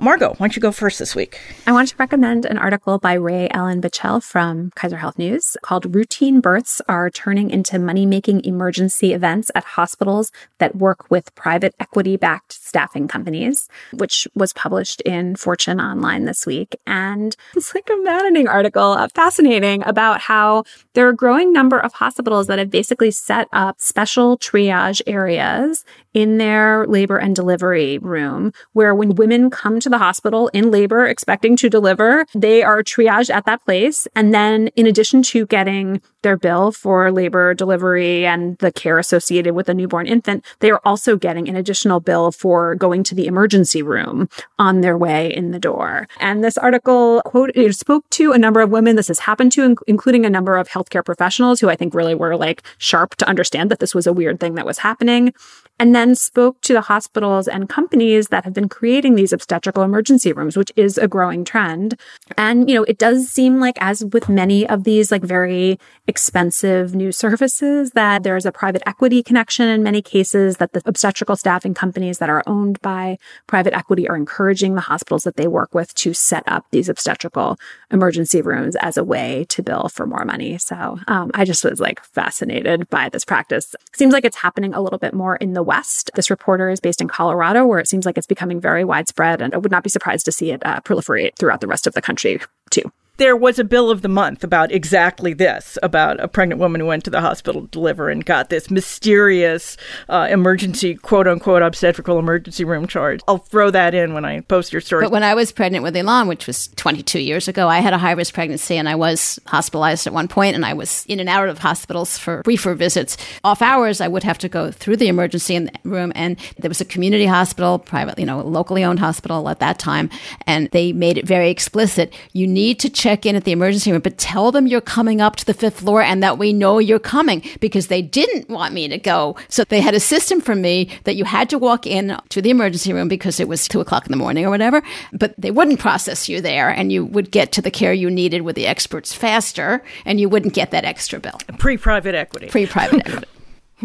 Margot, 0.00 0.30
why 0.30 0.36
don't 0.38 0.56
you 0.56 0.62
go 0.62 0.72
first 0.72 0.98
this 0.98 1.14
week? 1.14 1.40
I 1.66 1.72
want 1.72 1.88
to 1.88 1.96
recommend 1.98 2.44
an 2.44 2.58
article 2.58 2.98
by 2.98 3.14
Rae 3.14 3.48
Ellen 3.50 3.80
Bichell 3.80 4.22
from 4.22 4.70
Kaiser 4.74 4.96
Health 4.96 5.18
News 5.18 5.56
called 5.62 5.94
Routine 5.94 6.40
Births 6.40 6.80
Are 6.88 7.10
Turning 7.10 7.50
into 7.50 7.78
Money 7.78 8.06
Making 8.06 8.27
Emergency 8.28 9.12
Events 9.14 9.50
at 9.54 9.64
Hospitals 9.64 10.30
That 10.58 10.76
Work 10.76 11.10
with 11.10 11.34
Private 11.34 11.74
Equity 11.80 12.16
Backed 12.16 12.52
Staffing 12.68 13.08
Companies, 13.08 13.68
which 13.92 14.28
was 14.34 14.52
published 14.52 15.00
in 15.02 15.36
Fortune 15.36 15.80
Online 15.80 16.24
this 16.24 16.46
week. 16.46 16.76
And 16.86 17.34
it's 17.56 17.74
like 17.74 17.88
a 17.90 18.02
maddening 18.02 18.46
article, 18.46 18.92
uh, 18.92 19.08
fascinating 19.14 19.82
about 19.84 20.20
how 20.20 20.64
there 20.94 21.06
are 21.06 21.10
a 21.10 21.16
growing 21.16 21.52
number 21.52 21.78
of 21.78 21.94
hospitals 21.94 22.46
that 22.46 22.58
have 22.58 22.70
basically 22.70 23.10
set 23.10 23.48
up 23.52 23.80
special 23.80 24.38
triage 24.38 25.00
areas 25.06 25.84
in 26.14 26.38
their 26.38 26.86
labor 26.86 27.16
and 27.16 27.36
delivery 27.36 27.98
room 27.98 28.52
where 28.72 28.94
when 28.94 29.14
women 29.14 29.50
come 29.50 29.78
to 29.78 29.88
the 29.88 29.98
hospital 29.98 30.48
in 30.48 30.70
labor 30.70 31.06
expecting 31.06 31.56
to 31.56 31.70
deliver, 31.70 32.26
they 32.34 32.62
are 32.62 32.82
triaged 32.82 33.30
at 33.30 33.46
that 33.46 33.64
place. 33.64 34.08
And 34.16 34.34
then 34.34 34.68
in 34.74 34.86
addition 34.86 35.22
to 35.24 35.46
getting 35.46 36.00
their 36.22 36.36
bill 36.36 36.72
for 36.72 37.12
labor 37.12 37.54
delivery 37.54 38.26
and 38.26 38.58
the 38.58 38.72
care 38.72 38.98
associated 38.98 39.54
with 39.54 39.68
a 39.68 39.74
newborn 39.74 40.06
infant, 40.06 40.44
they 40.58 40.70
are 40.70 40.80
also 40.84 41.16
getting 41.16 41.48
an 41.48 41.56
additional 41.56 42.00
bill 42.00 42.32
for 42.32 42.57
going 42.74 43.02
to 43.04 43.14
the 43.14 43.26
emergency 43.26 43.82
room 43.82 44.28
on 44.58 44.80
their 44.80 44.96
way 44.96 45.34
in 45.34 45.50
the 45.50 45.58
door. 45.58 46.08
And 46.20 46.42
this 46.42 46.58
article 46.58 47.22
quote 47.24 47.52
spoke 47.70 48.08
to 48.10 48.32
a 48.32 48.38
number 48.38 48.60
of 48.60 48.70
women 48.70 48.96
this 48.96 49.08
has 49.08 49.20
happened 49.20 49.52
to, 49.52 49.76
including 49.86 50.24
a 50.24 50.30
number 50.30 50.56
of 50.56 50.68
healthcare 50.68 51.04
professionals 51.04 51.60
who 51.60 51.68
I 51.68 51.76
think 51.76 51.94
really 51.94 52.14
were 52.14 52.36
like 52.36 52.62
sharp 52.78 53.16
to 53.16 53.28
understand 53.28 53.70
that 53.70 53.78
this 53.78 53.94
was 53.94 54.06
a 54.06 54.12
weird 54.12 54.40
thing 54.40 54.54
that 54.54 54.66
was 54.66 54.78
happening 54.78 55.32
and 55.78 55.94
then 55.94 56.14
spoke 56.14 56.60
to 56.62 56.72
the 56.72 56.80
hospitals 56.80 57.46
and 57.46 57.68
companies 57.68 58.28
that 58.28 58.44
have 58.44 58.52
been 58.52 58.68
creating 58.68 59.14
these 59.14 59.32
obstetrical 59.32 59.82
emergency 59.82 60.32
rooms, 60.32 60.56
which 60.56 60.72
is 60.76 60.98
a 60.98 61.06
growing 61.06 61.44
trend. 61.44 61.98
And, 62.36 62.68
you 62.68 62.74
know, 62.74 62.84
it 62.84 62.98
does 62.98 63.28
seem 63.28 63.60
like, 63.60 63.76
as 63.80 64.04
with 64.04 64.28
many 64.28 64.68
of 64.68 64.84
these 64.84 65.12
like 65.12 65.22
very 65.22 65.78
expensive 66.06 66.94
new 66.94 67.12
services, 67.12 67.92
that 67.92 68.24
there's 68.24 68.46
a 68.46 68.52
private 68.52 68.82
equity 68.86 69.22
connection 69.22 69.68
in 69.68 69.82
many 69.82 70.02
cases, 70.02 70.56
that 70.56 70.72
the 70.72 70.82
obstetrical 70.84 71.36
staffing 71.36 71.74
companies 71.74 72.18
that 72.18 72.30
are 72.30 72.42
owned 72.48 72.80
by 72.80 73.18
private 73.46 73.74
equity 73.74 74.08
are 74.08 74.16
encouraging 74.16 74.74
the 74.74 74.80
hospitals 74.80 75.22
that 75.24 75.36
they 75.36 75.46
work 75.46 75.74
with 75.74 75.94
to 75.96 76.12
set 76.12 76.42
up 76.46 76.64
these 76.70 76.88
obstetrical 76.88 77.58
emergency 77.90 78.42
rooms 78.42 78.76
as 78.76 78.96
a 78.96 79.04
way 79.04 79.46
to 79.50 79.62
bill 79.62 79.88
for 79.88 80.06
more 80.06 80.24
money. 80.24 80.58
So 80.58 80.98
um, 81.06 81.30
I 81.34 81.44
just 81.44 81.64
was 81.64 81.80
like 81.80 82.02
fascinated 82.02 82.88
by 82.88 83.08
this 83.08 83.24
practice. 83.24 83.74
Seems 83.92 84.12
like 84.12 84.24
it's 84.24 84.36
happening 84.36 84.74
a 84.74 84.80
little 84.80 84.98
bit 84.98 85.14
more 85.14 85.36
in 85.36 85.52
the 85.52 85.62
West. 85.62 86.10
This 86.14 86.30
reporter 86.30 86.70
is 86.70 86.80
based 86.80 87.00
in 87.00 87.08
Colorado, 87.08 87.66
where 87.66 87.78
it 87.78 87.88
seems 87.88 88.06
like 88.06 88.18
it's 88.18 88.26
becoming 88.26 88.60
very 88.60 88.84
widespread, 88.84 89.40
and 89.42 89.54
I 89.54 89.58
would 89.58 89.70
not 89.70 89.84
be 89.84 89.90
surprised 89.90 90.24
to 90.24 90.32
see 90.32 90.50
it 90.50 90.64
uh, 90.64 90.80
proliferate 90.80 91.36
throughout 91.36 91.60
the 91.60 91.66
rest 91.66 91.86
of 91.86 91.94
the 91.94 92.02
country 92.02 92.40
too 92.70 92.90
there 93.18 93.36
was 93.36 93.58
a 93.58 93.64
bill 93.64 93.90
of 93.90 94.02
the 94.02 94.08
month 94.08 94.42
about 94.44 94.72
exactly 94.72 95.32
this 95.32 95.76
about 95.82 96.18
a 96.20 96.28
pregnant 96.28 96.60
woman 96.60 96.80
who 96.80 96.86
went 96.86 97.04
to 97.04 97.10
the 97.10 97.20
hospital 97.20 97.62
to 97.62 97.68
deliver 97.68 98.08
and 98.08 98.24
got 98.24 98.48
this 98.48 98.70
mysterious 98.70 99.76
uh, 100.08 100.28
emergency 100.30 100.94
quote 100.94 101.26
unquote 101.26 101.62
obstetrical 101.62 102.18
emergency 102.18 102.64
room 102.64 102.86
charge. 102.86 103.20
I'll 103.28 103.38
throw 103.38 103.70
that 103.70 103.92
in 103.92 104.14
when 104.14 104.24
I 104.24 104.40
post 104.40 104.72
your 104.72 104.80
story. 104.80 105.04
But 105.04 105.10
when 105.10 105.24
I 105.24 105.34
was 105.34 105.50
pregnant 105.50 105.82
with 105.82 105.96
Elon, 105.96 106.28
which 106.28 106.46
was 106.46 106.68
22 106.76 107.18
years 107.18 107.48
ago, 107.48 107.68
I 107.68 107.80
had 107.80 107.92
a 107.92 107.98
high 107.98 108.12
risk 108.12 108.34
pregnancy 108.34 108.76
and 108.76 108.88
I 108.88 108.94
was 108.94 109.40
hospitalized 109.46 110.06
at 110.06 110.12
one 110.12 110.28
point 110.28 110.54
and 110.54 110.64
I 110.64 110.74
was 110.74 111.04
in 111.08 111.18
and 111.18 111.28
out 111.28 111.48
of 111.48 111.58
hospitals 111.58 112.16
for 112.16 112.42
briefer 112.42 112.74
visits. 112.74 113.16
Off 113.42 113.62
hours, 113.62 114.00
I 114.00 114.06
would 114.06 114.22
have 114.22 114.38
to 114.38 114.48
go 114.48 114.70
through 114.70 114.96
the 114.96 115.08
emergency 115.08 115.68
room 115.82 116.12
and 116.14 116.38
there 116.58 116.68
was 116.68 116.80
a 116.80 116.84
community 116.84 117.26
hospital, 117.26 117.80
private, 117.80 118.16
you 118.18 118.26
know, 118.26 118.40
locally 118.42 118.84
owned 118.84 119.00
hospital 119.00 119.48
at 119.48 119.58
that 119.58 119.80
time. 119.80 120.08
And 120.46 120.70
they 120.70 120.92
made 120.92 121.18
it 121.18 121.26
very 121.26 121.50
explicit. 121.50 122.14
You 122.32 122.46
need 122.46 122.78
to 122.80 122.88
check 122.88 123.07
check 123.08 123.24
in 123.24 123.34
at 123.34 123.44
the 123.44 123.52
emergency 123.52 123.90
room, 123.90 124.02
but 124.02 124.18
tell 124.18 124.52
them 124.52 124.66
you're 124.66 124.82
coming 124.82 125.18
up 125.18 125.34
to 125.34 125.46
the 125.46 125.54
fifth 125.54 125.80
floor 125.80 126.02
and 126.02 126.22
that 126.22 126.36
we 126.36 126.52
know 126.52 126.78
you're 126.78 126.98
coming 126.98 127.42
because 127.58 127.86
they 127.86 128.02
didn't 128.02 128.50
want 128.50 128.74
me 128.74 128.86
to 128.86 128.98
go. 128.98 129.34
So 129.48 129.64
they 129.64 129.80
had 129.80 129.94
a 129.94 130.00
system 130.00 130.42
for 130.42 130.54
me 130.54 130.90
that 131.04 131.16
you 131.16 131.24
had 131.24 131.48
to 131.48 131.58
walk 131.58 131.86
in 131.86 132.18
to 132.28 132.42
the 132.42 132.50
emergency 132.50 132.92
room 132.92 133.08
because 133.08 133.40
it 133.40 133.48
was 133.48 133.66
two 133.66 133.80
o'clock 133.80 134.04
in 134.04 134.10
the 134.10 134.18
morning 134.18 134.44
or 134.44 134.50
whatever, 134.50 134.82
but 135.14 135.34
they 135.38 135.50
wouldn't 135.50 135.80
process 135.80 136.28
you 136.28 136.42
there 136.42 136.68
and 136.68 136.92
you 136.92 137.02
would 137.02 137.30
get 137.30 137.50
to 137.52 137.62
the 137.62 137.70
care 137.70 137.94
you 137.94 138.10
needed 138.10 138.42
with 138.42 138.56
the 138.56 138.66
experts 138.66 139.14
faster 139.14 139.82
and 140.04 140.20
you 140.20 140.28
wouldn't 140.28 140.52
get 140.52 140.70
that 140.72 140.84
extra 140.84 141.18
bill. 141.18 141.38
Pre 141.58 141.78
private 141.78 142.14
equity. 142.14 142.48
Pre 142.48 142.66
private 142.66 143.00
equity. 143.06 143.26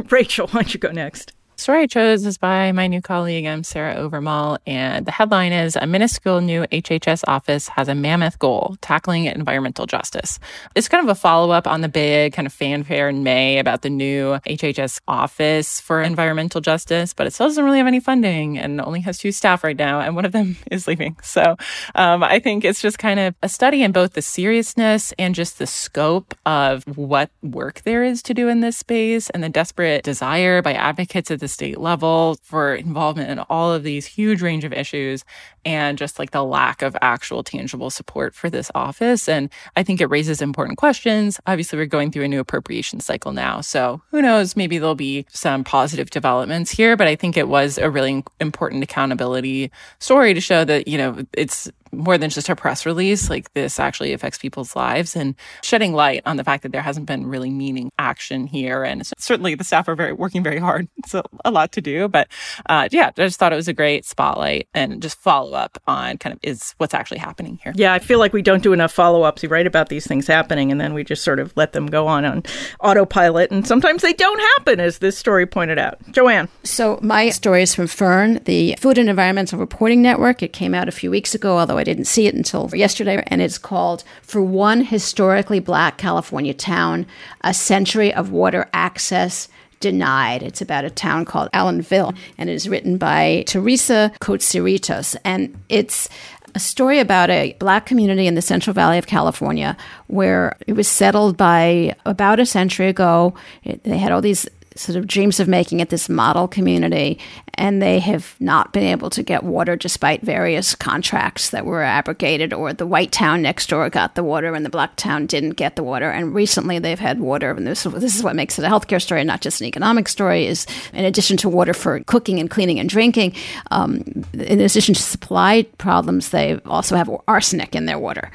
Rachel, 0.09 0.47
why 0.47 0.63
don't 0.63 0.73
you 0.73 0.81
go 0.81 0.91
next? 0.91 1.31
Story 1.55 1.83
I 1.83 1.87
chose 1.87 2.25
is 2.25 2.37
by 2.37 2.71
my 2.71 2.87
new 2.87 3.01
colleague, 3.01 3.45
I'm 3.45 3.63
Sarah 3.63 3.95
Owermohle, 3.95 4.57
and 4.65 5.05
the 5.05 5.11
headline 5.11 5.51
is 5.53 5.75
A 5.75 5.85
minuscule 5.85 6.41
new 6.41 6.63
HHS 6.63 7.23
office 7.27 7.67
has 7.69 7.87
a 7.87 7.95
mammoth 7.95 8.39
goal, 8.39 8.75
tackling 8.81 9.25
environmental 9.25 9.85
justice. 9.85 10.39
It's 10.75 10.89
kind 10.89 11.03
of 11.03 11.09
a 11.09 11.15
follow 11.15 11.51
up 11.51 11.67
on 11.67 11.81
the 11.81 11.89
big 11.89 12.33
kind 12.33 12.45
of 12.45 12.53
fanfare 12.53 13.07
in 13.07 13.23
May 13.23 13.59
about 13.59 13.81
the 13.81 13.89
new 13.89 14.39
HHS 14.47 15.01
office 15.07 15.79
for 15.79 16.01
environmental 16.01 16.59
justice, 16.59 17.13
but 17.13 17.27
it 17.27 17.33
still 17.33 17.47
doesn't 17.47 17.63
really 17.63 17.77
have 17.77 17.87
any 17.87 17.99
funding 17.99 18.57
and 18.57 18.81
only 18.81 19.01
has 19.01 19.17
two 19.17 19.31
staff 19.31 19.63
right 19.63 19.77
now, 19.77 19.99
and 19.99 20.15
one 20.15 20.25
of 20.25 20.31
them 20.31 20.57
is 20.71 20.87
leaving. 20.87 21.15
So 21.21 21.55
um, 21.95 22.23
I 22.23 22.39
think 22.39 22.65
it's 22.65 22.81
just 22.81 22.97
kind 22.97 23.19
of 23.19 23.35
a 23.43 23.49
study 23.49 23.83
in 23.83 23.91
both 23.91 24.13
the 24.13 24.21
seriousness 24.21 25.13
and 25.19 25.35
just 25.35 25.59
the 25.59 25.67
scope 25.67 26.33
of 26.45 26.83
what 26.97 27.29
work 27.41 27.81
there 27.83 28.03
is 28.03 28.23
to 28.23 28.33
do 28.33 28.47
in 28.47 28.61
this 28.61 28.77
space 28.77 29.29
and 29.29 29.43
the 29.43 29.49
desperate 29.49 30.03
desire 30.03 30.61
by 30.61 30.73
advocates 30.73 31.29
at 31.29 31.42
the 31.43 31.47
state 31.49 31.77
level 31.77 32.37
for 32.41 32.73
involvement 32.73 33.29
in 33.29 33.37
all 33.49 33.71
of 33.71 33.83
these 33.83 34.05
huge 34.05 34.41
range 34.41 34.63
of 34.63 34.71
issues 34.71 35.25
and 35.65 35.97
just 35.97 36.17
like 36.17 36.31
the 36.31 36.43
lack 36.43 36.81
of 36.81 36.95
actual 37.01 37.43
tangible 37.43 37.89
support 37.89 38.33
for 38.33 38.49
this 38.49 38.71
office. 38.73 39.27
And 39.27 39.49
I 39.75 39.83
think 39.83 39.99
it 39.99 40.07
raises 40.07 40.41
important 40.41 40.77
questions. 40.77 41.39
Obviously, 41.45 41.77
we're 41.77 41.85
going 41.85 42.11
through 42.11 42.23
a 42.23 42.27
new 42.29 42.39
appropriation 42.39 43.01
cycle 43.01 43.33
now. 43.33 43.61
So 43.61 44.01
who 44.11 44.21
knows? 44.21 44.55
Maybe 44.55 44.77
there'll 44.77 44.95
be 44.95 45.25
some 45.29 45.63
positive 45.63 46.09
developments 46.09 46.71
here, 46.71 46.95
but 46.95 47.07
I 47.07 47.15
think 47.15 47.35
it 47.35 47.49
was 47.49 47.77
a 47.77 47.89
really 47.89 48.23
important 48.39 48.83
accountability 48.83 49.69
story 49.99 50.33
to 50.33 50.41
show 50.41 50.63
that, 50.63 50.87
you 50.87 50.97
know, 50.97 51.23
it's 51.33 51.69
more 51.93 52.17
than 52.17 52.29
just 52.29 52.49
a 52.49 52.55
press 52.55 52.85
release. 52.85 53.29
Like 53.29 53.53
this 53.53 53.79
actually 53.79 54.13
affects 54.13 54.37
people's 54.37 54.75
lives 54.75 55.15
and 55.15 55.35
shedding 55.61 55.93
light 55.93 56.21
on 56.25 56.37
the 56.37 56.43
fact 56.43 56.63
that 56.63 56.71
there 56.71 56.81
hasn't 56.81 57.05
been 57.05 57.27
really 57.27 57.49
meaning 57.49 57.91
action 57.97 58.47
here. 58.47 58.83
And 58.83 59.05
certainly 59.17 59.55
the 59.55 59.63
staff 59.63 59.87
are 59.87 59.95
very 59.95 60.13
working 60.13 60.43
very 60.43 60.59
hard. 60.59 60.87
It's 61.03 61.13
a, 61.13 61.23
a 61.43 61.51
lot 61.51 61.73
to 61.73 61.81
do, 61.81 62.07
but 62.07 62.29
uh, 62.67 62.87
yeah, 62.89 63.07
I 63.07 63.25
just 63.25 63.37
thought 63.37 63.51
it 63.51 63.57
was 63.57 63.67
a 63.67 63.73
great 63.73 64.05
spotlight 64.05 64.69
and 64.73 65.01
just 65.01 65.19
follow 65.19 65.51
up 65.51 65.77
on 65.85 66.17
kind 66.17 66.33
of 66.33 66.39
is 66.41 66.73
what's 66.77 66.93
actually 66.93 67.17
happening 67.17 67.59
here. 67.61 67.73
Yeah, 67.75 67.93
I 67.93 67.99
feel 67.99 68.19
like 68.19 68.31
we 68.31 68.41
don't 68.41 68.63
do 68.63 68.71
enough 68.71 68.93
follow 68.93 69.23
ups. 69.23 69.41
We 69.41 69.49
write 69.49 69.67
about 69.67 69.89
these 69.89 70.07
things 70.07 70.25
happening 70.25 70.71
and 70.71 70.79
then 70.79 70.93
we 70.93 71.03
just 71.03 71.23
sort 71.23 71.39
of 71.39 71.51
let 71.57 71.73
them 71.73 71.87
go 71.87 72.07
on 72.07 72.23
on 72.23 72.43
autopilot. 72.79 73.51
And 73.51 73.67
sometimes 73.67 74.01
they 74.01 74.13
don't 74.13 74.39
happen, 74.57 74.79
as 74.79 74.99
this 74.99 75.17
story 75.17 75.45
pointed 75.45 75.77
out. 75.77 75.99
Joanne. 76.11 76.47
So, 76.63 76.99
my 77.01 77.29
story 77.29 77.63
is 77.63 77.75
from 77.75 77.87
FERN, 77.87 78.43
the 78.45 78.75
Food 78.79 78.97
and 78.97 79.09
Environmental 79.09 79.59
Reporting 79.59 80.01
Network. 80.01 80.41
It 80.41 80.53
came 80.53 80.73
out 80.73 80.87
a 80.87 80.91
few 80.91 81.11
weeks 81.11 81.35
ago, 81.35 81.57
although 81.57 81.77
I 81.77 81.82
didn't 81.83 82.05
see 82.05 82.27
it 82.27 82.35
until 82.35 82.69
yesterday. 82.73 83.23
And 83.27 83.41
it's 83.41 83.57
called 83.57 84.03
For 84.21 84.41
One 84.41 84.81
Historically 84.81 85.59
Black 85.59 85.97
California 85.97 86.53
Town 86.53 87.05
A 87.41 87.53
Century 87.53 88.13
of 88.13 88.31
Water 88.31 88.69
Access 88.73 89.47
Denied. 89.79 90.43
It's 90.43 90.61
about 90.61 90.85
a 90.85 90.89
town 90.89 91.25
called 91.25 91.49
Allenville, 91.51 92.15
and 92.37 92.49
it 92.49 92.53
is 92.53 92.69
written 92.69 92.97
by 92.97 93.43
Teresa 93.47 94.13
Cotsirilos. 94.21 95.17
And 95.25 95.61
it's 95.67 96.07
a 96.55 96.59
story 96.59 96.99
about 96.99 97.29
a 97.29 97.55
black 97.59 97.85
community 97.85 98.27
in 98.27 98.35
the 98.35 98.41
Central 98.41 98.73
Valley 98.73 98.97
of 98.97 99.07
California 99.07 99.75
where 100.07 100.55
it 100.67 100.73
was 100.73 100.87
settled 100.87 101.35
by 101.35 101.95
about 102.05 102.39
a 102.39 102.45
century 102.45 102.87
ago. 102.87 103.33
It, 103.63 103.83
they 103.83 103.97
had 103.97 104.11
all 104.11 104.21
these 104.21 104.47
sort 104.75 104.97
of 104.97 105.07
dreams 105.07 105.39
of 105.39 105.47
making 105.47 105.79
it 105.79 105.89
this 105.89 106.09
model 106.09 106.47
community, 106.47 107.19
and 107.55 107.81
they 107.81 107.99
have 107.99 108.35
not 108.39 108.73
been 108.73 108.83
able 108.83 109.09
to 109.11 109.23
get 109.23 109.43
water 109.43 109.75
despite 109.75 110.21
various 110.21 110.75
contracts 110.75 111.51
that 111.51 111.65
were 111.65 111.83
abrogated, 111.83 112.53
or 112.53 112.73
the 112.73 112.87
white 112.87 113.11
town 113.11 113.41
next 113.41 113.69
door 113.69 113.89
got 113.89 114.15
the 114.15 114.23
water 114.23 114.53
and 114.53 114.65
the 114.65 114.69
black 114.69 114.95
town 114.95 115.25
didn't 115.25 115.51
get 115.51 115.75
the 115.75 115.83
water. 115.83 116.09
And 116.09 116.33
recently 116.33 116.79
they've 116.79 116.99
had 116.99 117.19
water, 117.19 117.51
and 117.51 117.67
this, 117.67 117.83
this 117.83 118.15
is 118.15 118.23
what 118.23 118.35
makes 118.35 118.57
it 118.57 118.65
a 118.65 118.67
healthcare 118.67 119.01
story, 119.01 119.23
not 119.23 119.41
just 119.41 119.61
an 119.61 119.67
economic 119.67 120.07
story, 120.07 120.47
is 120.47 120.65
in 120.93 121.05
addition 121.05 121.37
to 121.37 121.49
water 121.49 121.73
for 121.73 121.99
cooking 122.05 122.39
and 122.39 122.49
cleaning 122.49 122.79
and 122.79 122.89
drinking, 122.89 123.33
um, 123.71 124.03
in 124.33 124.59
addition 124.59 124.95
to 124.95 125.01
supply 125.01 125.63
problems, 125.77 126.29
they 126.29 126.59
also 126.65 126.95
have 126.95 127.09
arsenic 127.27 127.75
in 127.75 127.85
their 127.85 127.99
water. 127.99 128.31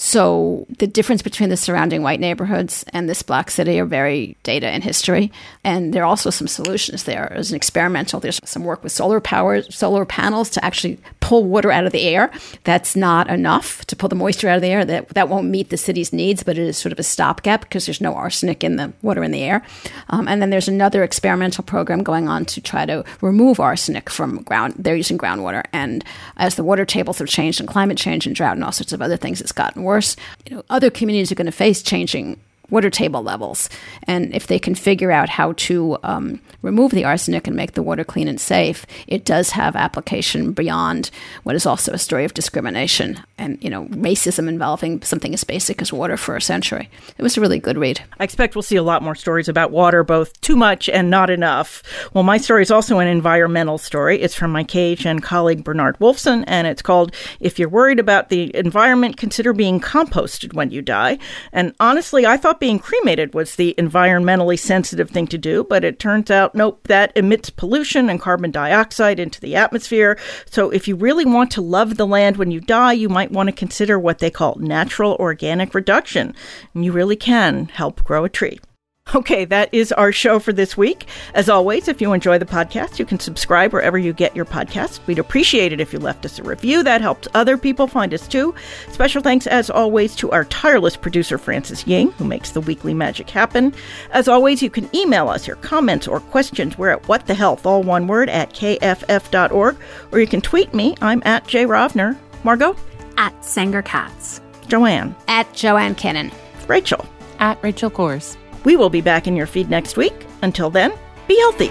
So 0.00 0.64
the 0.78 0.86
difference 0.86 1.22
between 1.22 1.48
the 1.48 1.56
surrounding 1.56 2.04
white 2.04 2.20
neighborhoods 2.20 2.84
and 2.92 3.08
this 3.08 3.20
black 3.20 3.50
city 3.50 3.80
are 3.80 3.84
very 3.84 4.36
data 4.44 4.68
and 4.68 4.84
history. 4.84 5.32
And 5.64 5.92
there 5.92 6.04
are 6.04 6.06
also 6.06 6.30
some 6.30 6.46
solutions 6.46 7.02
there. 7.02 7.32
As 7.32 7.50
an 7.50 7.56
experimental, 7.56 8.20
there's 8.20 8.38
some 8.44 8.62
work 8.62 8.84
with 8.84 8.92
solar 8.92 9.20
power, 9.20 9.60
solar 9.62 10.04
panels 10.04 10.50
to 10.50 10.64
actually 10.64 11.00
pull 11.18 11.44
water 11.44 11.72
out 11.72 11.84
of 11.84 11.90
the 11.90 12.02
air. 12.02 12.30
That's 12.62 12.94
not 12.94 13.28
enough 13.28 13.84
to 13.86 13.96
pull 13.96 14.08
the 14.08 14.14
moisture 14.14 14.48
out 14.48 14.54
of 14.54 14.62
the 14.62 14.68
air. 14.68 14.84
That 14.84 15.08
that 15.10 15.28
won't 15.28 15.48
meet 15.48 15.70
the 15.70 15.76
city's 15.76 16.12
needs, 16.12 16.44
but 16.44 16.56
it 16.56 16.62
is 16.62 16.78
sort 16.78 16.92
of 16.92 17.00
a 17.00 17.02
stopgap 17.02 17.62
because 17.62 17.84
there's 17.86 18.00
no 18.00 18.14
arsenic 18.14 18.62
in 18.62 18.76
the 18.76 18.92
water 19.02 19.24
in 19.24 19.32
the 19.32 19.42
air. 19.42 19.64
Um, 20.10 20.28
and 20.28 20.40
then 20.40 20.50
there's 20.50 20.68
another 20.68 21.02
experimental 21.02 21.64
program 21.64 22.04
going 22.04 22.28
on 22.28 22.44
to 22.46 22.60
try 22.60 22.86
to 22.86 23.04
remove 23.20 23.58
arsenic 23.58 24.08
from 24.10 24.42
ground. 24.44 24.74
They're 24.78 24.94
using 24.94 25.18
groundwater, 25.18 25.64
and 25.72 26.04
as 26.36 26.54
the 26.54 26.62
water 26.62 26.84
tables 26.84 27.18
have 27.18 27.26
changed 27.26 27.58
and 27.58 27.68
climate 27.68 27.98
change 27.98 28.28
and 28.28 28.36
drought 28.36 28.54
and 28.54 28.62
all 28.62 28.70
sorts 28.70 28.92
of 28.92 29.02
other 29.02 29.16
things, 29.16 29.40
it's 29.40 29.50
gotten 29.50 29.82
worse. 29.82 29.87
You 30.46 30.56
know, 30.56 30.64
other 30.70 30.90
communities 30.90 31.32
are 31.32 31.34
going 31.34 31.46
to 31.46 31.52
face 31.52 31.82
changing 31.82 32.40
water 32.70 32.90
table 32.90 33.22
levels. 33.22 33.68
And 34.04 34.34
if 34.34 34.46
they 34.46 34.58
can 34.58 34.74
figure 34.74 35.10
out 35.10 35.28
how 35.28 35.52
to 35.52 35.98
um, 36.02 36.40
remove 36.62 36.92
the 36.92 37.04
arsenic 37.04 37.46
and 37.46 37.56
make 37.56 37.72
the 37.72 37.82
water 37.82 38.04
clean 38.04 38.28
and 38.28 38.40
safe, 38.40 38.84
it 39.06 39.24
does 39.24 39.50
have 39.50 39.76
application 39.76 40.52
beyond 40.52 41.10
what 41.44 41.54
is 41.54 41.66
also 41.66 41.92
a 41.92 41.98
story 41.98 42.24
of 42.24 42.34
discrimination 42.34 43.20
and, 43.38 43.62
you 43.62 43.70
know, 43.70 43.84
racism 43.86 44.48
involving 44.48 45.00
something 45.02 45.32
as 45.32 45.44
basic 45.44 45.80
as 45.80 45.92
water 45.92 46.16
for 46.16 46.36
a 46.36 46.42
century. 46.42 46.90
It 47.16 47.22
was 47.22 47.36
a 47.36 47.40
really 47.40 47.58
good 47.58 47.78
read. 47.78 48.02
I 48.18 48.24
expect 48.24 48.54
we'll 48.54 48.62
see 48.62 48.76
a 48.76 48.82
lot 48.82 49.02
more 49.02 49.14
stories 49.14 49.48
about 49.48 49.70
water, 49.70 50.04
both 50.04 50.38
too 50.40 50.56
much 50.56 50.88
and 50.88 51.10
not 51.10 51.30
enough. 51.30 51.82
Well, 52.12 52.24
my 52.24 52.38
story 52.38 52.62
is 52.62 52.70
also 52.70 52.98
an 52.98 53.08
environmental 53.08 53.78
story. 53.78 54.20
It's 54.20 54.34
from 54.34 54.52
my 54.52 54.64
KHN 54.64 55.22
colleague 55.22 55.64
Bernard 55.64 55.98
Wolfson, 55.98 56.44
and 56.46 56.66
it's 56.66 56.82
called 56.82 57.14
If 57.40 57.58
You're 57.58 57.68
Worried 57.68 57.98
About 57.98 58.28
the 58.28 58.54
Environment, 58.56 59.16
Consider 59.16 59.52
Being 59.52 59.80
Composted 59.80 60.54
When 60.54 60.70
You 60.70 60.82
Die. 60.82 61.18
And 61.52 61.74
honestly, 61.80 62.26
I 62.26 62.36
thought 62.36 62.57
being 62.60 62.78
cremated 62.78 63.34
was 63.34 63.56
the 63.56 63.74
environmentally 63.78 64.58
sensitive 64.58 65.10
thing 65.10 65.26
to 65.28 65.38
do, 65.38 65.64
but 65.64 65.84
it 65.84 65.98
turns 65.98 66.30
out, 66.30 66.54
nope, 66.54 66.86
that 66.88 67.12
emits 67.16 67.50
pollution 67.50 68.08
and 68.08 68.20
carbon 68.20 68.50
dioxide 68.50 69.20
into 69.20 69.40
the 69.40 69.56
atmosphere. 69.56 70.18
So 70.46 70.70
if 70.70 70.88
you 70.88 70.96
really 70.96 71.24
want 71.24 71.50
to 71.52 71.60
love 71.60 71.96
the 71.96 72.06
land 72.06 72.36
when 72.36 72.50
you 72.50 72.60
die, 72.60 72.92
you 72.92 73.08
might 73.08 73.32
want 73.32 73.48
to 73.48 73.52
consider 73.52 73.98
what 73.98 74.18
they 74.18 74.30
call 74.30 74.56
natural 74.56 75.16
organic 75.18 75.74
reduction. 75.74 76.34
And 76.74 76.84
you 76.84 76.92
really 76.92 77.16
can 77.16 77.66
help 77.66 78.02
grow 78.04 78.24
a 78.24 78.28
tree. 78.28 78.60
Okay, 79.14 79.46
that 79.46 79.72
is 79.72 79.90
our 79.92 80.12
show 80.12 80.38
for 80.38 80.52
this 80.52 80.76
week. 80.76 81.06
As 81.32 81.48
always, 81.48 81.88
if 81.88 82.00
you 82.00 82.12
enjoy 82.12 82.36
the 82.36 82.44
podcast, 82.44 82.98
you 82.98 83.06
can 83.06 83.18
subscribe 83.18 83.72
wherever 83.72 83.96
you 83.96 84.12
get 84.12 84.36
your 84.36 84.44
podcasts. 84.44 85.00
We'd 85.06 85.18
appreciate 85.18 85.72
it 85.72 85.80
if 85.80 85.94
you 85.94 85.98
left 85.98 86.26
us 86.26 86.38
a 86.38 86.42
review. 86.42 86.82
That 86.82 87.00
helps 87.00 87.26
other 87.32 87.56
people 87.56 87.86
find 87.86 88.12
us 88.12 88.28
too. 88.28 88.54
Special 88.92 89.22
thanks, 89.22 89.46
as 89.46 89.70
always, 89.70 90.14
to 90.16 90.30
our 90.30 90.44
tireless 90.44 90.94
producer, 90.96 91.38
Francis 91.38 91.86
Ying, 91.86 92.12
who 92.12 92.24
makes 92.24 92.50
the 92.50 92.60
weekly 92.60 92.92
magic 92.92 93.30
happen. 93.30 93.72
As 94.12 94.28
always, 94.28 94.62
you 94.62 94.68
can 94.68 94.94
email 94.94 95.30
us 95.30 95.46
your 95.46 95.56
comments 95.56 96.06
or 96.06 96.20
questions. 96.20 96.76
We're 96.76 96.90
at 96.90 97.08
what 97.08 97.26
the 97.26 97.34
health, 97.34 97.64
all 97.64 97.82
one 97.82 98.08
word, 98.08 98.28
at 98.28 98.52
kff.org, 98.52 99.76
or 100.12 100.20
you 100.20 100.26
can 100.26 100.42
tweet 100.42 100.74
me. 100.74 100.96
I'm 101.00 101.22
at 101.24 101.46
Jay 101.46 101.64
Rovner. 101.64 102.14
Margot? 102.44 102.76
At 103.16 103.42
Sanger 103.42 103.82
Katz. 103.82 104.42
Joanne? 104.68 105.16
At 105.28 105.50
Joanne 105.54 105.94
Kenen. 105.94 106.30
Rachel? 106.68 107.06
At 107.38 107.62
Rachel 107.62 107.90
Cohrs. 107.90 108.36
We 108.64 108.76
will 108.76 108.90
be 108.90 109.00
back 109.00 109.26
in 109.26 109.36
your 109.36 109.46
feed 109.46 109.70
next 109.70 109.96
week. 109.96 110.26
Until 110.42 110.70
then, 110.70 110.92
be 111.26 111.38
healthy. 111.38 111.70